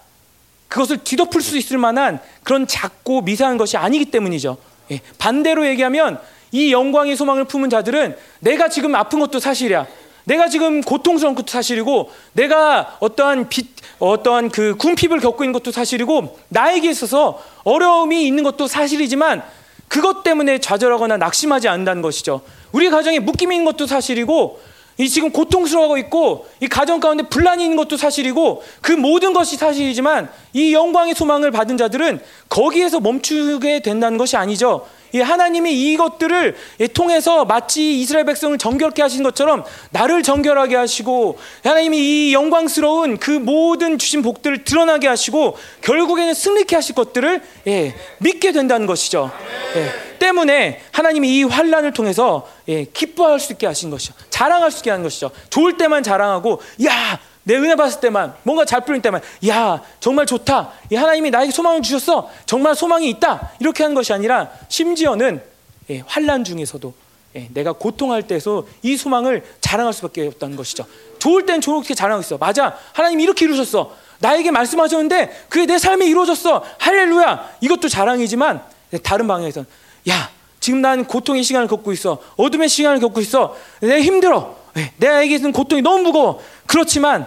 [0.69, 4.57] 그것을 뒤덮을 수 있을 만한 그런 작고 미세한 것이 아니기 때문이죠.
[4.91, 6.21] 예, 반대로 얘기하면
[6.55, 9.89] 이 영광의 소망을 품은 자들은 내가 지금 아픈 것도 사실이야.
[10.23, 13.67] 내가 지금 고통스러운 것도 사실이고 내가 어떠한 빛,
[13.99, 19.43] 어떠한 그 궁핍을 겪고 있는 것도 사실이고 나에게 있어서 어려움이 있는 것도 사실이지만
[19.89, 22.43] 그것 때문에 좌절하거나 낙심하지 않는다는 것이죠.
[22.71, 24.61] 우리 가정에 묶임이 있는 것도 사실이고
[24.99, 30.31] 이 지금 고통스러워하고 있고 이 가정 가운데 분란이 있는 것도 사실이고 그 모든 것이 사실이지만
[30.53, 34.87] 이 영광의 소망을 받은 자들은 거기에서 멈추게 된다는 것이 아니죠.
[35.15, 36.57] 이 하나님이 이것들을
[36.93, 43.97] 통해서 마치 이스라엘 백성을 정결케 하신 것처럼 나를 정결하게 하시고 하나님이 이 영광스러운 그 모든
[43.97, 49.31] 주신 복들을 드러나게 하시고 결국에는 승리케 하실 것들을 예, 믿게 된다는 것이죠.
[49.77, 54.15] 예, 때문에 하나님이 이 환란을 통해서 예, 기뻐할 수 있게 하신 것이죠.
[54.31, 55.31] 자랑할 수 있게 하는 것이죠.
[55.49, 57.21] 좋을 때만 자랑하고 야.
[57.45, 60.73] 내 은혜 받을 때만 뭔가 잘 풀릴 때만 야 정말 좋다.
[60.91, 62.31] 이 하나님이 나에게 소망을 주셨어.
[62.47, 63.53] 정말 소망이 있다.
[63.61, 65.43] 이렇게 하는 것이 아니라 심지어는
[65.91, 66.95] 예, 환란 중에서도
[67.37, 70.87] 예, 내가 고통할 때에서 이 소망을 자랑할 수밖에 없다는 것이죠.
[71.19, 72.39] 좋을 땐 좋게 자랑하고 있어.
[72.39, 72.77] 맞아.
[72.93, 73.95] 하나님 이렇게 이루셨어.
[74.21, 76.65] 나에게 말씀하셨는데 그게 내 삶에 이루어졌어.
[76.79, 77.57] 할렐루야.
[77.61, 78.63] 이것도 자랑이지만
[79.03, 79.67] 다른 방향에서는
[80.09, 80.31] 야
[80.61, 82.19] 지금 난 고통의 시간을 겪고 있어.
[82.37, 83.55] 어둠의 시간을 겪고 있어.
[83.81, 84.57] 내 힘들어.
[84.77, 86.41] 예, 내에게는 고통이 너무 무거워.
[86.67, 87.27] 그렇지만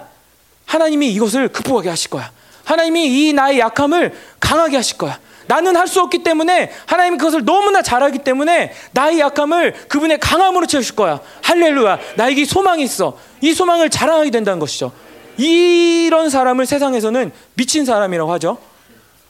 [0.67, 2.31] 하나님이 이것을 극복하게 하실 거야.
[2.63, 5.19] 하나님이 이 나의 약함을 강하게 하실 거야.
[5.47, 10.95] 나는 할 수 없기 때문에 하나님이 그것을 너무나 잘하기 때문에 나의 약함을 그분의 강함으로 채우실
[10.95, 11.21] 거야.
[11.41, 11.97] 할렐루야.
[12.17, 13.17] 나에게 소망이 있어.
[13.41, 14.91] 이 소망을 자랑하게 된다는 것이죠.
[15.37, 18.57] 이런 사람을 세상에서는 미친 사람이라고 하죠.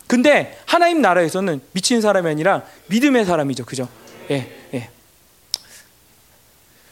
[0.08, 3.66] 근데 하나님 나라에서는 미친 사람이 아니라 믿음의 사람이죠.
[3.66, 3.88] 그죠?
[4.32, 4.57] 예, 예.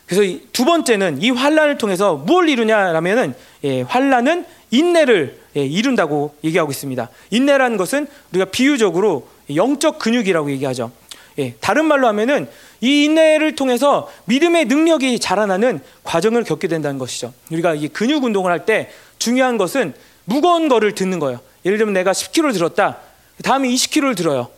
[0.06, 3.34] 그래서 두 번째는 이 환란을 통해서 무엇을 이루냐라면은
[3.64, 7.10] 예, 환란은 인내를 예, 이룬다고 얘기하고 있습니다.
[7.32, 10.91] 인내라는 것은 우리가 비유적으로 영적 근육이라고 얘기하죠.
[11.40, 12.48] 예, 다른 말로 하면은
[12.82, 17.34] 이 인내를 통해서 믿음의 능력이 자라나는 과정을 겪게 된다는 것이죠.
[17.52, 19.94] 우리가 이 근육 운동을 할 때 중요한 것은
[20.26, 21.40] 무거운 거를 듣는 거예요.
[21.65, 22.98] 예를 들면 내가 10kg를 들었다.
[23.44, 24.49] 다음에 20kg를 들어요.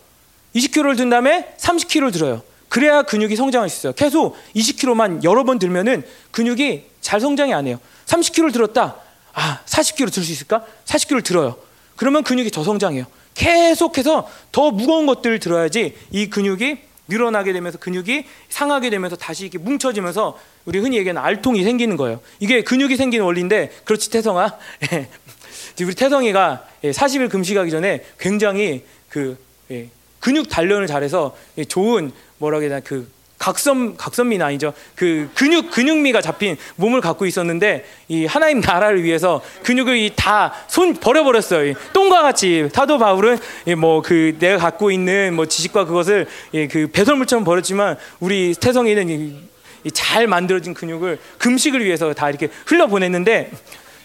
[0.54, 2.42] 20kg를 든 다음에 30kg를 들어요.
[2.68, 3.92] 그래야 근육이 성장할 수 있어요.
[3.94, 7.78] 계속 20kg만 여러 번 들면은 근육이 잘 성장이 안 해요.
[8.06, 8.96] 30kg를 들었다.
[9.32, 10.64] 아, 40kg 들 수 있을까?
[10.84, 11.56] 40kg를 들어요.
[11.96, 13.06] 그러면 근육이 더 성장해요.
[13.34, 16.78] 계속해서 더 무거운 것들을 들어야지 이 근육이
[17.08, 22.20] 늘어나게 되면서 근육이 상하게 되면서 다시 이렇게 뭉쳐지면서 우리 흔히 얘기하는 알통이 생기는 거예요.
[22.40, 24.58] 이게 근육이 생기는 원리인데 그렇지 태성아.
[24.92, 25.08] 예.
[25.80, 29.38] 우리 태성이가 40일 예, 금식하기 전에 굉장히 그
[29.70, 29.88] 예,
[30.20, 31.36] 근육 단련을 잘해서
[31.68, 33.08] 좋은 뭐라 해야 되나 그
[33.38, 34.72] 각선 각선미는 아니죠.
[34.96, 41.22] 그 근육 근육미가 잡힌 몸을 갖고 있었는데 이 하나님 나라를 위해서 근육을 다 손 버려
[41.22, 41.74] 버렸어요.
[41.92, 43.38] 똥과 같이 사도 바울은
[43.78, 46.26] 뭐 그 내가 갖고 있는 뭐 지식과 그것을
[46.70, 49.36] 그 배설물처럼 버렸지만 우리 태성이는
[49.94, 53.52] 잘 만들어진 근육을 금식을 위해서 다 이렇게 흘려 보냈는데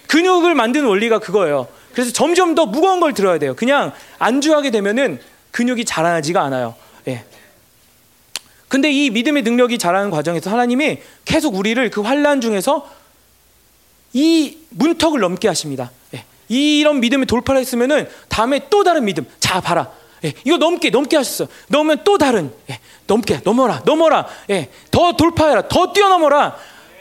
[0.07, 1.67] 근육을 만드는 원리가 그거예요.
[1.93, 3.55] 그래서 점점 더 무거운 걸 들어야 돼요.
[3.55, 5.19] 그냥 안주하게 되면은
[5.51, 6.75] 근육이 자라나지가 않아요.
[7.07, 7.23] 예.
[8.73, 12.89] 근데 이 믿음의 능력이 자라는 과정에서 하나님이 계속 우리를 그 환란 중에서
[14.13, 15.91] 이 문턱을 넘게 하십니다.
[16.15, 16.25] 예.
[16.49, 19.27] 이런 믿음의 돌파를 했으면은 다음에 또 다른 믿음.
[19.39, 19.91] 자, 봐라.
[20.25, 20.33] 예.
[20.43, 21.45] 이거 넘게 넘게 하셨어.
[21.67, 22.79] 넘으면 또 다른 예.
[23.05, 24.25] 넘게 넘어라 넘어라.
[24.49, 24.71] 예.
[24.89, 25.67] 더 돌파해라.
[25.67, 26.57] 더 뛰어넘어라.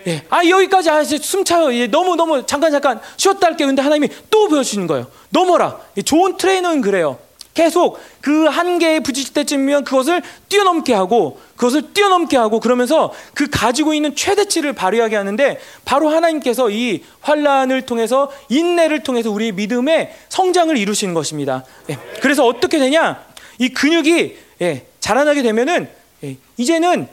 [0.07, 0.25] 예.
[0.29, 1.73] 아 여기까지 아, 숨 차요.
[1.73, 1.87] 예.
[1.87, 3.65] 너무 너무 잠깐 잠깐 쉬었다 할게.
[3.65, 5.07] 근데 하나님이 또 보여주시는 거예요.
[5.31, 5.81] 넘어라.
[5.97, 6.03] 예.
[6.03, 7.19] 좋은 트레이너는 그래요.
[7.55, 14.17] 계속 그 한계에 부딪힐 때쯤이면 그것을 뛰어넘게 하고 그것을 뛰어넘게 하고 그러면서 그 가지고 있는
[14.17, 21.65] 최대치를 발휘하게 하는데 바로 하나님께서 이 환란을 통해서 인내를 통해서 우리의 믿음의 성장을 이루시는 것입니다.
[21.91, 21.99] 예.
[22.21, 23.23] 그래서 어떻게 되냐?
[23.59, 25.89] 이 근육이 예, 자라나게 되면은
[26.25, 27.09] 예, 이제는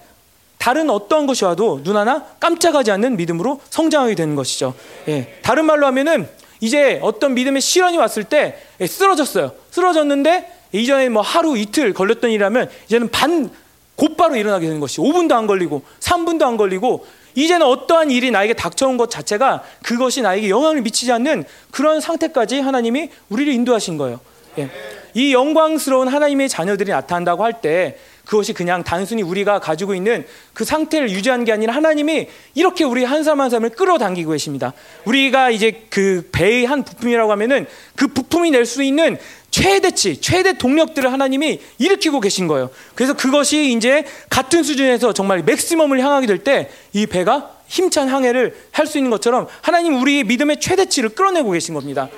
[0.58, 4.74] 다른 어떤 것이 와도 눈 하나 깜짝하지 않는 믿음으로 성장하게 되는 것이죠.
[5.08, 6.28] 예, 다른 말로 하면은
[6.62, 9.52] 이제 어떤 믿음의 시련이 왔을 때 예, 쓰러졌어요.
[9.80, 13.50] 쓰러졌는데 이전에 뭐 하루 이틀 걸렸던 일이라면 이제는 반
[13.96, 18.98] 곧바로 일어나게 되는 것이 5분도 안 걸리고 3분도 안 걸리고 이제는 어떠한 일이 나에게 닥쳐온
[18.98, 24.20] 것 자체가 그것이 나에게 영향을 미치지 않는 그런 상태까지 하나님이 우리를 인도하신 거예요.
[24.58, 24.70] 예.
[25.14, 30.24] 이 영광스러운 하나님의 자녀들이 나타난다고 할 때 그것이 그냥 단순히 우리가 가지고 있는
[30.54, 34.74] 그 상태를 유지하는 게 아니라 하나님이 이렇게 우리 한 사람 한 사람을 끌어당기고 계십니다.
[35.06, 37.66] 우리가 이제 그 배의 한 부품이라고 하면은
[37.96, 39.18] 그 부품이 낼 수 있는
[39.52, 42.70] 최대치, 최대 동력들을 하나님이 일으키고 계신 거예요.
[42.96, 48.88] 그래서 그것이 이제 같은 수준에서 정말 맥시멈을 향하게 될 때 이 배가 힘찬 항해를 할
[48.88, 52.10] 수 있는 것처럼 하나님 우리의 믿음의 최대치를 끌어내고 계신 겁니다.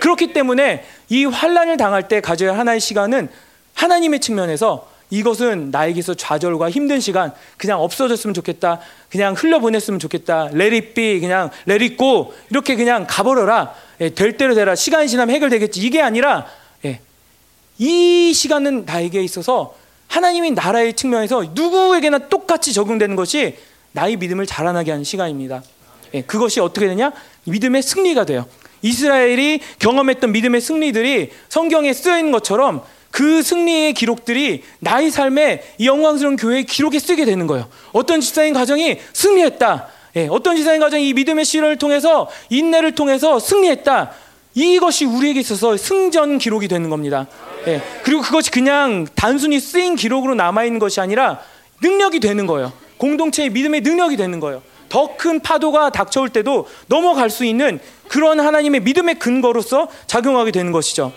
[0.00, 3.28] 그렇기 때문에 이 환란을 당할 때 가져야 할 하나의 시간은
[3.74, 8.80] 하나님의 측면에서 이것은 나에게서 좌절과 힘든 시간 그냥 없어졌으면 좋겠다.
[9.10, 10.48] 그냥 흘려보냈으면 좋겠다.
[10.52, 13.72] 레릿비 그냥 레릿고 이렇게 그냥 가버려라.
[14.00, 14.74] 예, 될 대로 되라.
[14.74, 15.80] 시간이 지나면 해결되겠지.
[15.80, 16.46] 이게 아니라 예,
[17.78, 19.74] 이 시간은 나에게 있어서
[20.08, 23.56] 하나님의 나라의 측면에서 누구에게나 똑같이 적용되는 것이
[23.92, 25.62] 나의 믿음을 자라나게 하는 시간입니다.
[26.14, 27.12] 예, 그것이 어떻게 되냐?
[27.44, 28.46] 믿음의 승리가 돼요.
[28.82, 36.36] 이스라엘이 경험했던 믿음의 승리들이 성경에 쓰여 있는 것처럼 그 승리의 기록들이 나의 삶에 이 영광스러운
[36.36, 37.68] 교회의 기록에 쓰게 되는 거예요.
[37.92, 39.88] 어떤 집사인 가정이 승리했다.
[40.16, 44.12] 예, 어떤 집사인 가정이 이 믿음의 시련을 통해서 인내를 통해서 승리했다.
[44.56, 47.26] 이것이 우리에게 있어서 승전 기록이 되는 겁니다.
[47.66, 51.40] 예, 그리고 그것이 그냥 단순히 쓰인 기록으로 남아 있는 것이 아니라
[51.82, 52.72] 능력이 되는 거예요.
[52.96, 54.62] 공동체의 믿음의 능력이 되는 거예요.
[54.88, 61.12] 더 큰 파도가 닥쳐올 때도 넘어갈 수 있는 그런 하나님의 믿음의 근거로서 작용하게 되는 것이죠.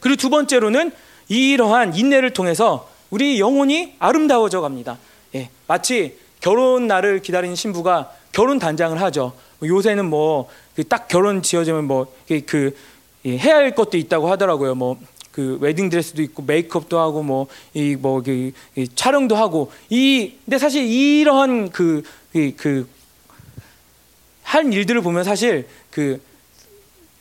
[0.00, 0.92] 그리고 두 번째로는
[1.28, 4.96] 이러한 인내를 통해서 우리 영혼이 아름다워져 갑니다.
[5.34, 9.32] 예, 마치 결혼 날을 기다리는 신부가 결혼 단장을 하죠.
[9.58, 10.48] 뭐 요새는 뭐
[10.84, 12.76] 딱 결혼 지어지면 뭐그 그,
[13.24, 14.74] 예, 해야 할 것도 있다고 하더라고요.
[14.74, 14.98] 뭐
[15.32, 18.52] 그 웨딩 드레스도 있고 메이크업도 하고 뭐 이 뭐 그
[18.96, 22.02] 촬영도 하고 이 근데 사실 이러한 그
[22.56, 22.86] 그
[24.42, 26.20] 한 일들을 보면 사실 그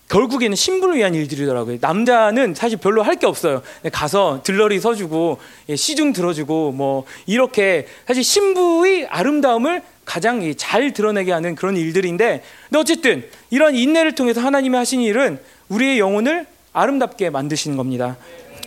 [0.08, 1.78] 결국에는 신부를 위한 일들이더라고요.
[1.80, 3.62] 남자는 사실 별로 할 게 없어요.
[3.92, 5.38] 가서 들러리 서주고
[5.70, 12.80] 예, 시중 들어주고 뭐 이렇게 사실 신부의 아름다움을 가장 잘 드러내게 하는 그런 일들인데, 근데
[12.80, 18.18] 어쨌든 이런 인내를 통해서 하나님이 하신 일은 우리의 영혼을 아름답게 만드시는 겁니다.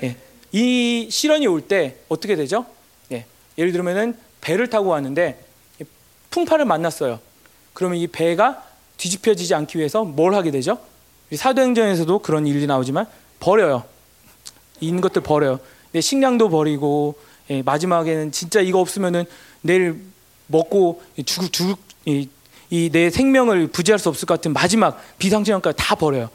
[0.05, 0.15] 예,
[0.53, 2.65] 이 시련이 올 때 어떻게 되죠?
[3.11, 3.27] 예,
[3.59, 5.45] 예를 들면은 배를 타고 왔는데
[6.31, 7.19] 풍파를 만났어요.
[7.75, 8.63] 그러면 이 배가
[8.97, 10.79] 뒤집혀지지 않기 위해서 뭘 하게 되죠?
[11.35, 13.07] 사도행전에서도 그런 일이 나오지만
[13.41, 13.83] 버려요.
[14.81, 15.59] 있는 것들 버려요.
[15.91, 17.19] 내 식량도 버리고
[17.51, 19.25] 예, 마지막에는 진짜 이거 없으면은
[19.63, 20.12] 내일
[20.53, 22.29] 먹고 죽, 죽, 이
[22.91, 26.31] 내 생명을 부지할 수 없을 것 같은 마지막 비상시간까지 다 버려요.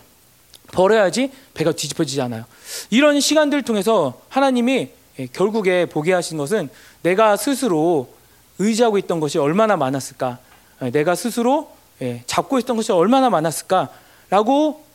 [0.72, 2.45] 버려야지 배가 뒤집어지지 않아요.
[2.91, 4.89] 이런 시간들 통해서 하나님이
[5.19, 6.69] 예, 결국에 보게 하신 것은
[7.02, 8.14] 내가 스스로
[8.60, 10.38] 의지하고 있던 것이 얼마나 많았을까,
[10.84, 11.72] 예, 내가 스스로
[12.03, 14.85] 예, 잡고 있던 것이 얼마나 많았을까라고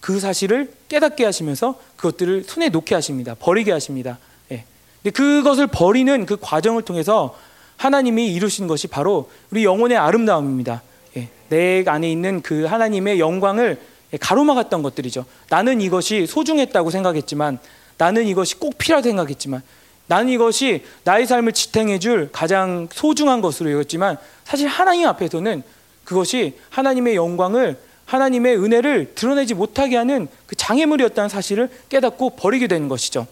[0.00, 3.34] 그 사실을 깨닫게 하시면서 그것들을 손에 놓게 하십니다.
[3.38, 4.18] 버리게 하십니다.
[4.50, 4.64] 예.
[5.02, 7.36] 근데 그것을 버리는 그 과정을 통해서
[7.78, 10.82] 하나님이 이루신 것이 바로 우리 영혼의 아름다움입니다.
[11.16, 11.28] 예.
[11.48, 13.80] 내 안에 있는 그 하나님의 영광을
[14.20, 15.24] 가로막았던 것들이죠.
[15.48, 17.58] 나는 이것이 소중했다고 생각했지만,
[17.96, 19.62] 나는 이것이 꼭 필요하다고 생각했지만,
[20.06, 25.62] 나는 이것이 나의 삶을 지탱해줄 가장 소중한 것으로 여겼지만, 사실 하나님 앞에서는
[26.04, 27.76] 그것이 하나님의 영광을
[28.06, 33.26] 하나님의 은혜를 드러내지 못하게 하는 그 장애물이었다는 사실을 깨닫고 버리게 되는 것이죠.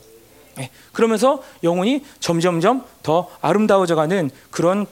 [0.56, 4.86] 네, 그러면서 영혼이 점점점 더 아름다워져가는 그런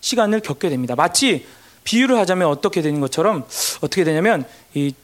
[0.00, 0.94] 시간을 겪게 됩니다.
[0.96, 1.46] 마치
[1.84, 3.44] 비유를 하자면 어떻게 되는 것처럼
[3.80, 4.94] 어떻게 되냐면 이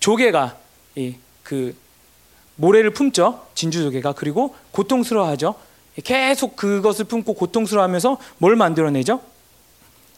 [0.00, 0.56] 조개가
[0.96, 1.76] 이 그
[2.56, 5.54] 모래를 품죠 진주 조개가 그리고 고통스러워하죠.
[6.04, 9.20] 계속 그것을 품고 고통스러워하면서 뭘 만들어내죠?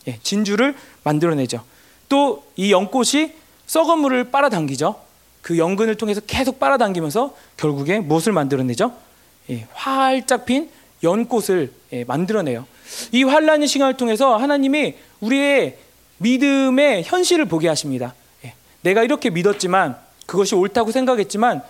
[0.07, 1.65] 예, 진주를 만들어내죠.
[2.09, 3.33] 또 이 연꽃이
[3.67, 4.95] 썩은 물을 빨아당기죠.
[5.43, 8.93] 그 연근을 통해서 계속 빨아당기면서 결국에 무엇을 만들어내죠?
[9.51, 10.71] 예, 활짝 핀
[11.03, 12.67] 연꽃을 예, 만들어내요.
[13.13, 15.79] 이 환란의 시간을 통해서 하나님이 우리의
[16.19, 18.15] 믿음의 현실을 보게 하십니다.
[18.45, 19.97] 예, 내가 이렇게 믿었지만
[20.27, 21.63] 그것이 옳다고 생각했지만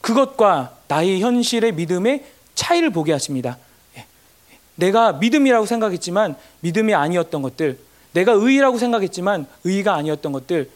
[0.00, 3.58] 그것과 나의 현실의 믿음의 차이를 보게 하십니다.
[3.96, 4.06] 예,
[4.74, 7.78] 내가 믿음이라고 생각했지만 믿음이 아니었던 것들,
[8.12, 10.70] 내가 의라고 생각했지만 의가 아니었던 것들,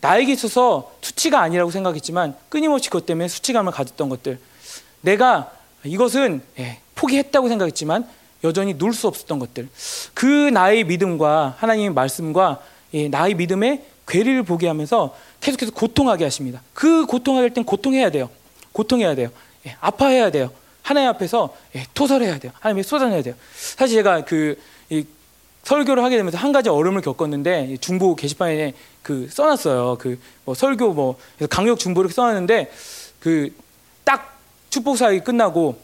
[0.00, 4.38] 나에게 있어서 수치가 아니라고 생각했지만 끊임없이 그것 때문에 수치감을 가졌던 것들
[5.00, 5.50] 내가
[5.88, 8.06] 이것은 예, 포기했다고 생각했지만
[8.44, 9.68] 여전히 놓을 수 없었던 것들.
[10.14, 12.60] 그 나의 믿음과 하나님의 말씀과
[12.94, 16.62] 예, 나의 믿음의 괴리를 보게 하면서 계속해서 고통하게 하십니다.
[16.72, 18.30] 그 고통하게 할 땐 고통해야 돼요.
[18.72, 19.30] 고통해야 돼요.
[19.66, 20.50] 예, 아파해야 돼요.
[20.82, 22.52] 하나님 앞에서 예, 토설해야 돼요.
[22.60, 23.34] 하나님이 쏟아내야 돼요.
[23.54, 24.58] 사실 제가 그
[25.64, 29.98] 설교를 하게 되면서 한 가지 어려움을 겪었는데 중보 게시판에 그 써놨어요.
[29.98, 31.18] 그 뭐 설교 뭐
[31.50, 32.70] 강력 중보 이렇게 써놨는데
[33.20, 33.52] 그딱
[34.78, 35.76] 축복 사역이 끝나고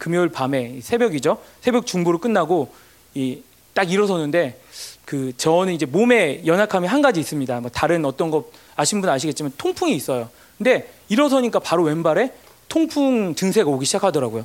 [0.00, 1.38] 금요일 밤에 새벽이죠.
[1.60, 2.72] 새벽 중보로 끝나고
[3.14, 4.60] 이딱 일어서는데
[5.04, 7.60] 그 저는 이제 몸에 연약함이 한 가지 있습니다.
[7.60, 10.30] 뭐 다른 어떤 거 아신 분 아시겠지만 통풍이 있어요.
[10.58, 12.32] 근데 일어서니까 바로 왼발에
[12.68, 14.44] 통풍 증세가 오기 시작하더라고요.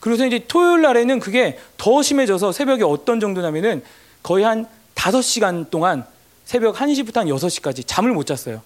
[0.00, 3.82] 그래서 이제 토요일 날에는 그게 더 심해져서 새벽에 어떤 정도냐면은
[4.22, 6.06] 거의 한 5시간 동안
[6.46, 8.62] 새벽 1시부터 한 6시까지 잠을 못 잤어요.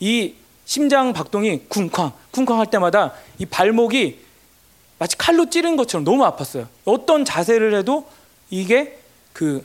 [0.00, 0.34] 이
[0.66, 4.18] 심장 박동이 쿵쾅, 쿵쾅 할 때마다 이 발목이
[4.98, 6.66] 마치 칼로 찌른 것처럼 너무 아팠어요.
[6.84, 8.06] 어떤 자세를 해도
[8.50, 8.98] 이게
[9.32, 9.64] 그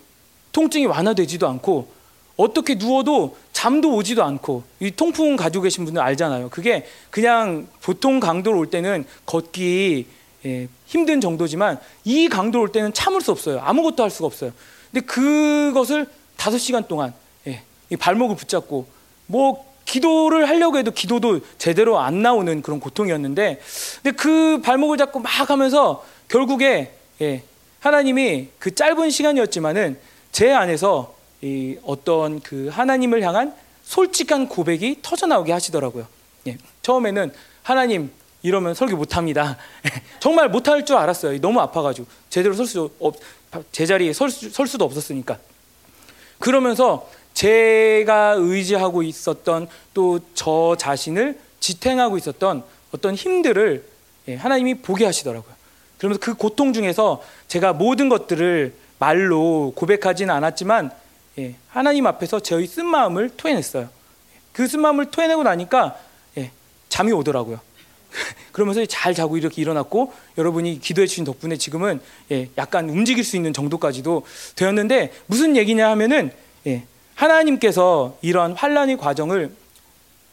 [0.51, 1.91] 통증이 완화되지도 않고
[2.37, 6.49] 어떻게 누워도 잠도 오지도 않고 이 통풍 가지고 계신 분들 알잖아요.
[6.49, 10.05] 그게 그냥 보통 강도로 올 때는 걷기
[10.45, 13.59] 예, 힘든 정도지만 이 강도로 올 때는 참을 수 없어요.
[13.61, 14.51] 아무것도 할 수가 없어요.
[14.91, 17.13] 근데 그것을 다섯 시간 동안
[17.47, 18.87] 예, 이 발목을 붙잡고
[19.27, 23.59] 뭐 기도를 하려고 해도 기도도 제대로 안 나오는 그런 고통이었는데
[24.01, 27.43] 근데 그 발목을 잡고 막 하면서 결국에 예,
[27.81, 29.99] 하나님이 그 짧은 시간이었지만은
[30.31, 33.53] 제 안에서 이 어떤 그 하나님을 향한
[33.83, 36.07] 솔직한 고백이 터져 나오게 하시더라고요.
[36.47, 38.11] 예, 처음에는 하나님
[38.43, 39.57] 이러면 설교 못합니다.
[40.21, 41.41] 정말 못할 줄 알았어요.
[41.41, 43.17] 너무 아파가지고 제대로 설 수 없,
[43.73, 45.37] 제자리에 설, 수, 설 수도 없었으니까.
[46.39, 47.09] 그러면서
[47.41, 52.63] 제가 의지하고 있었던 또 저 자신을 지탱하고 있었던
[52.93, 53.83] 어떤 힘들을
[54.27, 55.51] 예, 하나님이 보게 하시더라고요.
[55.97, 60.91] 그러면서 그 고통 중에서 제가 모든 것들을 말로 고백하지는 않았지만
[61.39, 63.89] 예, 하나님 앞에서 저의 쓴 마음을 토해냈어요.
[64.53, 65.97] 그 쓴 마음을 토해내고 나니까
[66.37, 66.51] 예,
[66.89, 67.59] 잠이 오더라고요.
[68.51, 72.01] 그러면서 잘 자고 이렇게 일어났고 여러분이 기도해 주신 덕분에 지금은
[72.31, 76.31] 예, 약간 움직일 수 있는 정도까지도 되었는데 무슨 얘기냐 하면은
[76.67, 76.83] 예,
[77.21, 79.51] 하나님께서 이러한 환란의 과정을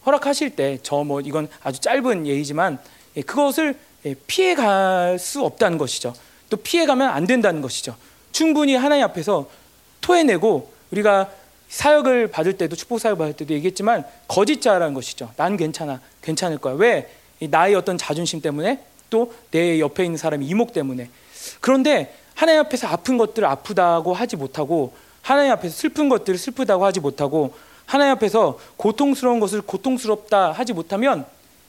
[0.06, 2.78] 허락하실 때 저 뭐 이건 아주 짧은 예이지만
[3.16, 6.15] 예, 그것을 예, 피해 갈 수 없다는 것이죠.
[6.48, 7.94] 또 피해 가면 안 된다는 것이죠.
[8.32, 9.48] 충분히 하나님 앞에서
[10.01, 11.31] 토해내고 우리가
[11.69, 15.31] 사역을 받을 때도 축복 사역 받을 때도 얘기했지만 거짓자라는 것이죠.
[15.36, 16.74] 난 괜찮아, 괜찮을 거야.
[16.74, 17.10] 왜?
[17.40, 21.10] 나의 어떤 자존심 때문에 또 내 옆에 있는 사람이 이목 때문에.
[21.60, 24.94] 그런데 하나님 앞에서 아픈 것들을 아프다고 하지 못하고
[25.29, 27.53] 하나님 앞에서 슬픈 것들을 슬프다고 하지 못하고
[27.85, 31.27] 하나님 앞에서 고통스러운 것을 고통스럽다 하지 못하면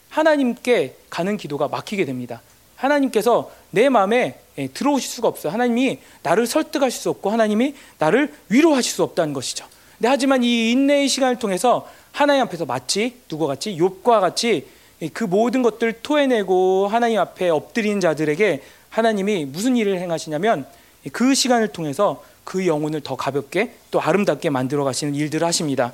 [0.07, 2.41] 하나님께 가는 기도가 막히게 됩니다.
[2.77, 5.52] 하나님께서 내 마음에 예, 들어오실 수가 없어요.
[5.52, 9.65] 하나님이 나를 설득하실 수 없고 하나님이 나를 위로하실 수 없다는 것이죠.
[9.98, 14.68] 근데 하지만 이 인내의 시간을 통해서 하나님 앞에서 마치 누구 같이 욥과 같이
[15.11, 20.65] 그 모든 것들 토해내고 하나님 앞에 엎드린 자들에게 하나님이 무슨 일을 행하시냐면
[21.11, 25.93] 그 시간을 통해서 그 영혼을 더 가볍게 또 아름답게 만들어 가시는 일들을 하십니다.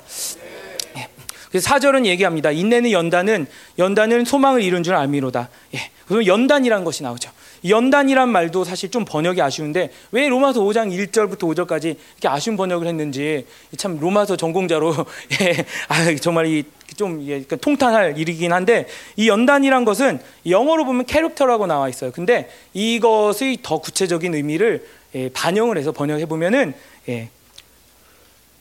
[0.96, 1.06] 예.
[1.50, 2.50] 그래서 사절은 얘기합니다.
[2.50, 3.46] 인내는 연단은
[3.78, 5.50] 연단은 소망을 이룬 줄 알미로다.
[5.74, 5.90] 예.
[6.06, 7.30] 그러면 연단이라는 것이 나오죠.
[7.68, 13.44] 연단이란 말도 사실 좀 번역이 아쉬운데 왜 로마서 5장 1절부터 5절까지 이렇게 아쉬운 번역을 했는지
[13.76, 14.94] 참 로마서 전공자로
[15.42, 21.90] 예, 아, 정말 이좀 예, 통탄할 일이긴 한데 이 연단이란 것은 영어로 보면 캐릭터라고 나와
[21.90, 22.12] 있어요.
[22.12, 24.86] 근데 이것의 더 구체적인 의미를
[25.16, 26.74] 예, 반영을 해서 번역해 보면은
[27.08, 27.30] 예,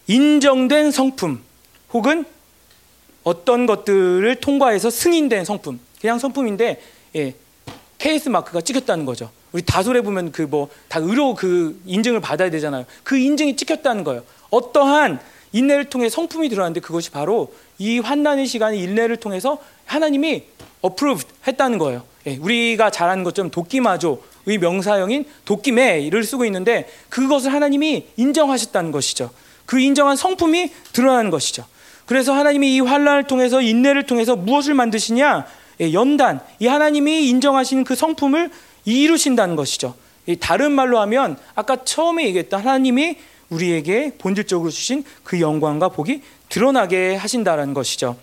[0.08, 1.44] 인정된 성품
[1.94, 2.26] 혹은
[3.24, 6.82] 어떤 것들을 통과해서 승인된 성품 그냥 성품인데
[7.16, 7.34] 예,
[7.98, 9.30] KS 마크가 찍혔다는 거죠.
[9.52, 12.86] 우리 다솔에 보면 그 뭐 다 의료 그 인증을 받아야 되잖아요.
[13.04, 14.24] 그 인증이 찍혔다는 거예요.
[14.50, 15.20] 어떠한
[15.54, 20.44] 인내를 통해 성품이 드러났는데 그것이 바로 이 환난의 시간의 인내를 통해서 하나님이
[20.82, 22.04] 어프로브 했다는 거예요.
[22.28, 29.32] 예, 우리가 잘 아는 것처럼 도끼마조 의 명사형인 도끼매를 쓰고 있는데 그것을 하나님이 인정하셨다는 것이죠.
[29.66, 31.66] 그 인정한 성품이 드러나는 것이죠.
[32.06, 35.46] 그래서 하나님이 이 환란을 통해서 인내를 통해서 무엇을 만드시냐?
[35.82, 38.52] 예, 연단, 이 하나님이 인정하신 그 성품을
[38.86, 39.96] 이루신다는 것이죠.
[40.40, 43.18] 다른 말로 하면 아까 처음에 얘기했던 하나님이
[43.50, 48.18] 우리에게 본질적으로 주신 그 영광과 복이 드러나게 하신다는 것이죠.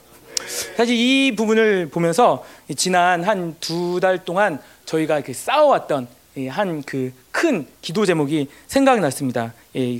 [0.77, 2.45] 사실 이 부분을 보면서
[2.77, 6.09] 지난 한 두 달 동안 저희가 이렇게 싸워왔던
[6.49, 9.53] 한 그 큰 기도 제목이 생각이 났습니다.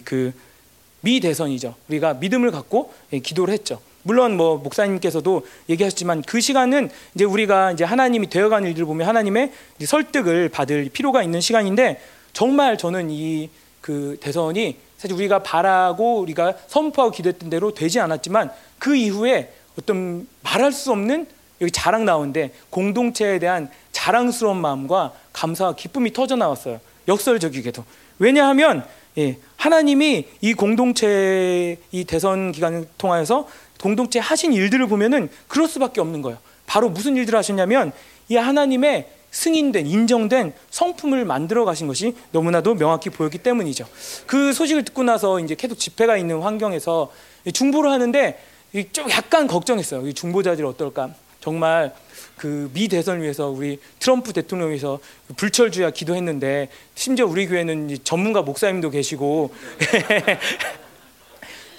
[0.05, 0.33] 그
[1.01, 1.75] 미대선이죠.
[1.89, 2.93] 우리가 믿음을 갖고
[3.23, 3.81] 기도를 했죠.
[4.05, 9.53] 물론 뭐 목사님께서도 얘기하셨지만 그 시간은 이제 우리가 이제 하나님이 되어가는 일들을 보면 하나님의
[9.85, 12.01] 설득을 받을 필요가 있는 시간인데
[12.33, 13.49] 정말 저는 이
[13.83, 20.73] 그 대선이 사실 우리가 바라고 우리가 선포하고 기도했던 대로 되지 않았지만 그 이후에 어떤 말할
[20.73, 21.27] 수 없는
[21.61, 26.81] 여기 자랑 나오는데 공동체에 대한 자랑스러운 마음과 감사와 기쁨이 터져 나왔어요.
[27.09, 27.85] 역설적이게도.
[28.19, 28.85] 왜냐하면
[29.19, 33.49] 예, 하나님이 이 공동체 이 대선 기간을 통하여서
[33.81, 36.39] 공동체 하신 일들을 보면은 그럴 수밖에 없는 거예요.
[36.67, 37.93] 바로 무슨 일들을 하셨냐면
[38.29, 43.87] 이 하나님의 승인된 인정된 성품을 만들어 가신 것이 너무나도 명확히 보였기 때문이죠.
[44.27, 47.11] 그 소식을 듣고 나서 이제 계속 집회가 있는 환경에서
[47.53, 48.39] 중보를 하는데
[48.93, 50.07] 좀 약간 걱정했어요.
[50.09, 51.11] 이 중보자들이 어떨까?
[51.41, 51.93] 정말
[52.37, 54.99] 그 미 대선을 위해서 우리 트럼프 대통령 위해서
[55.37, 59.53] 불철주야 기도했는데 심지어 우리 교회는 전문가 목사님도 계시고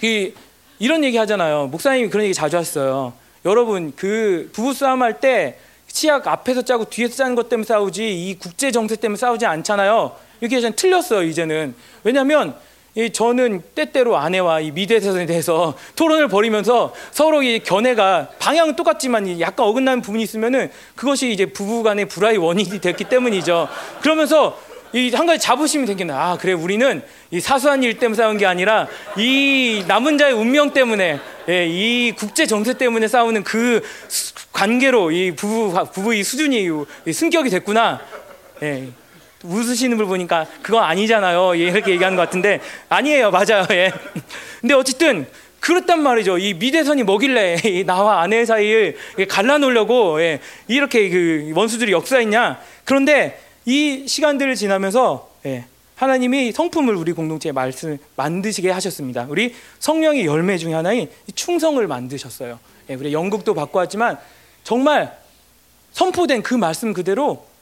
[0.78, 1.66] 이런 얘기 하잖아요.
[1.68, 3.14] 목사님이 그런 얘기 자주 하셨어요.
[3.44, 8.38] 여러분 그 부부 싸움 할 때 치약 앞에서 짜고 뒤에서 짜는 것 때문에 싸우지 이
[8.38, 10.16] 국제 정세 때문에 싸우지 않잖아요.
[10.40, 11.74] 이렇게 전 틀렸어요 이제는.
[12.02, 12.56] 왜냐하면
[13.12, 20.00] 저는 때때로 아내와 이 미대선에 대해서 토론을 벌이면서 서로 이 견해가 방향은 똑같지만 약간 어긋나는
[20.02, 23.68] 부분이 있으면은 그것이 이제 부부간의 불화의 원인이 됐기 때문이죠.
[24.00, 24.58] 그러면서
[24.94, 26.14] 이 한 가지 자부심이 생긴다.
[26.14, 27.02] 아 그래 우리는
[27.32, 31.18] 이 사소한 일 때문에 싸운 게 아니라 이 남은 자의 운명 때문에
[31.48, 33.82] 예, 이 국제 정세 때문에 싸우는 그
[34.52, 36.68] 관계로 이 부부 부부의 수준이
[37.06, 38.00] 이 승격이 됐구나.
[38.62, 38.86] 예.
[39.44, 41.56] 웃으시는 걸 보니까 그거 아니잖아요.
[41.58, 43.30] 예, 이렇게 얘기하는 것 같은데 아니에요.
[43.30, 43.66] 맞아요.
[43.70, 43.92] 예.
[44.60, 45.26] 근데 어쨌든
[45.60, 46.38] 그렇단 말이죠.
[46.38, 48.96] 이 미대선이 뭐길래 나와 아내 사이를
[49.28, 52.60] 갈라놓으려고 예, 이렇게 그 원수들이 역사했냐?
[52.84, 55.64] 그런데 이 시간들을 지나면서 예,
[55.96, 59.26] 하나님이 성품을 우리 공동체에 말씀 만드시게 하셨습니다.
[59.28, 62.58] 우리 성령의 열매 중에 하나인 충성을 만드셨어요.
[62.90, 64.18] 예, 우리 영국도 받고 왔지만
[64.64, 65.16] 정말
[65.92, 67.53] 선포된 그 말씀 그대로 예,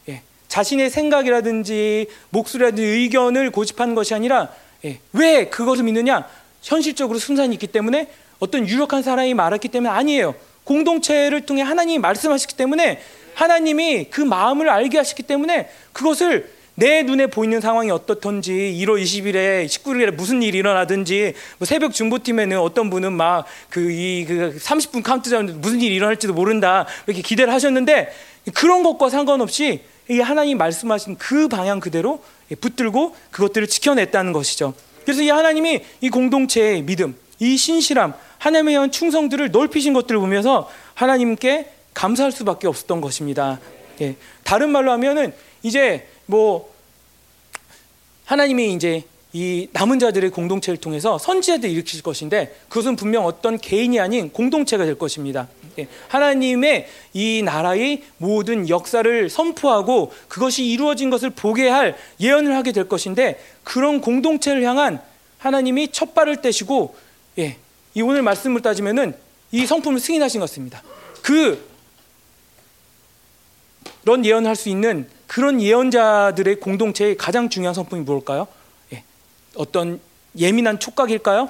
[0.52, 4.50] 자신의 생각이라든지 목소리라든지 의견을 고집하는 것이 아니라
[4.84, 6.28] 예, 왜 그것을 믿느냐?
[6.60, 8.08] 현실적으로 순산이 있기 때문에
[8.38, 10.34] 어떤 유력한 사람이 말했기 때문에 아니에요.
[10.64, 13.00] 공동체를 통해 하나님이 말씀하셨기 때문에
[13.32, 20.10] 하나님이 그 마음을 알게 하셨기 때문에 그것을 내 눈에 보이는 상황이 어떻던지 1월 20일에 19일에
[20.10, 25.94] 무슨 일이 일어나든지 뭐 새벽 중보팀에는 어떤 분은 막 그 이그 30분 카운트다운 무슨 일이
[25.94, 28.12] 일어날지도 모른다 이렇게 기대를 하셨는데
[28.52, 32.22] 그런 것과 상관없이 이 하나님 말씀하신 그 방향 그대로
[32.60, 34.74] 붙들고 그것들을 지켜냈다는 것이죠.
[35.04, 41.70] 그래서 이 하나님이 이 공동체의 믿음, 이 신실함, 하나님에 대한 충성들을 넓히신 것들을 보면서 하나님께
[41.94, 43.60] 감사할 수밖에 없었던 것입니다.
[44.00, 44.16] 예.
[44.44, 46.72] 다른 말로 하면은 이제 뭐
[48.24, 54.30] 하나님이 이제 이 남은 자들의 공동체를 통해서 선지자들 일으키실 것인데 그것은 분명 어떤 개인이 아닌
[54.30, 55.48] 공동체가 될 것입니다.
[55.78, 55.88] 예.
[56.08, 63.42] 하나님의 이 나라의 모든 역사를 선포하고 그것이 이루어진 것을 보게 할 예언을 하게 될 것인데
[63.64, 65.00] 그런 공동체를 향한
[65.38, 66.94] 하나님이 첫 발을 떼시고
[67.38, 67.56] 예.
[67.94, 69.14] 이 오늘 말씀을 따지면은
[69.50, 70.82] 이 성품을 승인하신 것입니다.
[71.22, 71.70] 그
[74.02, 78.46] 그런 예언을 할수 있는 그런 예언자들의 공동체의 가장 중요한 성품이 뭘까요?
[78.92, 79.04] 예.
[79.54, 80.00] 어떤
[80.36, 81.48] 예민한 촉각일까요?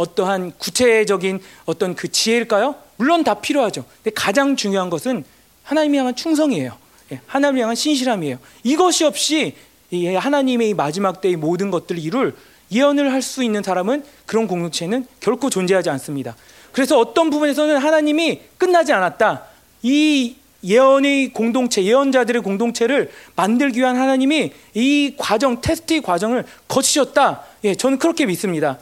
[0.00, 2.74] 어떠한 구체적인 어떤 그 지혜일까요?
[2.96, 3.84] 물론 다 필요하죠.
[4.02, 5.24] 근데 가장 중요한 것은
[5.62, 6.76] 하나님이 향한 충성이에요.
[7.12, 7.20] 예.
[7.26, 8.38] 하나님이 향한 신실함이에요.
[8.62, 9.54] 이것이 없이
[9.92, 12.34] 하나님의 마지막 때의 모든 것들을 이룰
[12.72, 16.36] 예언을 할 수 있는 사람은 그런 공동체는 결코 존재하지 않습니다.
[16.72, 19.44] 그래서 어떤 부분에서는 하나님이 끝나지 않았다.
[19.82, 27.42] 이 예언의 공동체, 예언자들의 공동체를 만들기 위한 하나님이 이 과정, 테스트의 과정을 거치셨다.
[27.64, 28.78] 예, 저는 그렇게 믿습니다.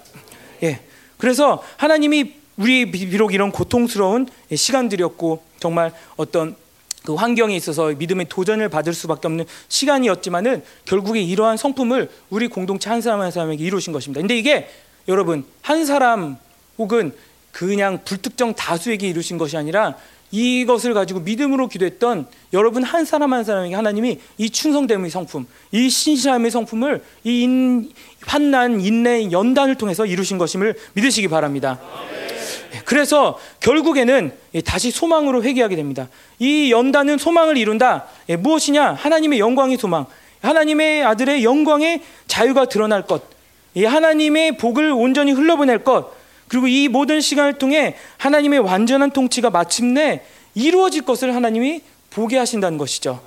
[1.18, 1.20] 예.
[1.20, 6.56] 그래서 하나님이 우리 비록 이런 고통스러운 시간들이었고 정말 어떤
[7.04, 13.00] 그 환경에 있어서 믿음의 도전을 받을 수밖에 없는 시간이었지만은 결국에 이러한 성품을 우리 공동체 한
[13.00, 14.20] 사람 한 사람에게 이루신 것입니다.
[14.20, 14.68] 근데 이게
[15.06, 16.36] 여러분 한 사람
[16.76, 17.12] 혹은
[17.52, 19.96] 그냥 불특정 다수에게 이루신 것이 아니라
[20.30, 26.50] 이것을 가지고 믿음으로 기도했던 여러분 한 사람 한 사람에게 하나님이 이 충성됨의 성품, 이 신실함의
[26.50, 27.92] 성품을 이 인,
[28.26, 31.80] 환난, 인내, 연단을 통해서 이루신 것임을 믿으시기 바랍니다.
[32.74, 34.32] 예, 그래서 결국에는
[34.64, 36.08] 다시 소망으로 회개하게 됩니다.
[36.38, 38.06] 이 연단은 소망을 이룬다.
[38.28, 38.92] 예, 무엇이냐?
[38.92, 40.06] 하나님의 영광의 소망.
[40.42, 43.22] 하나님의 아들의 영광의 자유가 드러날 것.
[43.76, 46.17] 하나님의 복을 온전히 흘러보낼 것.
[46.48, 50.22] 그리고 이 모든 시간을 통해 하나님의 완전한 통치가 마침내
[50.54, 53.20] 이루어질 것을 하나님이 보게 하신다는 것이죠.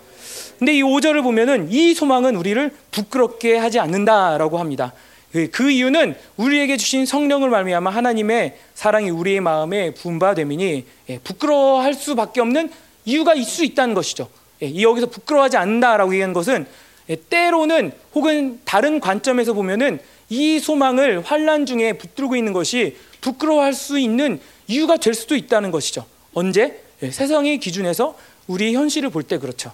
[0.60, 4.93] 근데 이 5절을 보면은 이 소망은 우리를 부끄럽게 하지 않는다라고 합니다.
[5.31, 12.41] 그, 그 이유는 우리에게 주신 성령을 말미암아 하나님의 사랑이 우리의 마음에 부음바됨이니 예, 부끄러워할 수밖에
[12.41, 12.69] 없는
[13.06, 14.27] 이유가 있을 수 있다는 것이죠.
[14.61, 16.65] 예, 여기서 부끄러워하지 않는다라고 얘기한 것은
[17.10, 19.99] 예, 때로는 혹은 다른 관점에서 보면은
[20.30, 26.06] 이 소망을 환란 중에 붙들고 있는 것이 부끄러워할 수 있는 이유가 될 수도 있다는 것이죠.
[26.34, 26.84] 언제?
[27.03, 28.18] 예, 세상의 기준에서
[28.48, 29.72] 우리의 현실을 볼 때 그렇죠.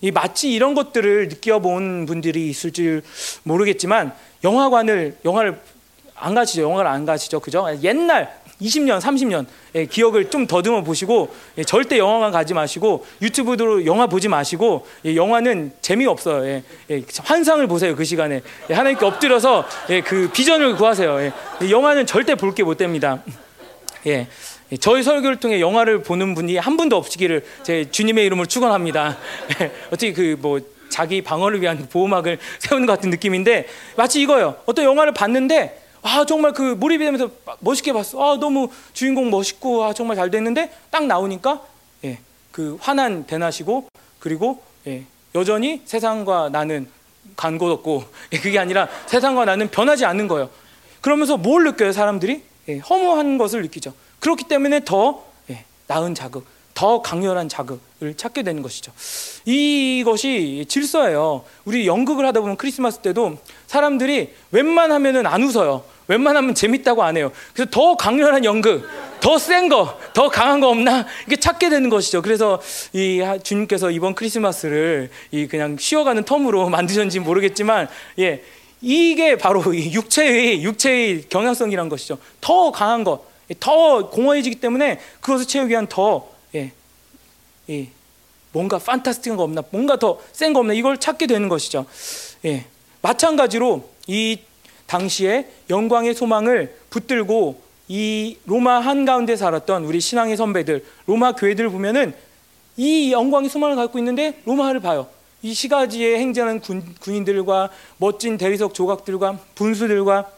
[0.00, 3.00] 이 마치 이런 것들을 느껴본 분들이 있을지
[3.44, 4.12] 모르겠지만
[4.44, 5.60] 영화관을 영화를
[6.14, 6.62] 안 가시죠.
[6.62, 7.40] 영화를 안 가시죠.
[7.40, 7.66] 그죠?
[7.82, 11.28] 옛날 20년, 30년 예, 기억을 좀 더듬어 보시고
[11.58, 16.62] 예, 절대 영화관 가지 마시고 유튜브로 영화 보지 마시고 예, 영화는 재미없어요.
[17.22, 17.94] 환상을 보세요.
[17.94, 18.40] 그 시간에
[18.70, 21.32] 예, 하나님께 엎드려서 예, 그 비전을 구하세요.
[21.70, 23.22] 영화는 절대 볼 게 못 됩니다.
[24.06, 24.26] 예.
[24.80, 29.16] 저희 설교를 통해 영화를 보는 분이 한 분도 없기를 제 주님의 이름을 축원합니다.
[29.88, 30.60] 어떻게 그뭐
[30.90, 33.66] 자기 방어를 위한 보호막을 세우는 것 같은 느낌인데
[33.96, 34.56] 마치 이거요.
[34.66, 37.30] 어떤 영화를 봤는데 아 정말 그 몰입이 되면서
[37.60, 38.20] 멋있게 봤어.
[38.22, 41.62] 아 너무 주인공 멋있고 아 정말 잘 됐는데 딱 나오니까
[42.04, 42.18] 예,
[42.52, 43.88] 그 화난 대나시고
[44.18, 45.04] 그리고 예,
[45.34, 46.88] 여전히 세상과 나는
[47.36, 50.50] 간곳 없고 예, 그게 아니라 세상과 나는 변하지 않는 거예요.
[51.00, 53.94] 그러면서 뭘 느껴요 사람들이 예, 허무한 것을 느끼죠.
[54.20, 58.92] 그렇기 때문에 더 예, 나은 자극, 더 강렬한 자극을 찾게 되는 것이죠.
[59.44, 61.44] 이것이 질서예요.
[61.64, 63.38] 우리 연극을 하다 보면 크리스마스 때도
[63.68, 65.84] 사람들이 웬만하면은 안 웃어요.
[66.08, 67.30] 웬만하면 재밌다고 안 해요.
[67.52, 68.88] 그래서 더 강렬한 연극,
[69.20, 71.06] 더 센 거, 더 강한 거 없나?
[71.26, 72.22] 이게 찾게 되는 것이죠.
[72.22, 72.60] 그래서
[72.94, 77.88] 이 주님께서 이번 크리스마스를 이 그냥 쉬어가는 텀으로 만드셨는지 모르겠지만,
[78.20, 78.42] 예,
[78.80, 82.16] 이게 바로 이 육체의 육체의 경향성이란 것이죠.
[82.40, 83.22] 더 강한 것,
[83.60, 86.72] 더 공허해지기 때문에 그것을 채우기 위한 더 예,
[87.68, 87.88] 예,
[88.52, 91.84] 뭔가 판타스틱한 거 없나, 뭔가 더 센 거 없나 이걸 찾게 되는 것이죠.
[92.46, 92.64] 예,
[93.02, 94.38] 마찬가지로 이
[94.86, 102.14] 당시에 영광의 소망을 붙들고 이 로마 한가운데 살았던 우리 신앙의 선배들, 로마 교회들 보면은
[102.76, 105.08] 이 영광의 소망을 갖고 있는데 로마를 봐요.
[105.42, 110.30] 이 시가지에 행진하는 군, 군인들과 멋진 대리석 조각들과 분수들과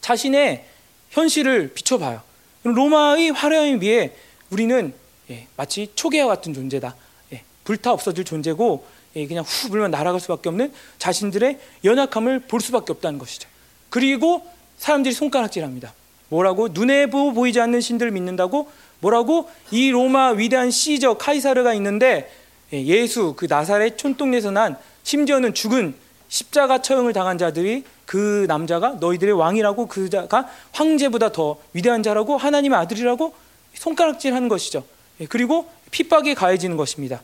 [0.00, 0.64] 자신의
[1.10, 2.22] 현실을 비춰봐요.
[2.62, 4.12] 로마의 화려함에 비해
[4.50, 4.92] 우리는
[5.30, 6.94] 예, 마치 초계와 같은 존재다.
[7.32, 12.92] 예, 불타 없어질 존재고 예, 그냥 후 불면 날아갈 수밖에 없는 자신들의 연약함을 볼 수밖에
[12.92, 13.48] 없다는 것이죠.
[13.88, 14.46] 그리고
[14.78, 15.92] 사람들이 손가락질합니다.
[16.28, 18.70] 뭐라고 눈에 보이지 않는 신들을 믿는다고
[19.00, 22.30] 뭐라고 이 로마 위대한 시저 카이사르가 있는데
[22.72, 25.94] 예, 예수 그 나사렛 촌동네에서 난 심지어는 죽은
[26.28, 32.78] 십자가 처형을 당한 자들이 그 남자가 너희들의 왕이라고 그 자가 황제보다 더 위대한 자라고 하나님의
[32.78, 33.34] 아들이라고
[33.74, 34.84] 손가락질하는 것이죠.
[35.20, 37.20] 예, 그리고 핍박이 가해지는 것입니다.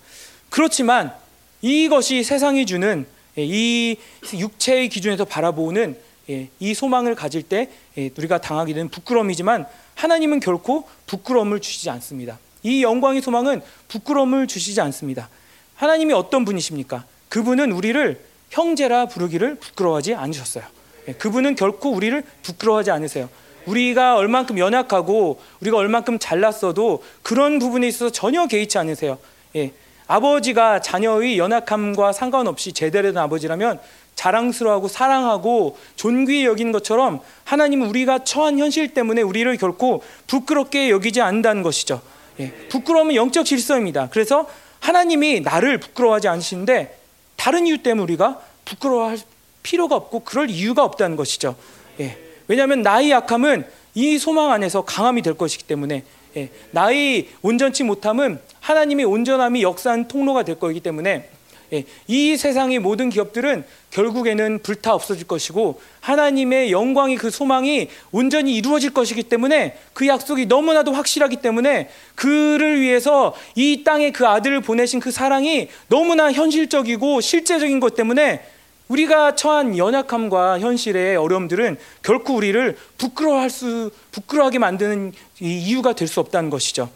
[0.51, 1.15] 그렇지만
[1.63, 3.07] 이것이 세상이 주는
[3.39, 3.97] 예, 이
[4.33, 5.97] 육체의 기준에서 바라보는
[6.31, 12.39] 예, 이 소망을 가질 때 예, 우리가 당하게 되는 부끄러움이지만 하나님은 결코 부끄러움을 주시지 않습니다.
[12.63, 15.29] 이 영광의 소망은 부끄러움을 주시지 않습니다.
[15.77, 17.05] 하나님이 어떤 분이십니까?
[17.29, 18.21] 그분은 우리를
[18.51, 20.65] 형제라 부르기를 부끄러워하지 않으셨어요.
[21.09, 23.29] 예, 그분은 결코 우리를 부끄러워하지 않으세요.
[23.67, 29.19] 우리가 얼만큼 연약하고 우리가 얼만큼 잘났어도 그런 부분에 있어서 전혀 개의치 않으세요.
[30.07, 33.81] 예, 아버지가 자녀의 연약함과 상관없이 제대로 된 아버지라면
[34.15, 41.63] 자랑스러워하고 사랑하고 존귀히 여긴 것처럼 하나님은 우리가 처한 현실 때문에 우리를 결코 부끄럽게 여기지 않는다는
[41.63, 42.01] 것이죠.
[42.41, 44.09] 예, 부끄러움은 영적 질서입니다.
[44.11, 44.49] 그래서
[44.81, 46.99] 하나님이 나를 부끄러워하지 않으시는데
[47.37, 49.19] 다른 이유 때문에 우리가 부끄러워할
[49.63, 51.57] 필요가 없고 그럴 이유가 없다는 것이죠.
[52.01, 52.19] 예,
[52.49, 56.05] 왜냐하면 나의 약함은 이 소망 안에서 강함이 될 것이기 때문에
[56.37, 61.31] 예, 나의 온전치 못함은 하나님의 온전함이 역사한 통로가 될 거기 때문에
[61.73, 68.93] 예, 이 세상의 모든 기업들은 결국에는 불타 없어질 것이고 하나님의 영광이 그 소망이 온전히 이루어질
[68.93, 75.13] 것이기 때문에 그 약속이 너무나도 확실하기 때문에 그를 위해서 이 땅에 그 아들을 보내신 그
[75.13, 78.45] 사랑이 너무나 현실적이고 실제적인 것 때문에
[78.89, 86.51] 우리가 처한 연약함과 현실의 어려움들은 결코 우리를 부끄러워할 수 부끄러워하게 만드는 이유가 될 수 없다는
[86.51, 86.89] 것이죠.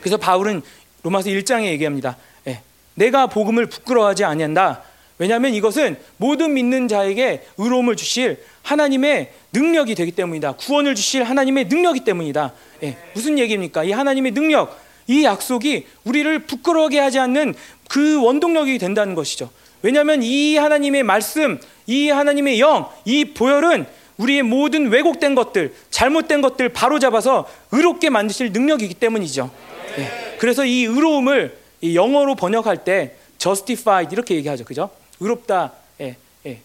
[0.00, 0.60] 그래서 바울은
[1.04, 2.16] 로마서 1장에 얘기합니다.
[2.96, 4.82] 내가 복음을 부끄러워하지 아니한다.
[5.18, 10.52] 왜냐하면 이것은 모든 믿는 자에게 의로움을 주실 하나님의 능력이 되기 때문이다.
[10.52, 12.52] 구원을 주실 하나님의 능력이 때문이다.
[12.82, 13.84] 예, 무슨 얘기입니까?
[13.84, 17.54] 이 하나님의 능력, 이 약속이 우리를 부끄러워하게 하지 않는
[17.88, 19.50] 그 원동력이 된다는 것이죠.
[19.82, 23.86] 왜냐하면 이 하나님의 말씀, 이 하나님의 영, 이 보혈은
[24.16, 29.50] 우리의 모든 왜곡된 것들, 잘못된 것들 바로 잡아서 의롭게 만드실 능력이기 때문이죠.
[29.98, 34.64] 예, 그래서 이 의로움을 이 영어로 번역할 때 justified 이렇게 얘기하죠.
[34.64, 34.90] 그죠?
[35.20, 35.72] 의롭다.
[36.00, 36.16] 예,
[36.46, 36.60] 예.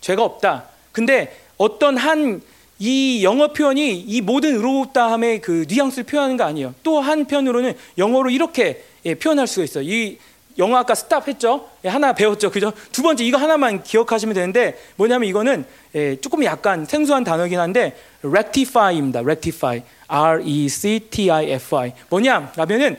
[0.00, 0.64] 죄가 없다.
[0.92, 2.40] 근데 어떤 한
[2.82, 6.74] 이 영어 표현이 이 모든 의롭다함의 그 뉘앙스를 표현하는 거 아니에요.
[6.82, 9.84] 또 한편으로는 영어로 이렇게 예, 표현할 수가 있어요.
[9.84, 10.18] 이
[10.58, 11.68] 영어 아까 스탑 했죠?
[11.84, 12.50] 예, 하나 배웠죠.
[12.50, 12.72] 그죠?
[12.92, 15.64] 두 번째 이거 하나만 기억하시면 되는데 뭐냐면 이거는
[15.94, 19.20] 예, 조금 약간 생소한 단어긴 한데 rectify입니다.
[19.20, 19.82] rectify.
[20.08, 21.92] R E C T I F I.
[22.08, 22.52] 뭐냐?
[22.56, 22.98] 라면은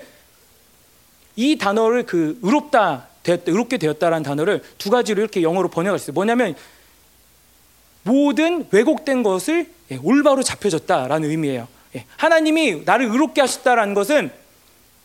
[1.36, 6.14] 이 단어를 그 의롭다 되었다, 의롭게 되었다라는 단어를 두 가지로 이렇게 영어로 번역할 수 있어요.
[6.14, 6.56] 뭐냐면
[8.03, 11.68] 모든 왜곡된 것을 예, 올바로 잡혀졌다라는 의미예요.
[11.95, 14.32] 예, 하나님이 나를 의롭게 하셨다라는 것은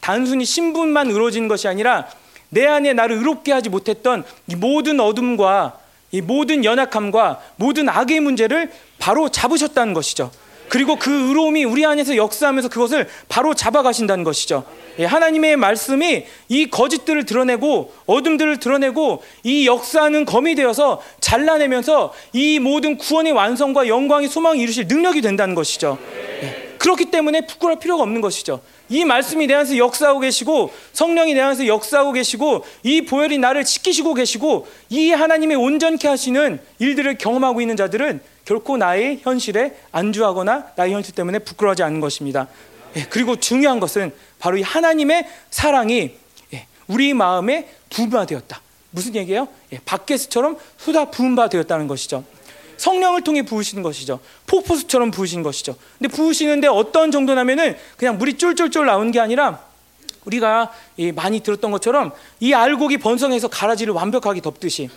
[0.00, 2.08] 단순히 신분만 이루어진 것이 아니라
[2.48, 5.78] 내 안에 나를 의롭게 하지 못했던 이 모든 어둠과
[6.12, 10.30] 이 모든 연약함과 모든 악의 문제를 바로 잡으셨다는 것이죠.
[10.68, 14.64] 그리고 그 의로움이 우리 안에서 역사하면서 그것을 바로 잡아가신다는 것이죠.
[14.98, 22.96] 예, 하나님의 말씀이 이 거짓들을 드러내고 어둠들을 드러내고 이 역사하는 검이 되어서 잘라내면서 이 모든
[22.96, 25.98] 구원의 완성과 영광의 소망을 이루실 능력이 된다는 것이죠.
[26.42, 28.60] 예, 그렇기 때문에 부끄러울 필요가 없는 것이죠.
[28.88, 34.14] 이 말씀이 내 안에서 역사하고 계시고 성령이 내 안에서 역사하고 계시고 이 보혈이 나를 지키시고
[34.14, 41.14] 계시고 이 하나님의 온전케 하시는 일들을 경험하고 있는 자들은 결코 나의 현실에 안주하거나 나의 현실
[41.14, 42.46] 때문에 부끄러워하지 않는 것입니다.
[42.96, 46.14] 예, 그리고 중요한 것은 바로 이 하나님의 사랑이
[46.54, 48.62] 예, 우리 마음에 부음되었다.
[48.90, 49.48] 무슨 얘기예요?
[49.72, 52.24] 예, 바켓스처럼 쏟아 부음되었다는 것이죠.
[52.76, 54.20] 성령을 통해 부으시는 것이죠.
[54.46, 55.74] 폭포수처럼 부으신 것이죠.
[55.98, 59.64] 근데 부으시는데 어떤 정도냐면은 그냥 물이 쫄쫄쫄 나오는 게 아니라
[60.24, 60.72] 우리가
[61.14, 64.88] 많이 들었던 것처럼 이 알곡이 번성해서 가라지를 완벽하게 덮듯이 예,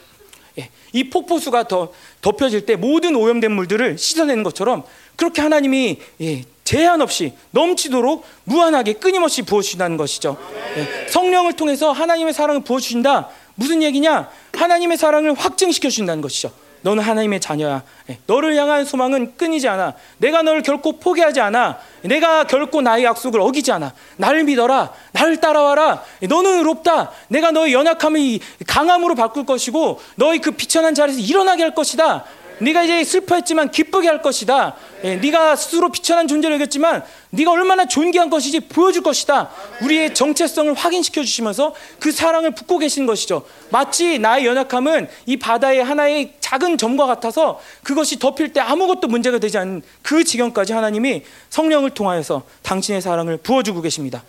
[0.94, 1.92] 이 폭포수가 더
[2.22, 4.84] 덮여질 때 모든 오염된 물들을 씻어내는 것처럼
[5.16, 10.38] 그렇게 하나님이 예, 제한 없이 넘치도록 무한하게 끊임없이 부어주신다는 것이죠.
[10.78, 13.30] 예, 성령을 통해서 하나님의 사랑을 부어주신다.
[13.56, 14.30] 무슨 얘기냐?
[14.54, 16.52] 하나님의 사랑을 확증시켜 주신다는 것이죠.
[16.82, 17.84] 너는 하나님의 자녀야.
[18.10, 19.94] 예, 너를 향한 소망은 끊이지 않아.
[20.18, 21.80] 내가 너를 결코 포기하지 않아.
[22.04, 23.94] 내가 결코 나의 약속을 어기지 않아.
[24.18, 24.94] 나를 믿어라.
[25.12, 26.04] 나를 따라와라.
[26.22, 27.12] 예, 너는 의롭다.
[27.28, 32.26] 내가 너의 연약함을 강함으로 바꿀 것이고 너의 그 비천한 자리에서 일어나게 할 것이다.
[32.60, 34.76] 네가 이제 슬퍼했지만 기쁘게 할 것이다.
[35.04, 39.50] 예, 네가 스스로 비천한 존재를 여겼지만 네가 얼마나 존귀한 것이지 보여줄 것이다.
[39.82, 43.46] 우리의 정체성을 확인시켜 주시면서 그 사랑을 붓고 계신 것이죠.
[43.70, 49.58] 마치 나의 연약함은 이 바다의 하나의 작은 점과 같아서 그것이 덮일 때 아무것도 문제가 되지
[49.58, 54.24] 않는 그 지경까지 하나님이 성령을 통하여서 당신의 사랑을 부어주고 계십니다.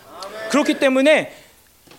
[0.51, 1.33] 그렇기 때문에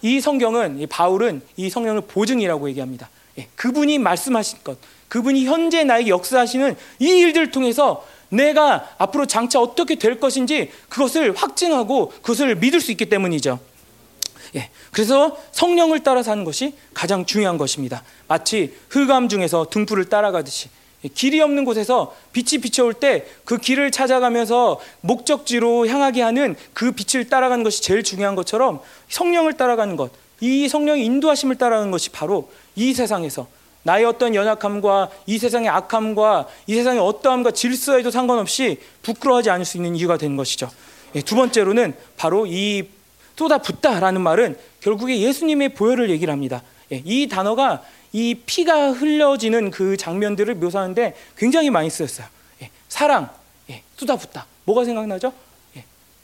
[0.03, 3.09] 이 성경은 이 바울은 이 성령을 보증이라고 얘기합니다.
[3.39, 4.77] 예, 그분이 말씀하신 것,
[5.12, 12.09] 그분이 현재 나에게 역사하시는 이 일들을 통해서 내가 앞으로 장차 어떻게 될 것인지 그것을 확증하고
[12.22, 13.60] 그것을 믿을 수 있기 때문이죠.
[14.56, 18.02] 예, 그래서 성령을 따라 사는 것이 가장 중요한 것입니다.
[18.26, 20.70] 마치 흑암 중에서 등불을 따라가듯이
[21.05, 27.28] 예, 길이 없는 곳에서 빛이 비춰올 때 그 길을 찾아가면서 목적지로 향하게 하는 그 빛을
[27.28, 28.80] 따라가는 것이 제일 중요한 것처럼
[29.10, 30.10] 성령을 따라가는 것,
[30.40, 33.47] 이 성령의 인도하심을 따라가는 것이 바로 이 세상에서
[33.85, 39.97] 나의 어떤 연약함과 이 세상의 악함과 이 세상의 어떠함과 질서에도 상관없이 부끄러워하지 않을 수 있는
[39.97, 40.71] 이유가 되는 것이죠.
[41.15, 42.89] 예, 두 번째로는 바로 이
[43.37, 46.63] 쏟아붓다라는 말은 결국에 예수님의 보혈을 얘기를 합니다.
[46.93, 47.83] 예, 이 단어가
[48.13, 52.27] 이 피가 흘려지는 그 장면들을 묘사하는데 굉장히 많이 쓰였어요.
[52.63, 53.31] 예, 사랑,
[53.97, 54.47] 쏟아붓다.
[54.65, 55.33] 뭐가 생각나죠?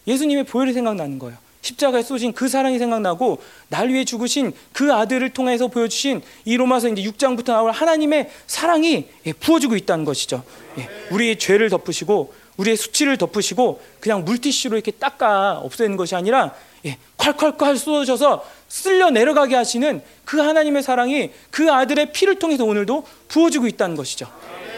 [0.07, 1.37] 예수님의 보혈이 생각나는 거예요.
[1.61, 7.03] 십자가에 쏘신 그 사랑이 생각나고 날 위해 죽으신 그 아들을 통해서 보여주신 이 로마서 이제
[7.03, 10.45] 6장부터 나올 하나님의 사랑이 예, 부어지고 있다는 것이죠.
[10.79, 16.55] 예, 우리의 죄를 덮으시고 우리의 수치를 덮으시고 그냥 물티슈로 이렇게 닦아 없애는 것이 아니라
[16.87, 23.67] 예, 콸콸콸 쏟아져서 쓸려 내려가게 하시는 그 하나님의 사랑이 그 아들의 피를 통해서 오늘도 부어지고
[23.67, 24.29] 있다는 것이죠.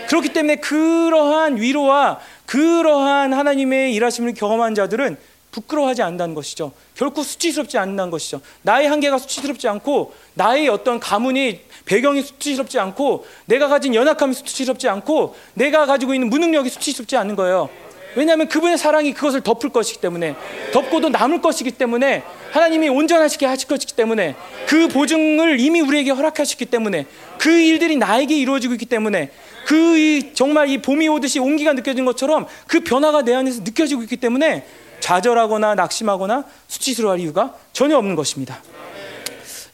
[0.09, 5.17] 그렇기 때문에 그러한 위로와 그러한 하나님의 일하심을 경험한 자들은
[5.51, 6.73] 부끄러워하지 않는다는 것이죠.
[6.95, 8.41] 결코 수치스럽지 않는다는 것이죠.
[8.63, 15.35] 나의 한계가 수치스럽지 않고 나의 어떤 가문이 배경이 수치스럽지 않고 내가 가진 연약함이 수치스럽지 않고
[15.55, 17.69] 내가 가지고 있는 무능력이 수치스럽지 않는 거예요.
[18.17, 20.35] 왜냐하면 그분의 사랑이 그것을 덮을 것이기 때문에
[20.73, 24.35] 덮고도 남을 것이기 때문에 하나님이 온전하시게 하실 것이기 때문에
[24.67, 27.07] 그 보증을 이미 우리에게 허락하셨기 때문에
[27.39, 29.31] 그 일들이 나에게 이루어지고 있기 때문에
[29.67, 34.67] 그 정말 이 봄이 오듯이 온기가 느껴진 것처럼 그 변화가 내 안에서 느껴지고 있기 때문에
[35.01, 38.63] 좌절하거나 낙심하거나 수치스러워할 이유가 전혀 없는 것입니다.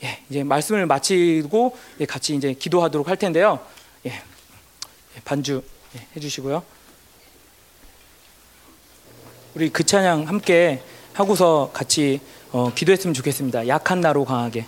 [0.05, 3.61] 예, 이제 말씀을 마치고 예, 같이 이제 기도하도록 할 텐데요.
[4.07, 5.63] 예, 예 반주
[5.97, 6.63] 예, 해주시고요.
[9.55, 10.83] 우리 그 찬양 함께
[11.15, 12.21] 하고서 같이
[12.53, 13.69] 어, 기도했으면 좋겠습니다.
[13.69, 14.67] 약한 나로 강하게.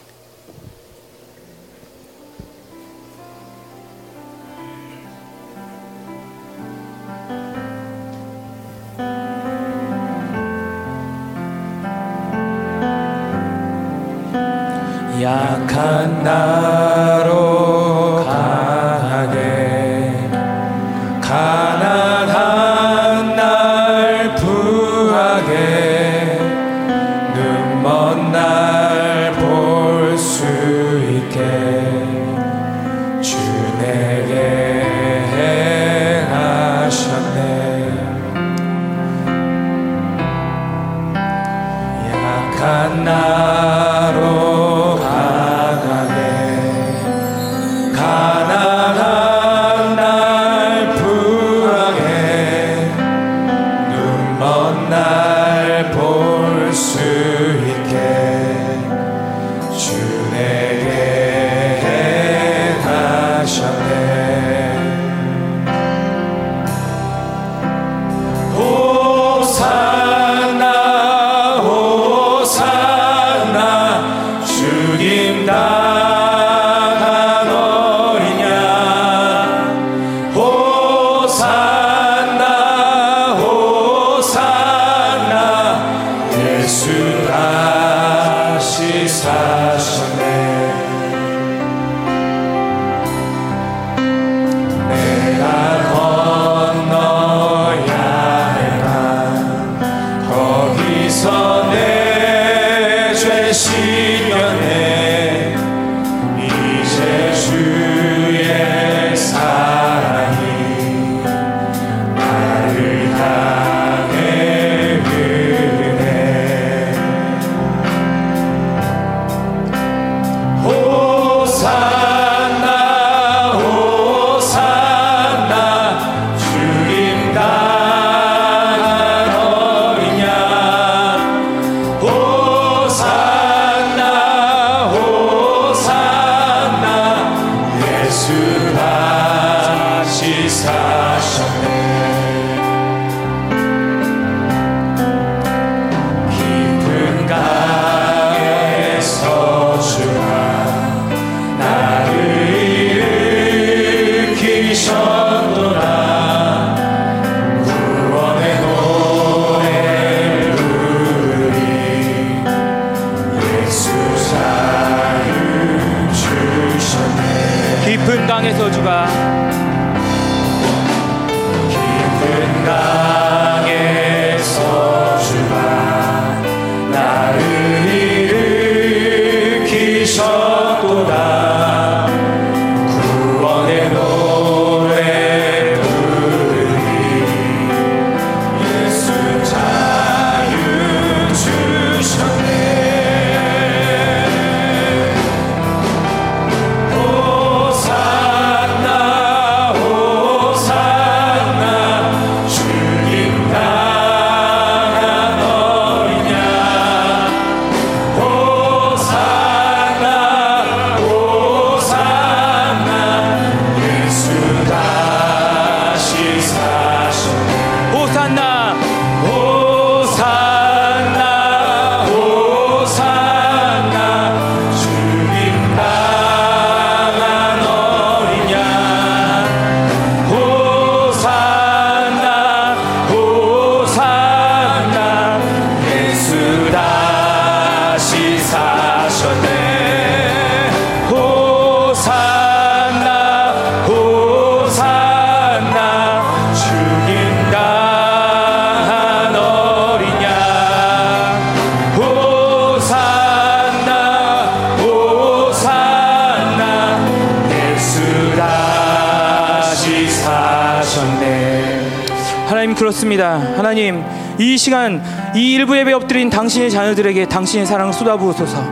[264.59, 265.02] 시간
[265.35, 268.62] 이 일부 예배 엎드린 당신의 자녀들에게 당신의 사랑을 쏟아부으소서.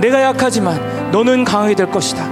[0.00, 2.24] 내가 약하지만 너는 강하게 될 것이다.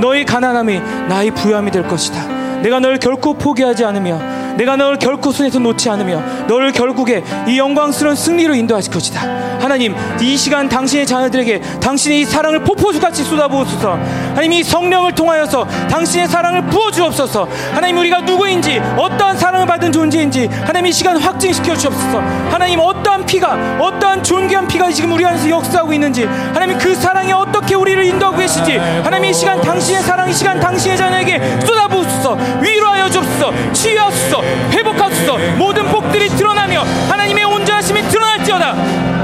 [0.00, 2.26] 너의 가난함이 나의 부유함이 될 것이다.
[2.62, 4.20] 내가 널 결코 포기하지 않으며
[4.56, 9.20] 내가 널 결코 손에서 놓지 않으며 너를 결국에 이 영광스러운 승리로 인도하실 것이다.
[9.60, 13.98] 하나님 이 시간 당신의 자녀들에게 당신의 이 사랑을 폭포수같이 쏟아부으소서.
[14.28, 17.48] 하나님 이 성령을 통하여서 당신의 사랑을 부어주옵소서.
[17.72, 22.18] 하나님 우리가 누구인지 어떠한 사랑을 받은 존재인지 하나님 이 시간 확증시켜 주옵소서.
[22.50, 27.74] 하나님 어떠한 피가 어떠한 존귀한 피가 지금 우리 안에서 역사하고 있는지 하나님 그 사랑이 어떻게
[27.74, 31.95] 우리를 인도하고 계신지 하나님 이 시간 당신의 사랑 이 시간 당신의 자녀에게 쏟아부
[32.26, 32.36] 으소서.
[32.60, 33.72] 위로하여 주옵소서.
[33.72, 34.42] 치유하소서.
[34.72, 35.38] 회복하소서.
[35.56, 39.15] 모든 복들이 드러나며 하나님의 온전하심이 드러날지어다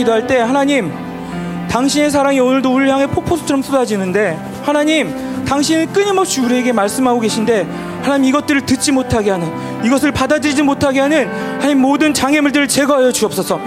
[0.00, 0.92] 기도할 때 하나님
[1.68, 7.66] 당신의 사랑이 오늘도 우리를 향해 폭포수처럼 쏟아지는데 하나님 당신은 끊임없이 우리에게 말씀하고 계신데
[8.02, 9.50] 하나님 이것들을 듣지 못하게 하는
[9.84, 13.60] 이것을 받아들이지 못하게 하는 하나님 모든 장애물들을 제거하여 주옵소서.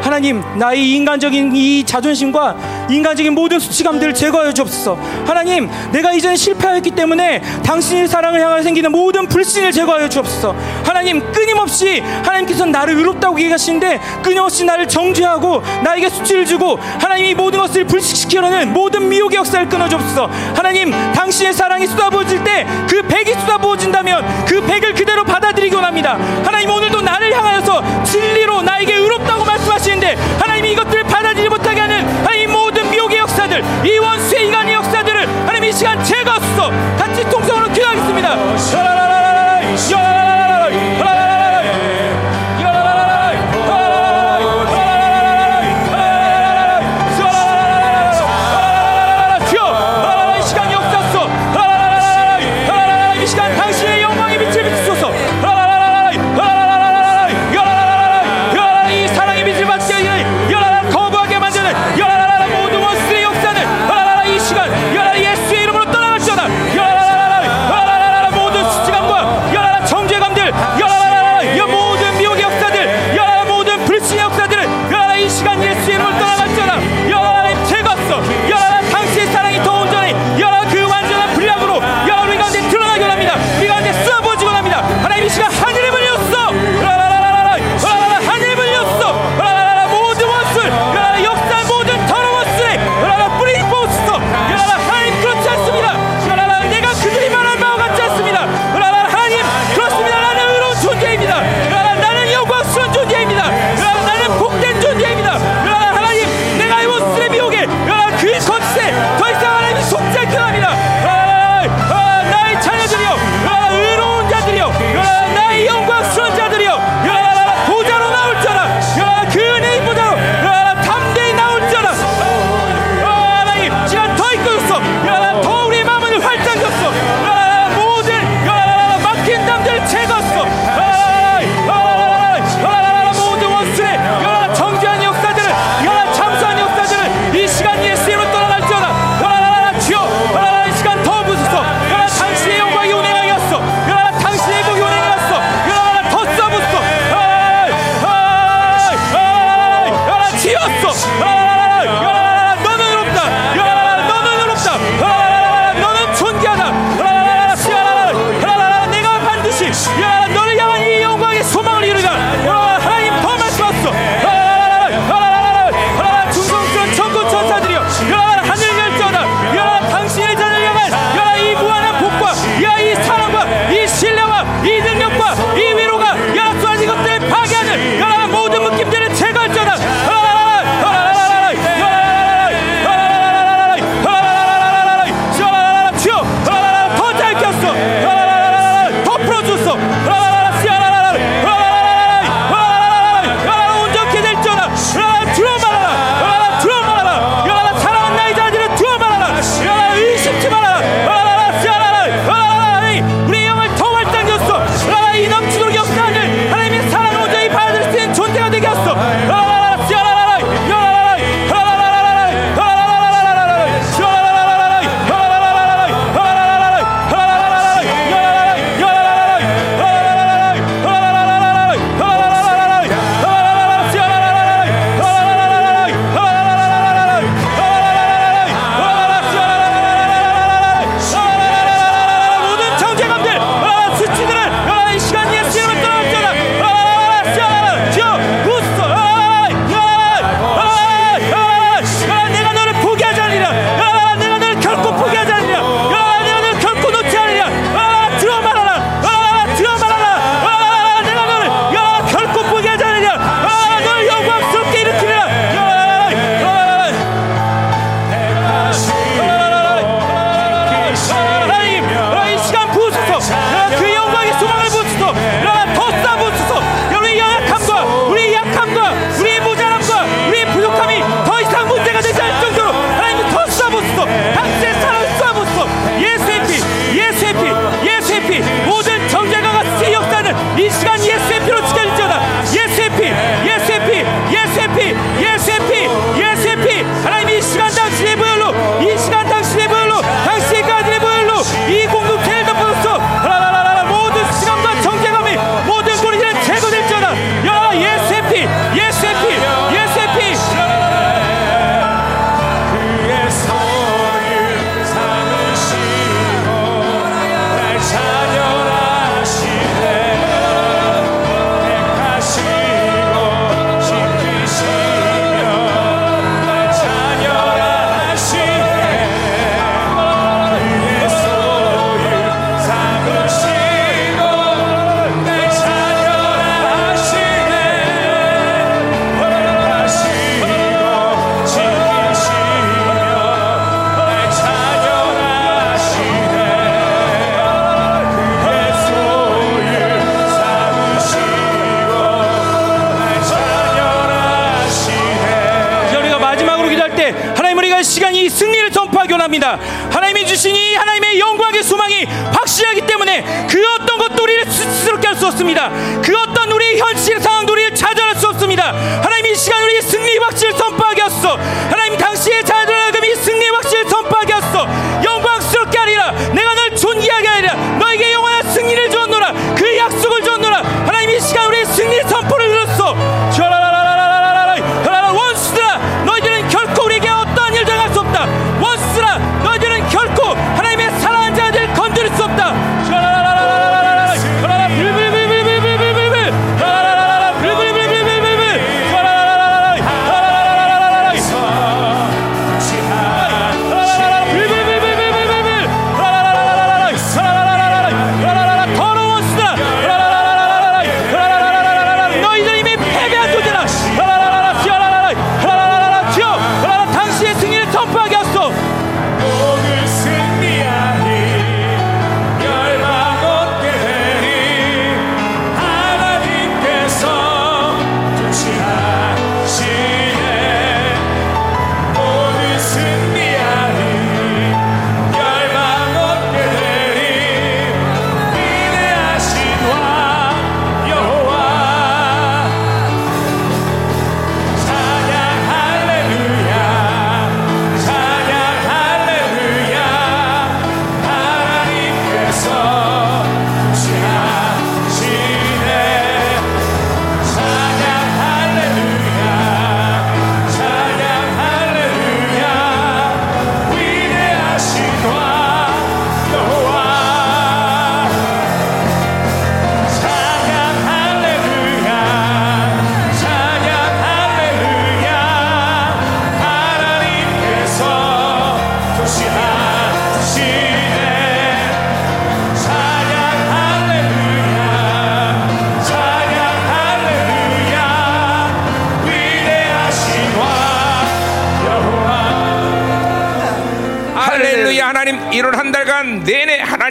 [0.00, 4.98] 하나님 나의 인간적인 이 자존심과 인간적인 모든 수치감들을 제거하여 주옵소서.
[5.26, 10.54] 하나님 내가 이전에 실패하였기 때문에 당신의 사랑을 향하여 생기는 모든 불신을 제거하여 주옵소서
[11.00, 17.58] 하나님 끊임없이 하나님께서 나를 의롭다고 얘기하시는데 끊임없이 나를 정죄하고 나에게 수치를 주고 하나님 이 모든
[17.58, 20.30] 것을 불식시키려는 모든 미혹의 역사를 끊어주옵소서.
[20.54, 26.18] 하나님 당신의 사랑이 쏟아부어질 때 그 백이 쏟아부어진다면 그 백을 그대로 받아들이기 원합니다.
[26.44, 32.52] 하나님 오늘도 나를 향하여서 진리로 나에게 의롭다고 말씀하시는데 하나님 이것들을 받아들이지 못하게 하는 하나님 이
[32.52, 36.70] 모든 미혹의 역사들 이 원수의 이간의 역사들을 하나님 이 시간 제거하소서.
[36.98, 38.99] 같이 통성으로 기도하겠습니다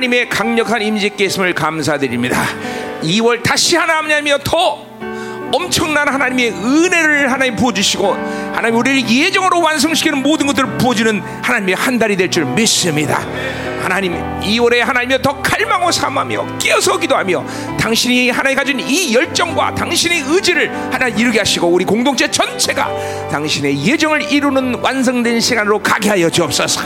[0.10, 2.44] 하나님의 강력한 임재께 있음을 감사드립니다.
[3.03, 4.86] 2월 다시 하나님이여 더
[5.52, 8.14] 엄청난 하나님의 은혜를 하나님 부어주시고
[8.53, 13.22] 하나님 우리를 예정으로 완성시키는 모든 것들을 부어주는 하나님의 한 달이 될 줄 믿습니다.
[13.81, 17.45] 하나님 2월에 하나님이여 더 갈망하고 삼하며 깨어서 기도하며
[17.80, 22.90] 당신이 하나님 가진 이 열정과 당신의 의지를 하나 이루게 하시고 우리 공동체 전체가
[23.31, 26.81] 당신의 예정을 이루는 완성된 시간으로 가게 하여 주옵소서.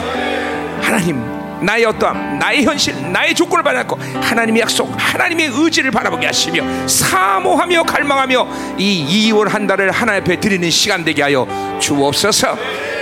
[0.81, 7.83] 하나님 나의 어떠함 나의 현실 나의 조건을 바라고 하나님의 약속 하나님의 의지를 바라보게 하시며 사모하며
[7.83, 8.47] 갈망하며
[8.77, 11.47] 이 2월 한 달을 하나님 앞에 드리는 시간 되게 하여
[11.79, 12.57] 주옵소서.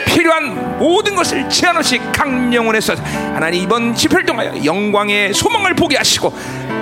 [0.06, 2.94] 필요한 모든 것을 제한 없이 강령원에서
[3.34, 6.32] 하나님 이번 집회를 통하여 영광의 소망을 보게 하시고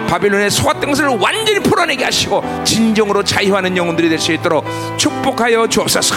[0.10, 4.65] 바빌론의 소왔던 것을 완전히 풀어내게 하시고 진정으로 자유하는 영혼들이 될 수 있도록
[4.98, 6.15] 축복하여 주옵소서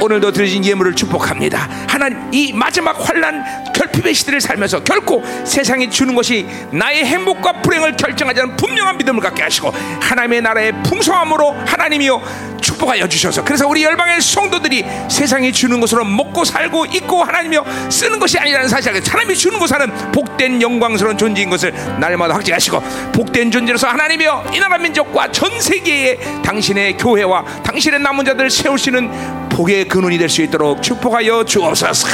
[0.00, 1.68] 오늘도 드려진 예물을 축복합니다.
[1.88, 8.40] 하나님 이 마지막 환란 결핍의 시대를 살면서 결코 세상이 주는 것이 나의 행복과 불행을 결정하지
[8.40, 14.84] 않는 분명한 믿음을 갖게 하시고 하나님의 나라의 풍성함으로 하나님이여 축복하여 주셔서 그래서 우리 열방의 성도들이
[15.08, 20.60] 세상이 주는 것으로 먹고 살고 있고 하나님이여 쓰는 것이 아니라는 사실을 하나님이 주는 것은 복된
[20.60, 22.80] 영광스러운 존재인 것을 날마다 확증하시고
[23.12, 29.88] 복된 존재로서 하나님이여 이 나라 민족과 전 세계에 당신의 교회와 당신의 남은 자들을 세우시는 복의
[29.88, 32.06] 근원이 될 수 있도록 축복하여 주옵소서.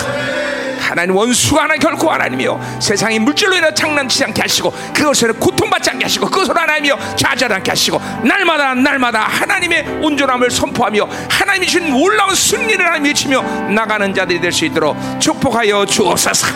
[0.81, 2.79] 하나님 원수가 하나 결코 하나님이요.
[2.81, 6.97] 세상이 물질로 인해 장난치지 않게 하시고 그것을 고통받지 않게 하시고 그것으로 하나님이요.
[7.17, 13.43] 좌절하지 않게 하시고 날마다 날마다 하나님의 온전함을 선포하며 하나님이 주신 놀라운 승리를 하나님 외치며
[13.73, 16.47] 나가는 자들이 될 수 있도록 축복하여 주옵소서.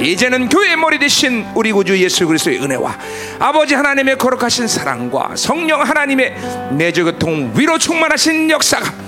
[0.00, 2.98] 이제는 교회의 머리 대신 우리 구주 예수 그리스도의 은혜와
[3.38, 6.36] 아버지 하나님의 거룩하신 사랑과 성령 하나님의
[6.72, 8.99] 내조교통 위로 충만하신 역사가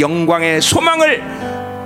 [0.00, 1.22] 영광의 소망을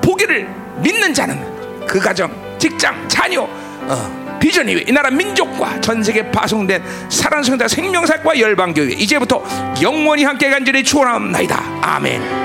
[0.02, 6.82] 보기를 믿는 자는 그 가정, 직장, 자녀, 어, 비전이 이 나라 민족과 전 세계 파송된
[7.08, 9.42] 사랑성다 생명사과 열방교회 이제부터
[9.82, 11.62] 영원히 함께 간절히 축원합니다.
[11.80, 12.43] 아멘.